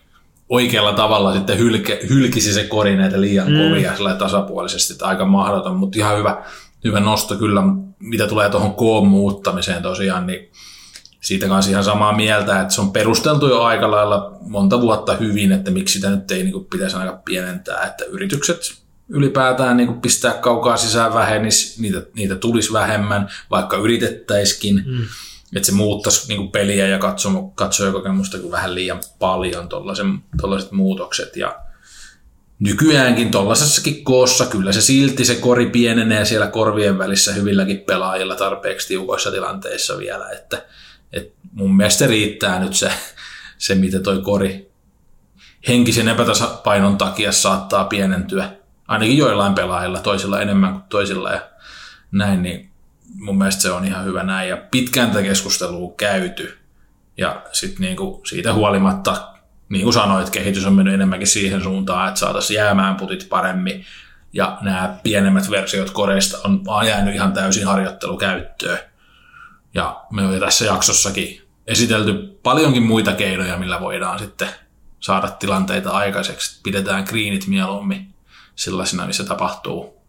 [0.48, 3.59] oikealla tavalla sitten hylke, hylkisi se kori näitä liian mm.
[3.59, 6.42] kovia tasapuolisesti, että aika mahdoton, mutta ihan hyvä,
[6.84, 7.62] hyvä nosto kyllä,
[7.98, 10.51] mitä tulee tuohon koon muuttamiseen tosiaan, niin
[11.20, 15.52] siitä kanssa ihan samaa mieltä, että se on perusteltu jo aika lailla monta vuotta hyvin,
[15.52, 20.00] että miksi sitä nyt ei niin kuin, pitäisi aika pienentää, että yritykset ylipäätään niin kuin
[20.00, 24.84] pistää kaukaa sisään vähenisi, niitä, niitä tulisi vähemmän, vaikka yritettäisikin.
[24.86, 25.04] Mm.
[25.56, 31.36] että se muuttaisi niin kuin peliä ja katsomo, katsojakokemusta kuin vähän liian paljon tuollaiset muutokset.
[31.36, 31.58] Ja
[32.58, 38.88] nykyäänkin tuollaisessakin koossa kyllä se silti se kori pienenee siellä korvien välissä hyvilläkin pelaajilla tarpeeksi
[38.88, 40.66] tiukoissa tilanteissa vielä, että,
[41.12, 42.92] että mun mielestä riittää nyt se,
[43.58, 44.70] se, mitä toi kori
[45.68, 48.52] henkisen epätasapainon takia saattaa pienentyä,
[48.88, 51.40] ainakin joillain pelaajilla, toisilla enemmän kuin toisilla ja
[52.12, 52.70] näin, niin
[53.14, 54.48] mun mielestä se on ihan hyvä näin.
[54.48, 56.58] Ja pitkään tätä keskustelua käyty,
[57.16, 59.28] ja sitten niinku siitä huolimatta,
[59.68, 63.84] niin kuin sanoit, kehitys on mennyt enemmänkin siihen suuntaan, että saataisiin jäämään putit paremmin,
[64.32, 68.78] ja nämä pienemmät versiot koreista on vaan jäänyt ihan täysin harjoittelukäyttöön.
[69.74, 74.48] Ja me on jo tässä jaksossakin esitelty paljonkin muita keinoja, millä voidaan sitten
[75.00, 76.60] saada tilanteita aikaiseksi.
[76.62, 78.14] Pidetään greenit mieluummin
[78.54, 80.02] sellaisina, missä tapahtuu,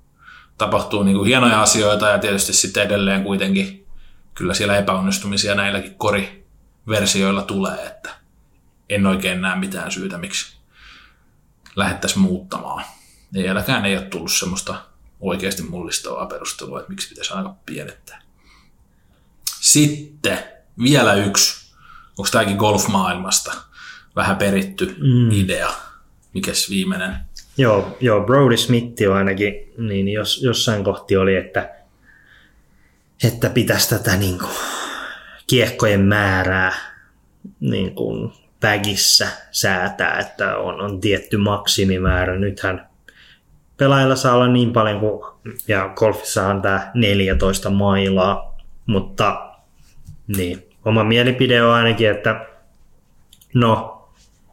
[0.58, 3.88] tapahtuu niin kuin hienoja asioita ja tietysti sitten edelleen kuitenkin
[4.36, 8.10] kyllä siellä epäonnistumisia näilläkin koriversioilla tulee, että
[8.90, 10.58] en oikein näe mitään syytä, miksi
[11.76, 12.86] lähettäisiin muuttamaan.
[13.36, 14.76] Edelläkään ei ole tullut semmoista
[15.20, 18.22] oikeasti mullistavaa perustelua, että miksi pitäisi aika pienettää.
[19.72, 20.40] Sitten
[20.84, 21.74] vielä yksi,
[22.18, 23.52] onko tämäkin golfmaailmasta
[24.16, 25.32] vähän peritty mm.
[25.32, 25.70] idea,
[26.34, 27.16] mikäs viimeinen?
[27.58, 31.70] Joo, joo Brody Smith on ainakin, niin jos, jossain kohti oli, että,
[33.24, 34.52] että pitäisi tätä niin kuin,
[35.48, 36.74] kiekkojen määrää
[37.60, 42.40] niin kuin, vägissä säätää, että on, on tietty maksimimäärä.
[42.40, 42.90] Nythän
[43.78, 45.24] pelaajilla saa olla niin paljon kuin,
[45.68, 49.51] ja golfissa on tämä 14 mailaa, mutta
[50.38, 52.46] niin, oma mielipide on ainakin, että
[53.54, 54.02] no,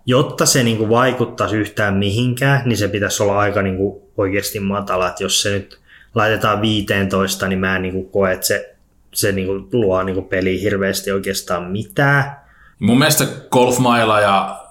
[0.07, 4.61] jotta se niin kuin vaikuttaisi yhtään mihinkään, niin se pitäisi olla aika niin kuin oikeasti
[4.61, 5.09] matala.
[5.09, 5.81] Että jos se nyt
[6.14, 8.74] laitetaan 15, niin mä en niin kuin koe, että se,
[9.14, 12.37] se niin kuin luo niin kuin peliin hirveästi oikeastaan mitään.
[12.79, 14.64] Mun mielestä golfmaila ja,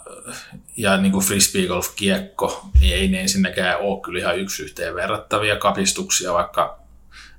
[0.77, 6.33] ja niin kuin frisbee-golf-kiekko, niin ei ne ensinnäkään ole kyllä ihan yksi yhteen verrattavia kapistuksia,
[6.33, 6.79] vaikka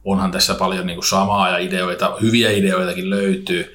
[0.05, 3.75] onhan tässä paljon niin kuin samaa ja ideoita, hyviä ideoitakin löytyy.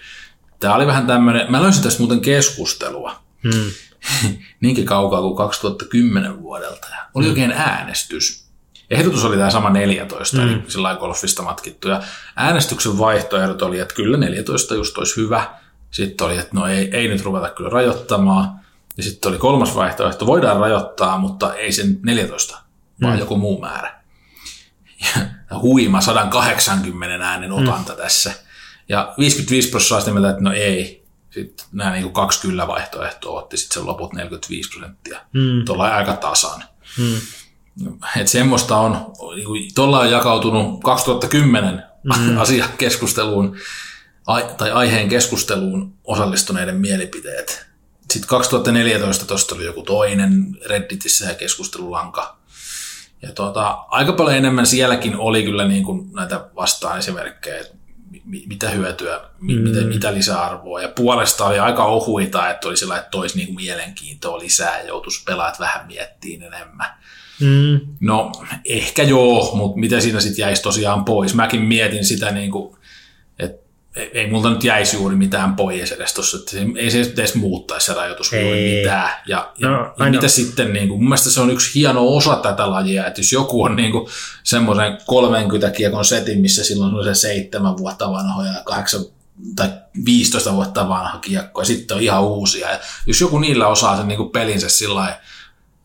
[0.59, 3.15] Tämä oli vähän tämmöinen, mä löysin tästä muuten keskustelua.
[3.43, 3.71] Hmm.
[4.61, 6.88] niinkin kaukaa kuin 2010 vuodelta.
[7.13, 7.30] Oli mm.
[7.30, 8.43] oikein äänestys.
[8.89, 10.43] Ehdotus oli tämä sama 14, mm.
[10.43, 11.88] eli sillä golfista matkittu.
[11.88, 12.01] Ja
[12.36, 15.49] äänestyksen vaihtoehdot oli, että kyllä 14 just olisi hyvä.
[15.91, 18.51] Sitten oli, että no ei, ei nyt ruveta kyllä rajoittamaan.
[18.97, 22.57] Ja sitten oli kolmas vaihtoehto, voidaan rajoittaa, mutta ei sen 14,
[23.01, 23.19] vaan mm.
[23.19, 24.03] joku muu määrä.
[25.62, 27.97] Huima 180 äänen otanta mm.
[27.97, 28.34] tässä.
[28.89, 33.58] Ja 55 prosenttia mieltä, että no ei, sitten nämä niin kuin kaksi kyllä vaihtoehtoa otti
[33.58, 35.22] sitten sen loput 45 prosenttia.
[35.34, 35.66] Mm.
[35.66, 36.64] Tuolla aika tasan.
[36.97, 37.16] Mm.
[38.18, 42.38] Et semmoista on, niin kuin, tuolla on jakautunut 2010 mm.
[42.41, 43.58] asiakeskusteluun
[44.58, 47.66] tai aiheen keskusteluun osallistuneiden mielipiteet.
[48.12, 52.38] Sitten 2014 tuosta oli joku toinen Redditissä ja keskustelulanka.
[53.24, 57.63] Ja tuota, aika paljon enemmän sielläkin oli kyllä niin kuin näitä vastaan esimerkkejä,
[58.26, 59.53] mitä hyötyä, mm.
[59.53, 60.82] mitä, mitä lisäarvoa.
[60.82, 65.24] Ja puolesta oli aika ohuita, että oli sellainen, että toisi niin mielenkiintoa lisää ja joutuisi
[65.24, 66.88] pelaat vähän miettiin enemmän.
[67.39, 67.80] Mm.
[67.99, 68.32] No
[68.65, 71.34] ehkä joo, mutta mitä siinä sitten jäisi tosiaan pois?
[71.34, 72.78] Mäkin mietin sitä, niin kuin,
[73.96, 77.86] että ei multa nyt jäisi juuri mitään pois edes tuossa, että ei se edes muuttaisi
[77.86, 79.10] se rajoitus juuri mitään.
[79.28, 82.36] Ja, ja, no, ja mitä sitten, niin kuin, mun mielestä se on yksi hieno osa
[82.36, 84.10] tätä lajia, että jos joku on niin kuin,
[84.44, 89.06] semmoisen 30 kiekon setin, missä silloin on se seitsemän vuotta vanhoja ja kahdeksan
[89.56, 89.70] tai
[90.06, 92.72] 15 vuotta vanha kiekko ja sitten on ihan uusia.
[92.72, 95.20] Ja jos joku niillä osaa sen niin kuin pelinsä sillä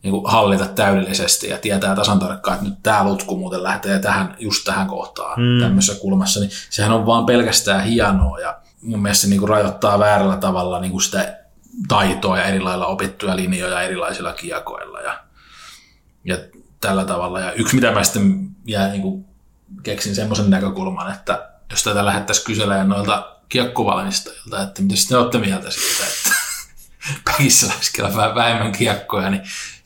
[0.03, 4.35] niin kuin hallita täydellisesti ja tietää tasan tarkkaan, että nyt tämä lutku muuten lähtee tähän,
[4.39, 5.59] just tähän kohtaan mm.
[5.61, 9.99] tämmöisessä kulmassa, niin sehän on vaan pelkästään hienoa ja mun mielestä se niin kuin rajoittaa
[9.99, 11.37] väärällä tavalla niin kuin sitä
[11.87, 15.19] taitoa ja eri lailla opittuja linjoja erilaisilla kiekoilla ja,
[16.23, 16.37] ja
[16.81, 17.39] tällä tavalla.
[17.39, 19.25] Ja yksi, mitä mä sitten jää, niin kuin
[19.83, 25.71] keksin semmoisen näkökulman, että jos tätä lähdettäisiin kyselemään noilta kiekkovalmistajilta, että mitä sitten olette mieltä
[25.71, 26.39] siitä, että
[27.31, 29.41] päissä olisi vähän vähemmän kiekkoja, niin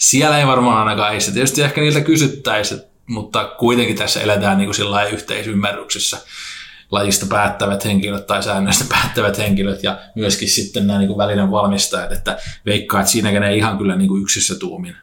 [0.10, 2.76] siellä ei varmaan ainakaan ei se tietysti ehkä niiltä kysyttäisi,
[3.08, 6.18] mutta kuitenkin tässä eletään niin kuin yhteisymmärryksessä
[6.92, 12.12] lajista päättävät henkilöt tai säännöistä päättävät henkilöt ja myöskin sitten nämä niin kuin välinen valmistajat,
[12.12, 14.96] että veikkaa, että siinäkin ei ihan kyllä niin kuin yksissä tuumin.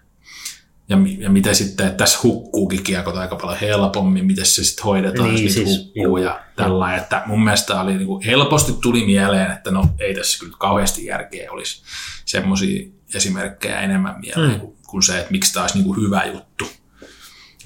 [0.89, 5.35] Ja, ja miten sitten, että tässä hukkuukin kiekot aika paljon helpommin, miten se sitten hoidetaan,
[5.35, 6.97] niin, siis, hukkuu ja tällä.
[6.97, 11.05] Että mun mielestä oli niin kuin, helposti tuli mieleen, että no ei tässä kyllä kauheasti
[11.05, 11.83] järkeä olisi
[12.25, 14.61] semmoisia esimerkkejä enemmän mieleen mm.
[14.61, 16.65] kuin, kuin se, että miksi tämä olisi niin kuin hyvä juttu.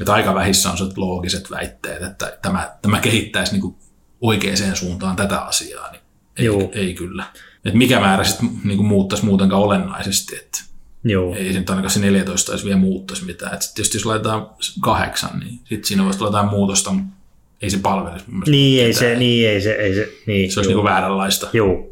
[0.00, 3.76] Että aika vähissä on se loogiset väitteet, että tämä, tämä kehittäisi niin kuin
[4.20, 6.02] oikeaan suuntaan tätä asiaa, niin
[6.36, 6.70] Ei, Juu.
[6.74, 7.24] ei kyllä.
[7.64, 10.58] Et mikä määrä sitten niin muuttaisi muutenkaan olennaisesti, että
[11.04, 11.34] Joo.
[11.34, 13.54] ei se nyt ainakaan se 14 edes vielä muuttaisi mitään.
[13.54, 17.14] Et sit tietysti jos laitetaan kahdeksan, niin sitten siinä voisi tulla jotain muutosta, mutta
[17.62, 20.52] ei se palvelisi Niin ei se, niin ei se, ei se, niin.
[20.52, 20.78] se olisi joo.
[20.78, 21.48] niinku vääränlaista.
[21.52, 21.90] Joo.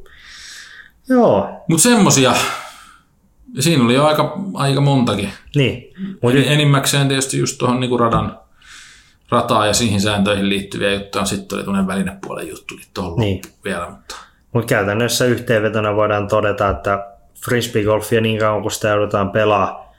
[1.08, 2.34] Joo, Mutta semmosia,
[3.60, 5.28] siinä oli jo aika, aika montakin.
[5.56, 5.92] niin.
[6.22, 8.38] Mut, Eli enimmäkseen tietysti just tuohon niinku radan
[9.30, 11.24] rataa ja siihen sääntöihin liittyviä juttuja.
[11.24, 13.40] Sitten oli tuonne välinepuolen juttukin tuohon Niin.
[13.44, 13.54] niin.
[13.64, 14.16] vielä, mutta
[14.52, 17.06] Mutta käytännössä yhteenvetona voidaan todeta, että
[17.44, 19.92] frisbeegolfia niin kauan kuin sitä joudutaan pelaa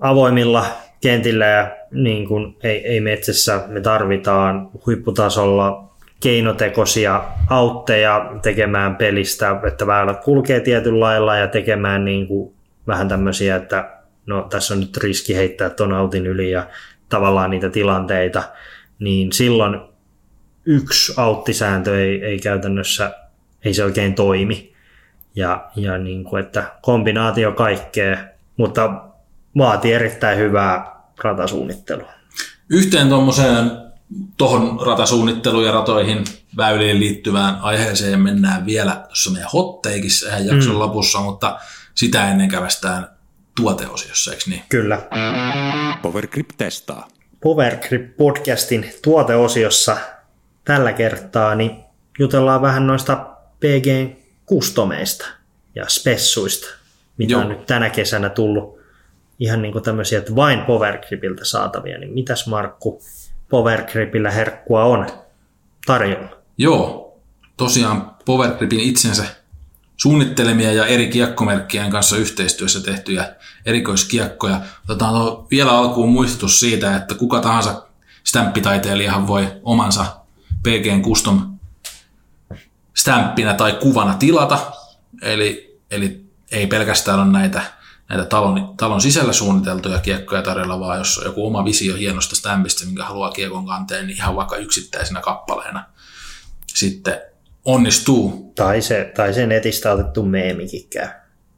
[0.00, 0.64] avoimilla
[1.00, 5.88] kentillä ja niin kuin ei, ei metsässä, me tarvitaan huipputasolla
[6.20, 12.57] keinotekoisia autteja tekemään pelistä, että väylät kulkee tietyllä lailla ja tekemään niin kuin
[12.88, 16.66] vähän tämmöisiä, että no tässä on nyt riski heittää ton autin yli ja
[17.08, 18.42] tavallaan niitä tilanteita,
[18.98, 19.80] niin silloin
[20.64, 23.14] yksi auttisääntö ei, ei käytännössä,
[23.64, 24.72] ei se oikein toimi.
[25.34, 28.18] Ja, ja niin kuin, että kombinaatio kaikkea,
[28.56, 29.04] mutta
[29.58, 32.12] vaatii erittäin hyvää ratasuunnittelua.
[32.70, 33.70] Yhteen tuommoiseen
[34.36, 36.24] tuohon ratasuunnitteluun ja ratoihin
[36.56, 40.78] väyliin liittyvään aiheeseen mennään vielä tuossa meidän hotteikissa ihan jakson mm.
[40.78, 41.58] lopussa, mutta
[41.98, 43.08] sitä ennen kävästään
[43.56, 44.62] tuoteosiossa, eikö niin?
[44.68, 45.08] Kyllä.
[46.02, 47.08] Powergrip testaa.
[47.42, 49.96] Powergrip podcastin tuoteosiossa
[50.64, 51.70] tällä kertaa niin
[52.18, 53.16] jutellaan vähän noista
[53.60, 54.16] PGn
[54.46, 55.26] kustomeista
[55.74, 56.68] ja spessuista,
[57.16, 57.40] mitä Joo.
[57.40, 58.78] on nyt tänä kesänä tullut
[59.38, 63.02] ihan niin kuin tämmöisiä, että vain Powergripiltä saatavia, niin mitäs Markku
[63.48, 65.06] Powergripillä herkkua on
[65.86, 66.38] tarjolla?
[66.58, 67.18] Joo,
[67.56, 69.24] tosiaan Powergripin itsensä
[69.98, 73.34] suunnittelemia ja eri kiekkomerkkien kanssa yhteistyössä tehtyjä
[73.66, 74.60] erikoiskiekkoja.
[74.88, 75.14] Otetaan
[75.50, 77.86] vielä alkuun muistutus siitä, että kuka tahansa
[78.24, 80.06] stämppitaiteilijahan voi omansa
[80.62, 81.58] PGn custom
[82.96, 84.72] stämppinä tai kuvana tilata.
[85.22, 87.62] Eli, eli ei pelkästään ole näitä,
[88.08, 92.86] näitä talon, talon sisällä suunniteltuja kiekkoja tarjolla, vaan jos on joku oma visio hienosta stämpistä,
[92.86, 95.84] minkä haluaa kiekon kanteen, niin ihan vaikka yksittäisenä kappaleena
[96.74, 97.20] sitten
[97.64, 98.52] onnistuu.
[98.56, 101.08] Tai se, tai se netistä otettu meemikin käy.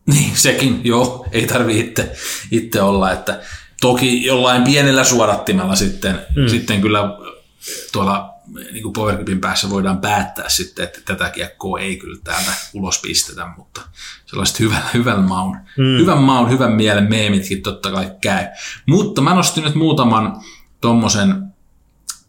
[0.06, 2.12] Niin, sekin, joo, ei tarvi itse,
[2.50, 3.40] itse olla, että
[3.80, 6.48] toki jollain pienellä suodattimella sitten, mm.
[6.48, 7.18] sitten kyllä
[7.92, 8.34] tuolla
[8.72, 13.46] niin kuin Powergripin päässä voidaan päättää sitten, että tätä kiekkoa ei kyllä täältä ulos pistetä,
[13.56, 13.80] mutta
[14.26, 15.98] sellaiset hyvän, hyvän maun, mm.
[16.00, 18.46] hyvän maun, hyvän mielen meemitkin totta kai käy.
[18.86, 20.42] Mutta mä nostin nyt muutaman
[20.80, 21.34] tommosen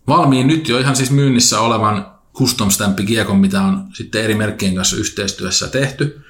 [0.07, 4.95] valmiin nyt jo ihan siis myynnissä olevan custom stampikiekon, mitä on sitten eri merkkien kanssa
[4.95, 6.25] yhteistyössä tehty.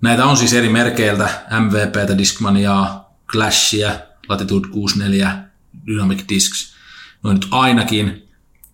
[0.00, 3.98] Näitä on siis eri merkeiltä, MVPtä, Discmaniaa, Clashia,
[4.28, 5.38] Latitude 64,
[5.86, 6.76] Dynamic Discs.
[7.22, 8.28] Noin nyt ainakin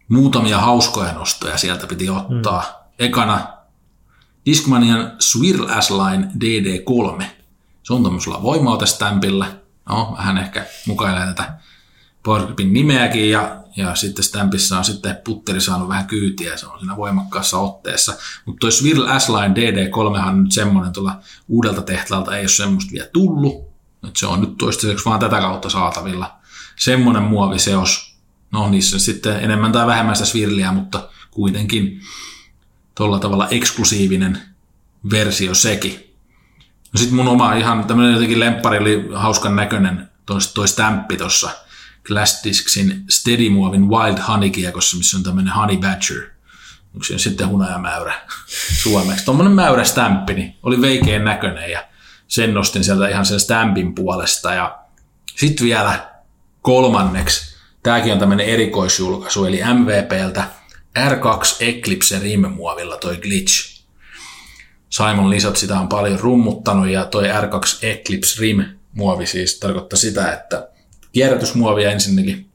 [0.08, 2.60] muutamia hauskoja nostoja sieltä piti ottaa.
[2.60, 2.94] Mm.
[2.98, 3.46] Ekana
[4.46, 7.24] Discmanian Swirl S-Line DD3.
[7.82, 9.46] Se on tuommoisella voimautestämpillä.
[9.88, 11.54] No, vähän ehkä mukailee tätä
[12.22, 16.96] Powergripin nimeäkin ja, ja sitten Stampissa on sitten putteri saanut vähän kyytiä, se on siinä
[16.96, 18.14] voimakkaassa otteessa.
[18.44, 23.08] Mutta toi Swirl S-Line DD3 on nyt semmoinen tuolla uudelta tehtaalta ei ole semmoista vielä
[23.12, 23.72] tullut.
[24.08, 26.34] Et se on nyt toistaiseksi vaan tätä kautta saatavilla.
[26.76, 28.16] Semmoinen muoviseos.
[28.52, 32.00] No niissä sitten enemmän tai vähemmän sitä swirliä, mutta kuitenkin
[32.94, 34.42] tuolla tavalla eksklusiivinen
[35.10, 36.14] versio sekin.
[36.92, 41.50] No sitten mun oma ihan tämmöinen jotenkin lemppari oli hauskan näköinen toi, toi stämppi tuossa
[42.04, 46.30] Glass Disksin Steady Muovin Wild Honey kiekossa, missä on tämmöinen Honey Badger.
[46.94, 48.14] Onko se sitten hunajamäyrä
[48.82, 49.24] suomeksi?
[49.24, 51.84] Tuommoinen mäyrä stämppi, niin oli veikeän näköinen ja
[52.28, 54.54] sen nostin sieltä ihan sen stämpin puolesta.
[54.54, 54.78] Ja
[55.36, 56.10] sitten vielä
[56.62, 60.44] kolmanneksi, tämäkin on tämmöinen erikoisjulkaisu, eli MVPltä
[60.98, 63.82] R2 Eclipse Rim-muovilla toi Glitch.
[64.90, 70.68] Simon Lisot sitä on paljon rummuttanut ja toi R2 Eclipse Rim-muovi siis tarkoittaa sitä, että
[71.12, 72.50] kierrätysmuovia ensinnäkin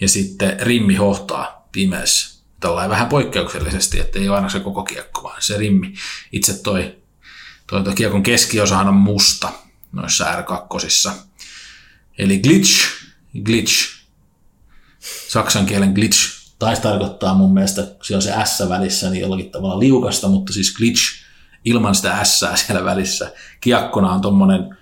[0.00, 2.38] ja sitten rimmi hohtaa pimeässä.
[2.60, 5.94] Tällainen vähän poikkeuksellisesti, että ei ole aina se koko kiekko, vaan se rimmi.
[6.32, 6.96] Itse toi,
[7.66, 9.52] toi, toi kiekon keskiosahan on musta
[9.92, 11.10] noissa R2.
[12.18, 12.88] Eli glitch,
[13.44, 13.74] glitch,
[15.28, 16.18] saksan kielen glitch,
[16.58, 20.74] taisi tarkoittaa mun mielestä, siellä on se S välissä, niin jollakin tavalla liukasta, mutta siis
[20.76, 21.02] glitch
[21.64, 23.32] ilman sitä S siellä välissä.
[23.60, 24.77] Kiekkona on tommonen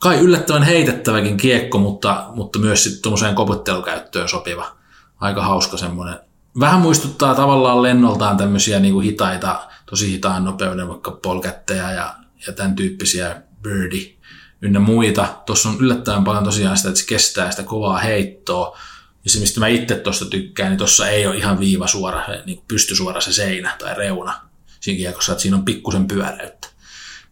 [0.00, 4.76] kai yllättävän heitettäväkin kiekko, mutta, mutta myös sitten tuommoiseen koputtelukäyttöön sopiva.
[5.20, 6.18] Aika hauska semmoinen.
[6.60, 12.14] Vähän muistuttaa tavallaan lennoltaan tämmöisiä niin kuin hitaita, tosi hitaan nopeuden vaikka polkättejä ja,
[12.46, 14.14] ja tämän tyyppisiä birdie
[14.62, 15.26] ynnä muita.
[15.46, 18.78] Tuossa on yllättävän paljon tosiaan sitä, että se kestää sitä kovaa heittoa.
[19.24, 22.62] Ja se, mistä mä itse tuosta tykkään, niin tuossa ei ole ihan viiva suora, niin
[22.68, 24.40] pystysuora se seinä tai reuna.
[24.80, 26.68] siinä kiekossa, että siinä on pikkusen pyöreyttä.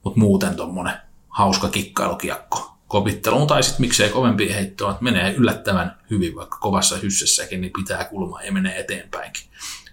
[0.05, 6.36] Mutta muuten tuommoinen hauska kikkailukiekko kopitteluun tai sitten miksei kovempi heittoa, että menee yllättävän hyvin
[6.36, 9.42] vaikka kovassa hyssessäkin, niin pitää kulmaa ja menee eteenpäinkin.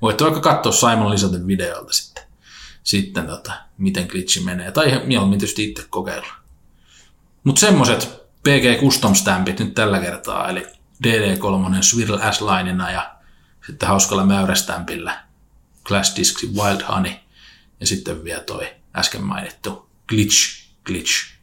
[0.01, 2.23] Voitte vaikka katsoa Simon Lisaten videolta sitten,
[2.83, 6.33] sitten tota, miten glitchi menee, tai mieluummin tietysti itse kokeilla.
[7.43, 8.09] Mutta semmoset
[8.43, 10.67] PG Custom Stampit nyt tällä kertaa, eli
[11.07, 13.15] DD3 Swirl S-lineina ja
[13.67, 15.23] sitten hauskalla mäyrästämpillä
[15.83, 17.13] Glass Discs Wild Honey
[17.79, 21.35] ja sitten vielä toi äsken mainittu Glitch Glitch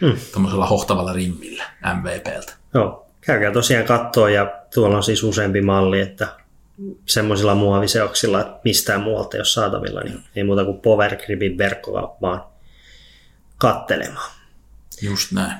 [0.00, 0.16] mm.
[0.32, 1.64] tuommoisella hohtavalla rimmillä
[1.94, 2.52] MVPltä.
[2.74, 6.28] Joo, käykää tosiaan kattoa ja tuolla on siis useampi malli, että
[7.06, 11.58] semmoisilla muoviseoksilla, että mistään muualta ei ole saatavilla, niin ei muuta kuin Power Gripin
[12.20, 12.44] vaan
[13.58, 14.30] kattelemaan.
[15.02, 15.52] Just näin.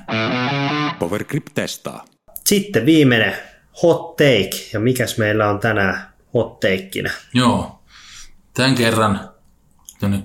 [0.99, 2.05] Power Grip testaa.
[2.45, 3.35] Sitten viimeinen
[3.83, 7.11] hot take, ja mikäs meillä on tänään hot takeinä?
[7.33, 7.83] Joo,
[8.53, 9.29] tämän kerran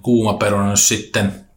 [0.02, 1.47] kuuma peruna sitten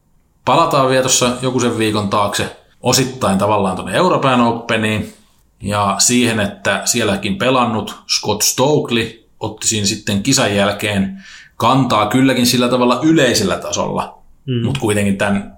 [0.46, 5.14] palataan vielä tuossa joku sen viikon taakse osittain tavallaan tuonne Euroopan Openiin
[5.62, 11.24] ja siihen, että sielläkin pelannut Scott Stokely otti siinä sitten kisan jälkeen
[11.56, 14.66] kantaa kylläkin sillä tavalla yleisellä tasolla, mm.
[14.66, 15.58] mutta kuitenkin tämän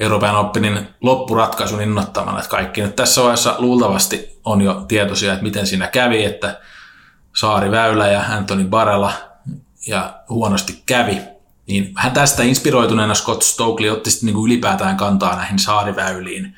[0.00, 5.66] Euroopan Openin loppuratkaisun innoittamana, että kaikki nyt tässä vaiheessa luultavasti on jo tietoisia, että miten
[5.66, 6.60] siinä kävi, että
[7.36, 9.12] Saari Väylä ja Anthony Barella
[9.86, 11.20] ja huonosti kävi
[11.66, 16.54] niin hän tästä inspiroituneena Scott Stokely otti sitten niin ylipäätään kantaa näihin saariväyliin.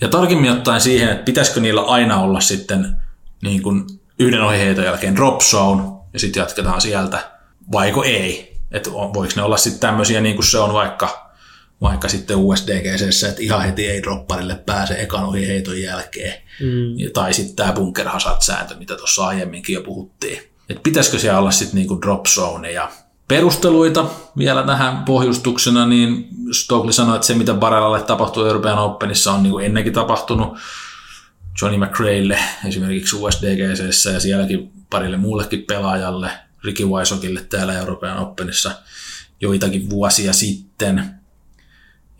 [0.00, 2.96] Ja tarkemmin ottaen siihen, että pitäisikö niillä aina olla sitten
[3.42, 3.84] niin kuin
[4.18, 5.82] yhden ohjeiton jälkeen drop zone,
[6.12, 7.30] ja sitten jatketaan sieltä,
[7.72, 8.56] vaiko ei.
[8.70, 11.32] Että voiko ne olla sitten tämmöisiä, niin kuin se on vaikka,
[11.80, 16.34] vaikka sitten USDGC, että ihan heti ei dropparille pääse ekan ohjeiton jälkeen.
[16.60, 17.12] Mm.
[17.12, 20.38] Tai sitten tämä bunker hazard-sääntö, mitä tuossa aiemminkin jo puhuttiin.
[20.68, 22.90] Että pitäisikö siellä olla sitten niin kuin drop zone ja
[23.30, 24.06] perusteluita
[24.38, 29.50] vielä tähän pohjustuksena, niin Stokely sanoi, että se mitä Barellalle tapahtui Euroopan Openissa on niin
[29.50, 30.58] kuin ennenkin tapahtunut
[31.62, 32.38] Johnny McRaille
[32.68, 36.30] esimerkiksi USDGC ja sielläkin parille muullekin pelaajalle,
[36.64, 38.70] Ricky Waisokille täällä Euroopan Openissa
[39.40, 41.20] joitakin vuosia sitten.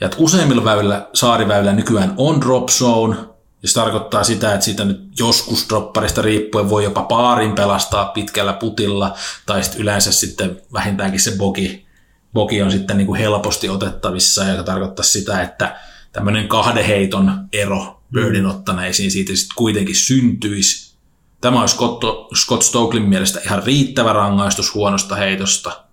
[0.01, 3.17] Ja että useimmilla väylillä, saariväylillä nykyään on drop zone,
[3.63, 8.53] ja se tarkoittaa sitä, että siitä nyt joskus dropparista riippuen voi jopa paarin pelastaa pitkällä
[8.53, 9.15] putilla,
[9.47, 11.87] tai sitten yleensä sitten vähintäänkin se bogi,
[12.33, 15.77] bogi on sitten niin kuin helposti otettavissa, joka tarkoittaa sitä, että
[16.13, 20.95] tämmöinen kahden heiton ero birdin ottaneisiin siitä sitten kuitenkin syntyisi.
[21.41, 22.05] Tämä olisi Scott,
[22.35, 25.85] Scott Stokelin mielestä ihan riittävä rangaistus huonosta heitosta,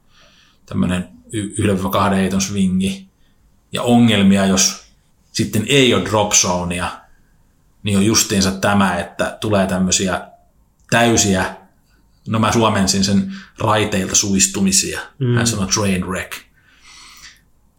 [0.66, 1.10] tämmöinen
[2.12, 3.08] 1-2 heiton swingi,
[3.72, 4.84] ja ongelmia, jos
[5.32, 7.07] sitten ei ole drop zonea,
[7.88, 10.22] niin on justiinsa tämä, että tulee tämmöisiä
[10.90, 11.56] täysiä,
[12.28, 15.36] no mä suomensin sen raiteilta suistumisia, mm.
[15.36, 16.34] hän sanoi train wreck.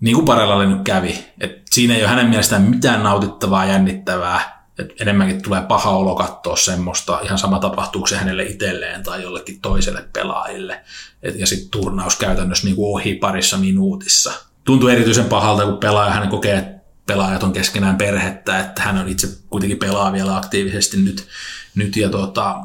[0.01, 4.95] Niin kuin Parelalle nyt kävi, että siinä ei ole hänen mielestään mitään nautittavaa, jännittävää, että
[5.01, 10.05] enemmänkin tulee paha olo katsoa semmoista, ihan sama tapahtuuko se hänelle itselleen tai jollekin toiselle
[10.13, 10.81] pelaajille,
[11.23, 14.33] Et, ja sitten turnaus käytännössä niin kuin ohi parissa minuutissa.
[14.65, 16.78] Tuntuu erityisen pahalta, kun pelaaja hän kokee, että
[17.09, 21.27] pelaajat on keskenään perhettä, että hän on itse kuitenkin pelaa vielä aktiivisesti nyt,
[21.75, 22.61] nyt ja tuota,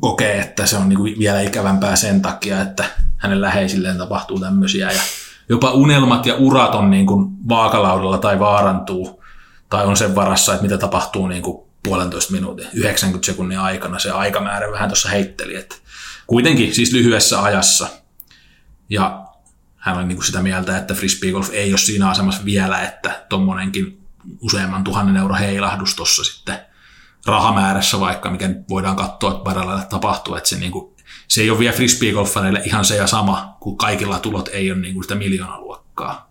[0.00, 2.84] kokee, että se on niin kuin vielä ikävämpää sen takia, että
[3.16, 5.00] hänen läheisilleen tapahtuu tämmöisiä ja
[5.48, 9.24] jopa unelmat ja urat on niin kuin vaakalaudalla tai vaarantuu
[9.70, 13.98] tai on sen varassa, että mitä tapahtuu niin kuin puolentoista minuutin, 90 sekunnin aikana.
[13.98, 15.76] Se aikamäärä vähän tuossa heitteli, että
[16.26, 17.88] kuitenkin siis lyhyessä ajassa.
[18.90, 19.25] Ja
[19.86, 24.00] hän on niin kuin sitä mieltä, että frisbeegolf ei ole siinä asemassa vielä, että tuommoinenkin
[24.40, 26.58] useamman tuhannen euro heilahdus tuossa sitten
[27.26, 30.94] rahamäärässä vaikka, mikä voidaan katsoa, että paralleella tapahtuu, että se, niin kuin,
[31.28, 34.94] se ei ole vielä frisbeegolfareille ihan se ja sama, kun kaikilla tulot ei ole niin
[34.94, 36.30] kuin sitä miljoonaluokkaa.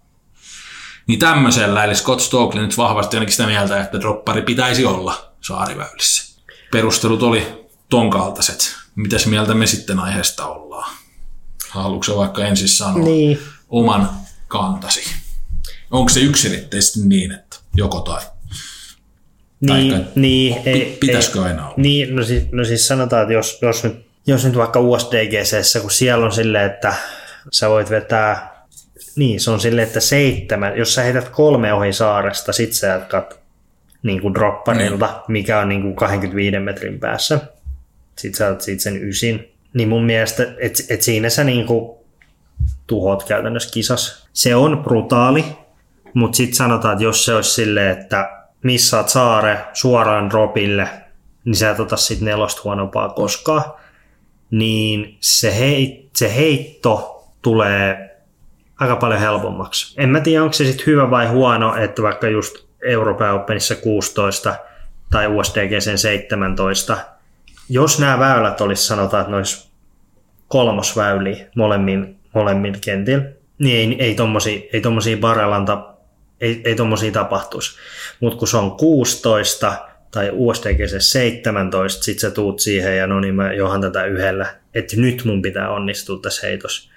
[1.07, 6.41] Niin tämmöisellä, eli Scott Stokely nyt vahvasti ainakin sitä mieltä, että droppari pitäisi olla saariväylissä.
[6.71, 8.75] Perustelut oli ton kaltaiset.
[8.95, 11.04] Mitäs mieltä me sitten aiheesta ollaan?
[11.75, 13.39] Haluatko vaikka ensin sanoa niin.
[13.69, 14.09] oman
[14.47, 15.01] kantasi?
[15.91, 18.21] Onko se yksilitteisesti niin, että joko tai?
[19.59, 21.73] Niin, Taikka, niin ei, pitäisikö ei, aina olla?
[21.77, 25.91] Niin, no siis, no siis sanotaan, että jos, jos, nyt, jos nyt vaikka USDGC, kun
[25.91, 26.93] siellä on silleen, että
[27.51, 28.55] sä voit vetää,
[29.15, 33.39] niin se on silleen, että seitsemän, jos sä heität kolme ohi saaresta, sit sä jatkat
[34.03, 35.23] niin kuin dropparilta, niin.
[35.27, 37.39] mikä on niin kuin 25 metrin päässä.
[38.17, 42.05] Sitten sä otat siitä sen ysin, niin mun mielestä, että et siinä sä niinku
[42.87, 44.27] tuhot käytännössä kisas.
[44.33, 45.45] Se on brutaali,
[46.13, 48.29] mutta sitten sanotaan, että jos se olisi silleen, että
[48.63, 50.87] missaat saare suoraan dropille,
[51.45, 53.63] niin sä et ota sit nelosta huonompaa koskaan,
[54.51, 58.17] niin se, heit, se heitto tulee
[58.79, 60.01] aika paljon helpommaksi.
[60.01, 64.55] En mä tiedä, onko se sitten hyvä vai huono, että vaikka just Euroopan Openissa 16
[65.11, 66.97] tai USDGC 17,
[67.69, 69.64] jos nämä väylät olisi sanotaan, että ne olisi
[70.47, 73.25] kolmosväyliä molemmin, molemmin kentillä,
[73.59, 75.93] niin ei, ei tommosia, ei tommosia barelanta,
[76.41, 77.77] ei, ei tommosia tapahtuisi.
[78.19, 79.75] Mutta kun se on 16
[80.11, 84.95] tai USDGC 17, sit sä tuut siihen ja no niin mä johan tätä yhdellä, että
[84.97, 86.89] nyt mun pitää onnistua tässä heitos.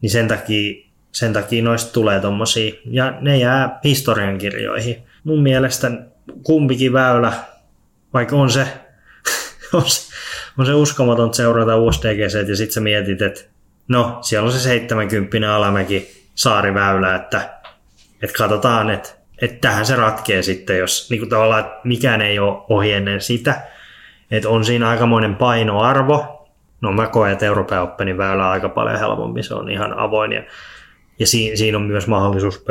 [0.00, 4.96] Niin sen takia, sen takia noista tulee tommosia, ja ne jää historiankirjoihin.
[5.24, 5.90] Mun mielestä
[6.42, 7.32] kumpikin väylä,
[8.14, 8.66] vaikka on se,
[9.74, 10.12] on se,
[10.58, 13.40] on se uskomaton seurata USDGC, ja sitten sä mietit, että
[13.88, 17.50] no, siellä on se 70 alamäki saariväylä, että,
[18.22, 19.08] että katsotaan, että,
[19.42, 23.20] että tähän se ratkee sitten, jos niin kuin tavallaan, että mikään ei ole ohi ennen
[23.20, 23.62] sitä,
[24.30, 26.48] että on siinä aikamoinen painoarvo,
[26.80, 30.32] no mä koen, että Euroopan Openin väylä on aika paljon helpompi, se on ihan avoin
[30.32, 30.42] ja,
[31.18, 32.64] ja siinä, siinä on myös mahdollisuus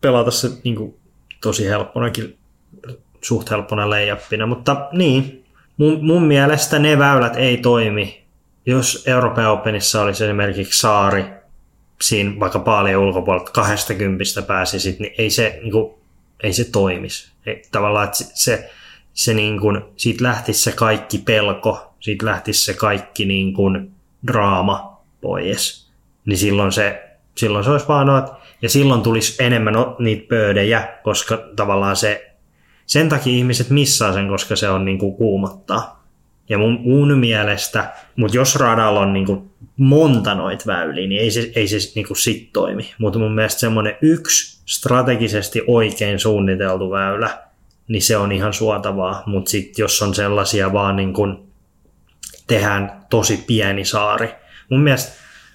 [0.00, 0.96] pelata se niin kuin,
[1.42, 2.38] tosi helpponakin,
[3.22, 5.45] suht helppona leijappina, mutta niin,
[5.76, 8.24] mun, mun mielestä ne väylät ei toimi,
[8.66, 11.24] jos Euroopan Openissa olisi esimerkiksi saari,
[12.02, 15.94] siinä vaikka paljon ulkopuolelta 20 pääsisit, niin ei se, niin kuin,
[16.42, 17.32] ei se toimisi.
[17.46, 18.70] Ei, tavallaan, että se,
[19.12, 23.90] se niin kuin, siitä lähtisi se kaikki pelko, siitä lähtisi se kaikki niin kuin,
[24.26, 25.90] draama pois.
[26.24, 27.02] Niin silloin se,
[27.34, 28.32] silloin se olisi vaan, että,
[28.62, 32.35] ja silloin tulisi enemmän niitä pöydejä, koska tavallaan se,
[32.86, 36.06] sen takia ihmiset missaa sen, koska se on niin kuin kuumottaa.
[36.48, 41.30] Ja mun, mun mielestä, mutta jos radalla on niin kuin monta noita väyliä, niin ei
[41.30, 42.94] se, ei se niin kuin sit toimi.
[42.98, 47.38] Mutta mun mielestä semmoinen yksi strategisesti oikein suunniteltu väylä,
[47.88, 49.22] niin se on ihan suotavaa.
[49.26, 51.38] Mutta sitten jos on sellaisia vaan niin kuin
[52.46, 54.34] tehdään tosi pieni saari.
[54.70, 55.12] Mun mielestä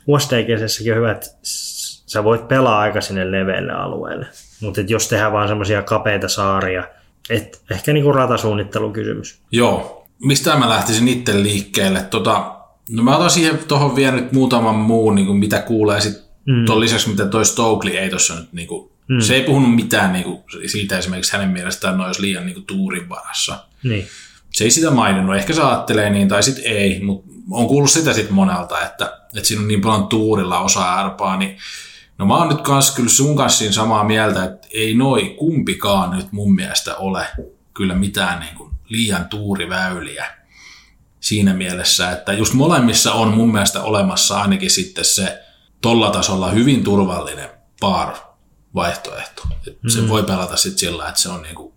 [0.07, 1.27] USDGssäkin on hyvä, että
[2.05, 4.25] sä voit pelaa aika sinne leveälle alueelle.
[4.61, 6.83] Mutta jos tehdään vaan semmoisia kapeita saaria,
[7.29, 9.39] et ehkä niinku ratasuunnittelukysymys.
[9.51, 10.07] Joo.
[10.23, 12.01] Mistä mä lähtisin itse liikkeelle?
[12.01, 12.55] Tota,
[12.89, 16.65] no mä otan siihen tuohon vielä nyt muutaman muun, niin kuin mitä kuulee sit mm.
[16.65, 19.19] ton lisäksi, mitä toi Stokely ei tuossa nyt, niin kuin, mm.
[19.19, 22.65] se ei puhunut mitään niin kuin, siitä esimerkiksi hänen mielestään noin olisi liian niin kuin,
[22.65, 23.63] tuurin varassa.
[23.83, 24.07] Niin.
[24.51, 28.13] Se ei sitä maininnut, ehkä se ajattelee niin tai sitten ei, mutta on kuullut sitä
[28.13, 31.57] sitten monelta, että, että siinä on niin paljon tuurilla osa arpaa, niin
[32.21, 36.17] No mä oon nyt kans kyllä sun kanssa siinä samaa mieltä, että ei noi kumpikaan
[36.17, 37.25] nyt mun mielestä ole
[37.73, 40.25] kyllä mitään niin kuin liian tuuriväyliä
[41.19, 45.43] siinä mielessä, että just molemmissa on mun mielestä olemassa ainakin sitten se
[45.81, 47.49] tolla tasolla hyvin turvallinen
[47.79, 48.13] par
[48.75, 49.43] vaihtoehto.
[49.65, 49.89] Mm.
[49.89, 51.73] Se voi pelata sitten sillä, että se on niin kuin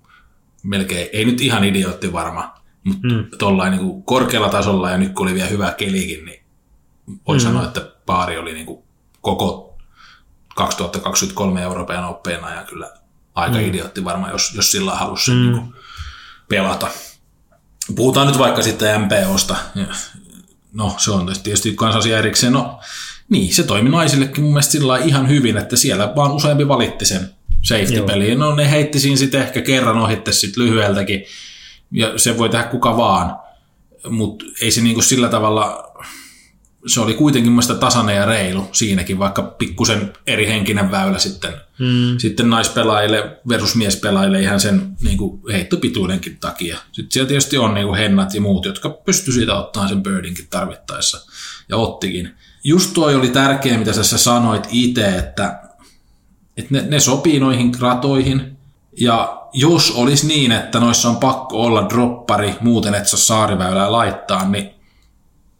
[0.62, 2.54] melkein, ei nyt ihan idiootti varma,
[2.84, 3.26] mutta mm.
[3.38, 6.44] tuollain niin korkealla tasolla ja nyt kun oli vielä hyvä kelikin, niin
[7.28, 7.42] voi mm.
[7.42, 8.82] sanoa, että paari oli niin kuin
[9.20, 9.73] koko
[10.54, 12.90] 2023 Euroopan oppeena ja kyllä
[13.34, 13.64] aika mm.
[13.64, 15.52] idiootti varmaan, jos, jos sillä halusi sen mm.
[15.52, 15.74] niin
[16.48, 16.88] pelata.
[17.96, 19.56] Puhutaan nyt vaikka sitten MPOsta.
[20.72, 22.52] No, se on tietysti kansasia erikseen.
[22.52, 22.80] No,
[23.28, 27.30] niin, se toimi naisillekin mun mielestä sillä ihan hyvin, että siellä vaan useampi valitti sen
[27.62, 28.38] safety-peliin.
[28.38, 31.24] No, ne heitti siinä sitten ehkä kerran ohitte sitten lyhyeltäkin,
[31.90, 33.36] ja se voi tehdä kuka vaan.
[34.08, 35.92] Mutta ei se niinku sillä tavalla
[36.86, 42.18] se oli kuitenkin mielestäni tasainen ja reilu siinäkin, vaikka pikkusen eri henkinen väylä sitten, mm.
[42.18, 46.78] sitten naispelaajille versus miespelaajille ihan sen niin kuin heittopituudenkin takia.
[46.92, 50.46] Sitten siellä tietysti on niin kuin hennat ja muut, jotka pysty siitä ottamaan sen birdinkin
[50.50, 51.26] tarvittaessa
[51.68, 52.34] ja ottikin.
[52.64, 55.60] Just tuo oli tärkeä, mitä sä sanoit itse, että,
[56.56, 58.56] että ne, ne sopii noihin ratoihin
[59.00, 64.48] ja jos olisi niin, että noissa on pakko olla droppari, muuten et saa saariväylää laittaa,
[64.48, 64.73] niin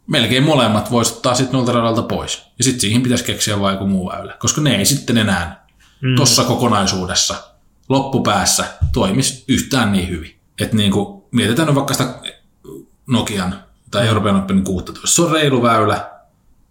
[0.07, 2.43] melkein molemmat voisi ottaa sitten noilta radalta pois.
[2.59, 5.67] Ja sitten siihen pitäisi keksiä vain joku muu väylä, koska ne ei sitten enää
[6.01, 6.17] mm.
[6.17, 7.35] tuossa kokonaisuudessa
[7.89, 10.35] loppupäässä toimisi yhtään niin hyvin.
[10.61, 12.15] Että niin kuin, mietitään nyt vaikka sitä
[13.07, 14.09] Nokian tai mm.
[14.09, 15.07] Euroopan Openin 16.
[15.07, 16.11] Se on reilu väylä,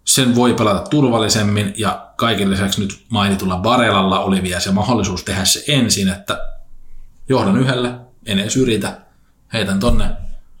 [0.04, 5.44] sen voi pelata turvallisemmin ja kaiken lisäksi nyt mainitulla Barelalla oli vielä se mahdollisuus tehdä
[5.44, 6.38] se ensin, että
[7.28, 9.00] johdan yhdellä, en edes yritä,
[9.52, 10.10] heitän tonne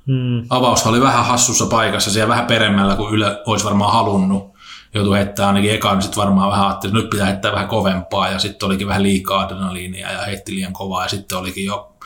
[0.06, 0.46] Mm.
[0.50, 4.54] Avaus oli vähän hassussa paikassa, siellä vähän peremmällä kuin Yle olisi varmaan halunnut.
[4.94, 8.28] Joutui heittää ainakin ekaan, niin sitten varmaan vähän ajatteli, että nyt pitää heittää vähän kovempaa,
[8.28, 11.96] ja sitten olikin vähän liikaa adrenaliinia ja heitti liian kovaa, ja sitten olikin jo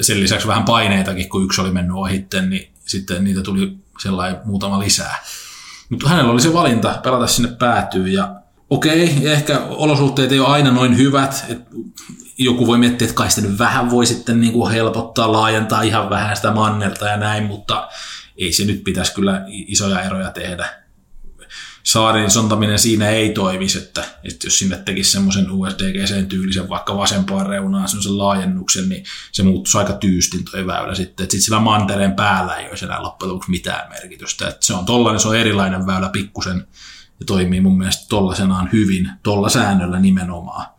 [0.00, 4.78] sen lisäksi vähän paineitakin, kun yksi oli mennyt ohitten, niin sitten niitä tuli sellainen muutama
[4.78, 5.24] lisää.
[5.90, 8.34] Mutta hänellä oli se valinta pelata sinne päätyy, ja
[8.70, 11.70] okei, ehkä olosuhteet ei ole aina noin hyvät, että
[12.38, 16.10] joku voi miettiä, että kai sitä nyt vähän voi sitten niin kuin helpottaa, laajentaa ihan
[16.10, 17.88] vähän sitä mannerta ja näin, mutta
[18.36, 20.68] ei se nyt pitäisi kyllä isoja eroja tehdä.
[21.82, 27.88] saarin sontaminen siinä ei toimisi, että, että jos sinne tekisi semmoisen USDGC-tyylisen vaikka vasempaan reunaan
[27.88, 31.24] semmoisen laajennuksen, niin se muuttuisi aika tyystin toi väylä sitten.
[31.24, 34.48] Että sitten sillä mantereen päällä ei olisi enää loppujen lopuksi mitään merkitystä.
[34.48, 36.66] Että se on tollainen, se on erilainen väylä pikkusen
[37.20, 40.77] ja toimii mun mielestä tollasenaan hyvin, tolla säännöllä nimenomaan.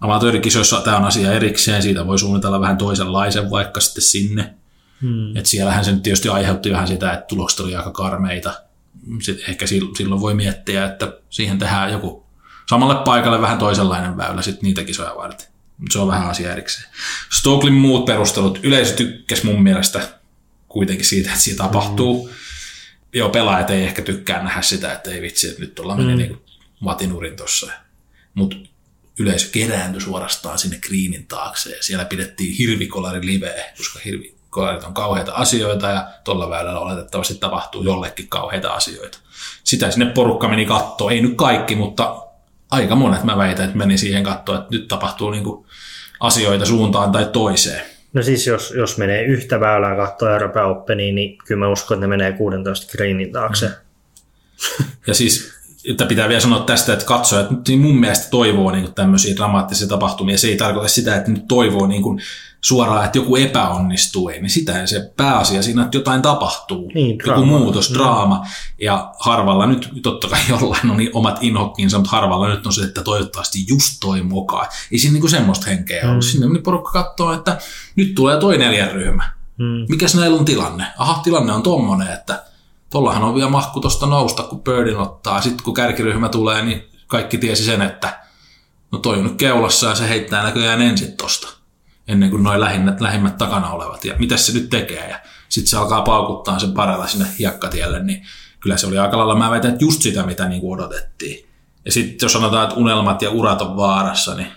[0.00, 4.54] Amatöörikisoissa tämä on asia erikseen, siitä voi suunnitella vähän toisenlaisen vaikka sitten sinne.
[5.02, 5.36] Hmm.
[5.36, 8.54] Et siellähän se nyt tietysti aiheutti vähän sitä, että tulokset oli aika karmeita.
[9.22, 12.26] Sitten ehkä silloin voi miettiä, että siihen tehdään joku
[12.68, 15.46] samalle paikalle vähän toisenlainen väylä sitten niitä kisoja varten.
[15.90, 16.88] Se on vähän asia erikseen.
[17.30, 18.60] Stoklin muut perustelut.
[18.62, 20.08] Yleisö tykkäsi mun mielestä
[20.68, 22.26] kuitenkin siitä, että siitä tapahtuu.
[22.26, 22.34] Hmm.
[23.12, 26.08] Joo, pelaajat ei ehkä tykkää nähdä sitä, että ei vitsi, että nyt ollaan hmm.
[26.08, 26.42] meni niin
[26.80, 27.72] matinurin tuossa.
[28.34, 28.56] Mutta
[29.20, 35.32] yleisö kerääntyi suorastaan sinne kriinin taakse ja siellä pidettiin hirvikolari liveä, koska hirvikolarit on kauheita
[35.32, 39.18] asioita ja tuolla väylällä oletettavasti tapahtuu jollekin kauheita asioita.
[39.64, 42.22] Sitä sinne porukka meni kattoon, ei nyt kaikki, mutta
[42.70, 45.44] aika monet mä väitän, että meni siihen kattoon, että nyt tapahtuu niin
[46.20, 47.82] asioita suuntaan tai toiseen.
[48.12, 52.06] No siis jos, jos menee yhtä väylää katsoa Euroopan Openiin, niin kyllä mä uskon, että
[52.06, 53.66] ne menee 16 greenin taakse.
[53.66, 54.84] Mm.
[55.06, 59.36] Ja siis että pitää vielä sanoa tästä, että katsojat niin mun mielestä toivoo niin tämmöisiä
[59.36, 60.38] dramaattisia tapahtumia.
[60.38, 62.20] Se ei tarkoita sitä, että nyt toivoo niin kuin
[62.60, 64.28] suoraan, että joku epäonnistuu.
[64.28, 66.90] Ei, niin sitä se pääasia siinä, että jotain tapahtuu.
[66.94, 67.94] Niin, joku muutos, mm.
[67.94, 68.46] draama.
[68.80, 72.82] Ja harvalla nyt, totta kai jollain on niin omat inhokkinsa, mutta harvalla nyt on se,
[72.82, 74.66] että toivottavasti just toi mukaan.
[74.92, 76.10] Ei siinä niin kuin semmoista henkeä mm.
[76.10, 76.24] ollut.
[76.24, 77.58] Sinne niin porukka katsoo, että
[77.96, 79.32] nyt tulee toi neljän ryhmä.
[79.56, 79.86] Mm.
[79.88, 80.86] Mikäs näillä on tilanne?
[80.98, 82.42] Aha, tilanne on tommonen, että
[82.90, 85.40] Tuollahan on vielä mahku tuosta nousta, kun Birdin ottaa.
[85.40, 88.20] Sitten kun kärkiryhmä tulee, niin kaikki tiesi sen, että
[88.92, 91.48] no toi on nyt keulassa ja se heittää näköjään ensin tosta.
[92.08, 94.04] Ennen kuin noin lähimmät, lähimmät takana olevat.
[94.04, 95.08] Ja mitä se nyt tekee?
[95.10, 95.18] Ja
[95.48, 98.26] sitten se alkaa paukuttaa sen parella sinne hiekkatielle, niin
[98.60, 101.48] kyllä se oli aika lailla, mä väitän, että just sitä, mitä niin odotettiin.
[101.84, 104.52] Ja sitten jos sanotaan, että unelmat ja urat on vaarassa, niin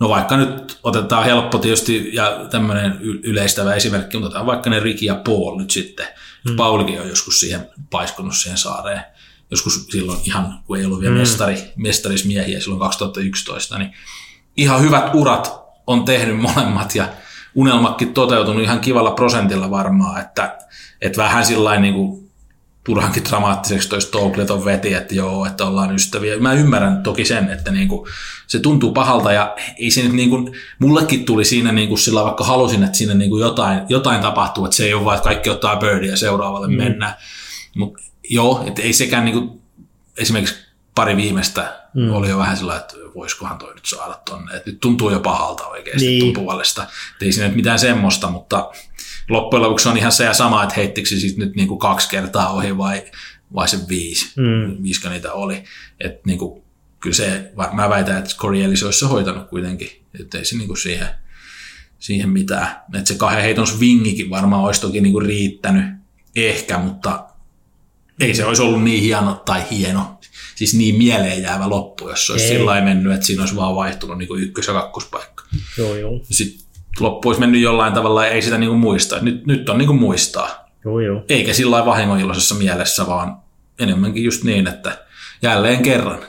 [0.00, 5.04] No vaikka nyt otetaan helppo tietysti ja tämmöinen yleistävä esimerkki, mutta otetaan vaikka ne Ricky
[5.04, 6.06] ja Paul nyt sitten.
[6.50, 6.56] Mm.
[6.56, 9.02] Paulikin on joskus siihen paiskunut siihen saareen.
[9.50, 11.18] Joskus silloin ihan, kun ei ollut vielä mm.
[11.18, 13.92] mestari, mestarismiehiä silloin 2011, niin
[14.56, 15.52] ihan hyvät urat
[15.86, 17.08] on tehnyt molemmat ja
[17.54, 20.58] unelmakin toteutunut ihan kivalla prosentilla varmaan, että,
[21.00, 22.27] että vähän sillä niin kuin
[22.88, 26.38] turhankin dramaattiseksi toi Stokeleton veti, että joo, että ollaan ystäviä.
[26.38, 28.08] Mä ymmärrän toki sen, että niinku,
[28.46, 32.82] se tuntuu pahalta ja ei se nyt niinku, mullekin tuli siinä niinku sillä vaikka halusin,
[32.82, 36.10] että siinä niinku jotain, jotain tapahtuu, että se ei ole vaan, että kaikki ottaa birdia
[36.10, 36.74] ja seuraavalle mm.
[36.74, 37.14] mennään.
[37.76, 39.62] Mutta joo, että ei sekään niinku,
[40.18, 40.54] esimerkiksi
[40.98, 42.12] pari viimeistä mm.
[42.12, 44.56] oli jo vähän sillä että voisikohan toi nyt saada tonne.
[44.56, 46.34] Et nyt tuntuu jo pahalta oikeasti niin.
[46.34, 46.82] puolesta.
[46.82, 48.70] Et ei siinä nyt mitään semmoista, mutta
[49.28, 52.52] loppujen lopuksi on ihan se ja sama, että heittikö se nyt niin kuin kaksi kertaa
[52.52, 53.04] ohi vai,
[53.54, 54.82] vai se viisi, mm.
[54.82, 55.64] viisikö niitä oli.
[56.00, 56.62] Et niin kuin,
[57.00, 60.68] kyllä se, mä väitän, että Corey Ellis olisi se hoitanut kuitenkin, että ei se niin
[60.68, 61.08] kuin siihen,
[61.98, 62.76] siihen mitään.
[62.94, 65.84] Että se kahden heiton swingikin varmaan olisi toki niin kuin riittänyt
[66.36, 67.28] ehkä, mutta
[68.20, 70.17] ei se olisi ollut niin hieno tai hieno,
[70.58, 74.18] siis niin mieleen jäävä loppu, jos se olisi sillä mennyt, että siinä olisi vaan vaihtunut
[74.18, 75.44] niin kuin ykkös- ja kakkospaikka.
[75.78, 76.20] Joo, joo.
[76.30, 76.66] Sitten
[77.00, 79.18] loppu olisi mennyt jollain tavalla ja ei sitä niin kuin muista.
[79.20, 80.68] Nyt, nyt on niin kuin muistaa.
[80.84, 81.24] Joo, joo.
[81.28, 83.36] Eikä sillä vahingoiloisessa mielessä, vaan
[83.78, 85.06] enemmänkin just niin, että
[85.42, 86.22] jälleen kerran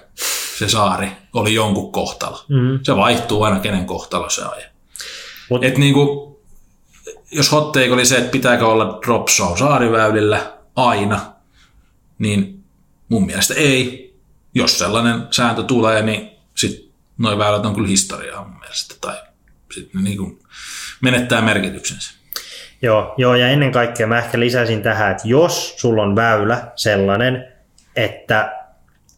[0.58, 2.46] se saari oli jonkun kohtalo.
[2.50, 2.80] Mm-hmm.
[2.84, 4.52] Se vaihtuu aina, kenen kohtalo se on.
[5.50, 5.64] Mut...
[5.64, 6.36] Et niin kuin,
[7.32, 11.20] jos hot take oli se, että pitääkö olla drop show saariväylillä aina,
[12.20, 12.64] niin
[13.10, 14.09] mun mielestä ei.
[14.60, 18.96] Jos sellainen sääntö tulee, niin sit noin väylät on kyllä historiaa mun mielestä.
[19.02, 19.18] Tai
[19.74, 20.40] sitten niin kuin
[21.02, 22.14] menettää merkityksensä.
[22.82, 27.54] Joo, joo, ja ennen kaikkea mä ehkä lisäisin tähän, että jos sulla on väylä sellainen,
[27.96, 28.56] että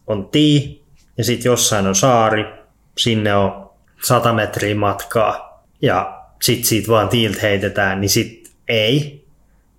[0.06, 0.84] on tii
[1.18, 2.44] ja sitten jossain on saari,
[2.98, 3.70] sinne on
[4.02, 9.21] 100 metriä matkaa ja sitten siitä vaan tiiltä heitetään, niin sit ei.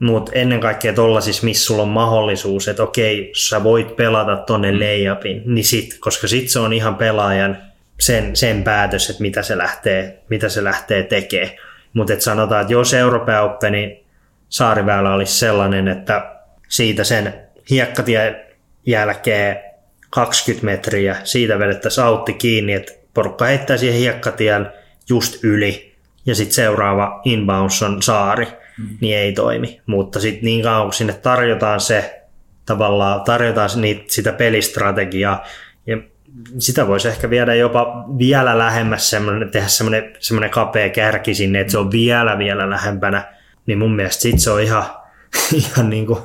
[0.04, 4.80] Mutta ennen kaikkea tollasissa, missä sulla on mahdollisuus, että okei, sä voit pelata tonne mm.
[4.80, 7.58] layupin, niin sit, koska sit se on ihan pelaajan
[8.00, 11.58] sen, sen päätös, että mitä se lähtee, mitä se lähtee tekemään.
[11.94, 14.04] Mutta sanotaan, että jos Euroopan Openin
[14.50, 16.36] saariväylä olisi sellainen, että
[16.70, 17.34] siitä sen
[17.70, 18.36] hiekkatien
[18.86, 19.58] jälkeen
[20.10, 24.68] 20 metriä, siitä vedettäisiin autti kiinni, että porukka heittää siihen hiekkatien
[25.10, 25.94] just yli,
[26.26, 28.48] ja sitten seuraava inbounds on saari,
[28.78, 28.98] mm.
[29.02, 29.82] niin ei toimi.
[29.86, 32.24] Mutta sitten niin kauan kun sinne tarjotaan se,
[32.66, 35.44] tavallaan tarjotaan niitä, sitä pelistrategiaa,
[35.88, 35.98] ja
[36.60, 41.72] sitä voisi ehkä viedä jopa vielä lähemmäs semmoinen, tehdä semmoinen, semmoinen kapea kärki sinne, että
[41.72, 43.34] se on vielä vielä lähempänä,
[43.66, 44.86] niin mun mielestä sit se on ihan,
[45.76, 46.20] ihan niin kuin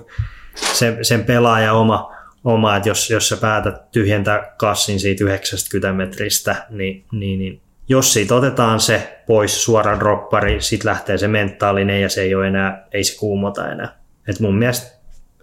[0.54, 2.14] sen, sen pelaajan oma,
[2.44, 8.12] oma, että jos, jos sä päätät tyhjentää kassin siitä 90 metristä, niin, niin, niin jos
[8.12, 12.86] siitä otetaan se pois suora droppari, sitten lähtee se mentaalinen ja se ei ole enää,
[12.92, 13.98] ei se kuumota enää.
[14.28, 14.98] Et mun mielestä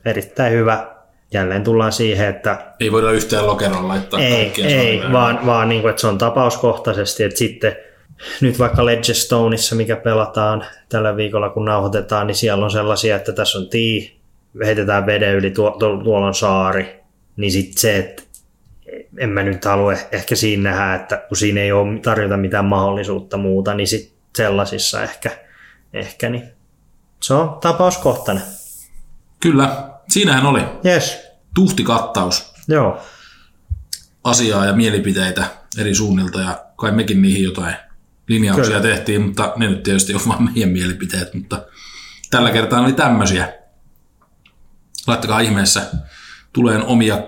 [0.05, 0.95] erittäin hyvä.
[1.33, 5.89] Jälleen tullaan siihen, että Ei voida yhteen lokeroon laittaa ei, ei vaan, vaan niin kuin,
[5.89, 7.75] että se on tapauskohtaisesti, että sitten
[8.41, 13.57] nyt vaikka Ledgestoneissa, mikä pelataan tällä viikolla, kun nauhoitetaan, niin siellä on sellaisia, että tässä
[13.57, 14.15] on tii,
[14.65, 17.03] heitetään veden yli, tuo, tuo, tuolla on saari,
[17.37, 18.23] niin sitten se, että
[19.17, 23.37] en mä nyt halua ehkä siinä nähdä, että kun siinä ei ole tarjota mitään mahdollisuutta
[23.37, 25.31] muuta, niin sitten sellaisissa ehkä,
[25.93, 26.43] ehkä niin
[27.19, 28.43] se on tapauskohtainen.
[29.39, 31.21] Kyllä, siinähän oli Yes,
[31.55, 33.01] tuhti kattaus joo,
[34.23, 35.45] asiaa ja mielipiteitä
[35.77, 37.75] eri suunnilta ja kai mekin niihin jotain
[38.27, 38.81] linjauksia Kyllä.
[38.95, 41.65] tehtiin, mutta ne nyt tietysti on vaan meidän mielipiteet, mutta
[42.31, 43.53] tällä kertaa oli tämmöisiä.
[45.07, 45.81] Laittakaa ihmeessä
[46.53, 47.23] tuleen omia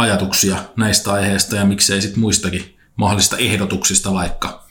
[0.00, 4.64] ajatuksia näistä aiheista ja miksei sitten muistakin mahdollisista ehdotuksista vaikka.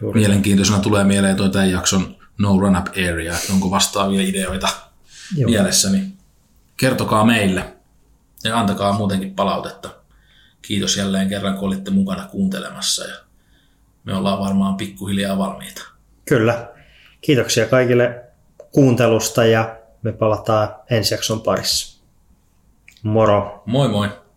[0.00, 0.20] juuri.
[0.20, 4.68] Mielenkiintoisena tulee mieleen tuo tämän jakson No Run Up Area, että onko vastaavia ideoita
[5.36, 5.50] Joo.
[5.50, 6.18] mielessä, niin
[6.76, 7.74] kertokaa meille
[8.44, 9.90] ja antakaa muutenkin palautetta.
[10.62, 13.14] Kiitos jälleen kerran, kun olitte mukana kuuntelemassa ja
[14.04, 15.82] me ollaan varmaan pikkuhiljaa valmiita.
[16.24, 16.68] Kyllä.
[17.20, 18.24] Kiitoksia kaikille
[18.72, 21.97] kuuntelusta ja me palataan ensi jakson parissa.
[23.08, 23.62] Moro!
[23.64, 24.27] Moi moi!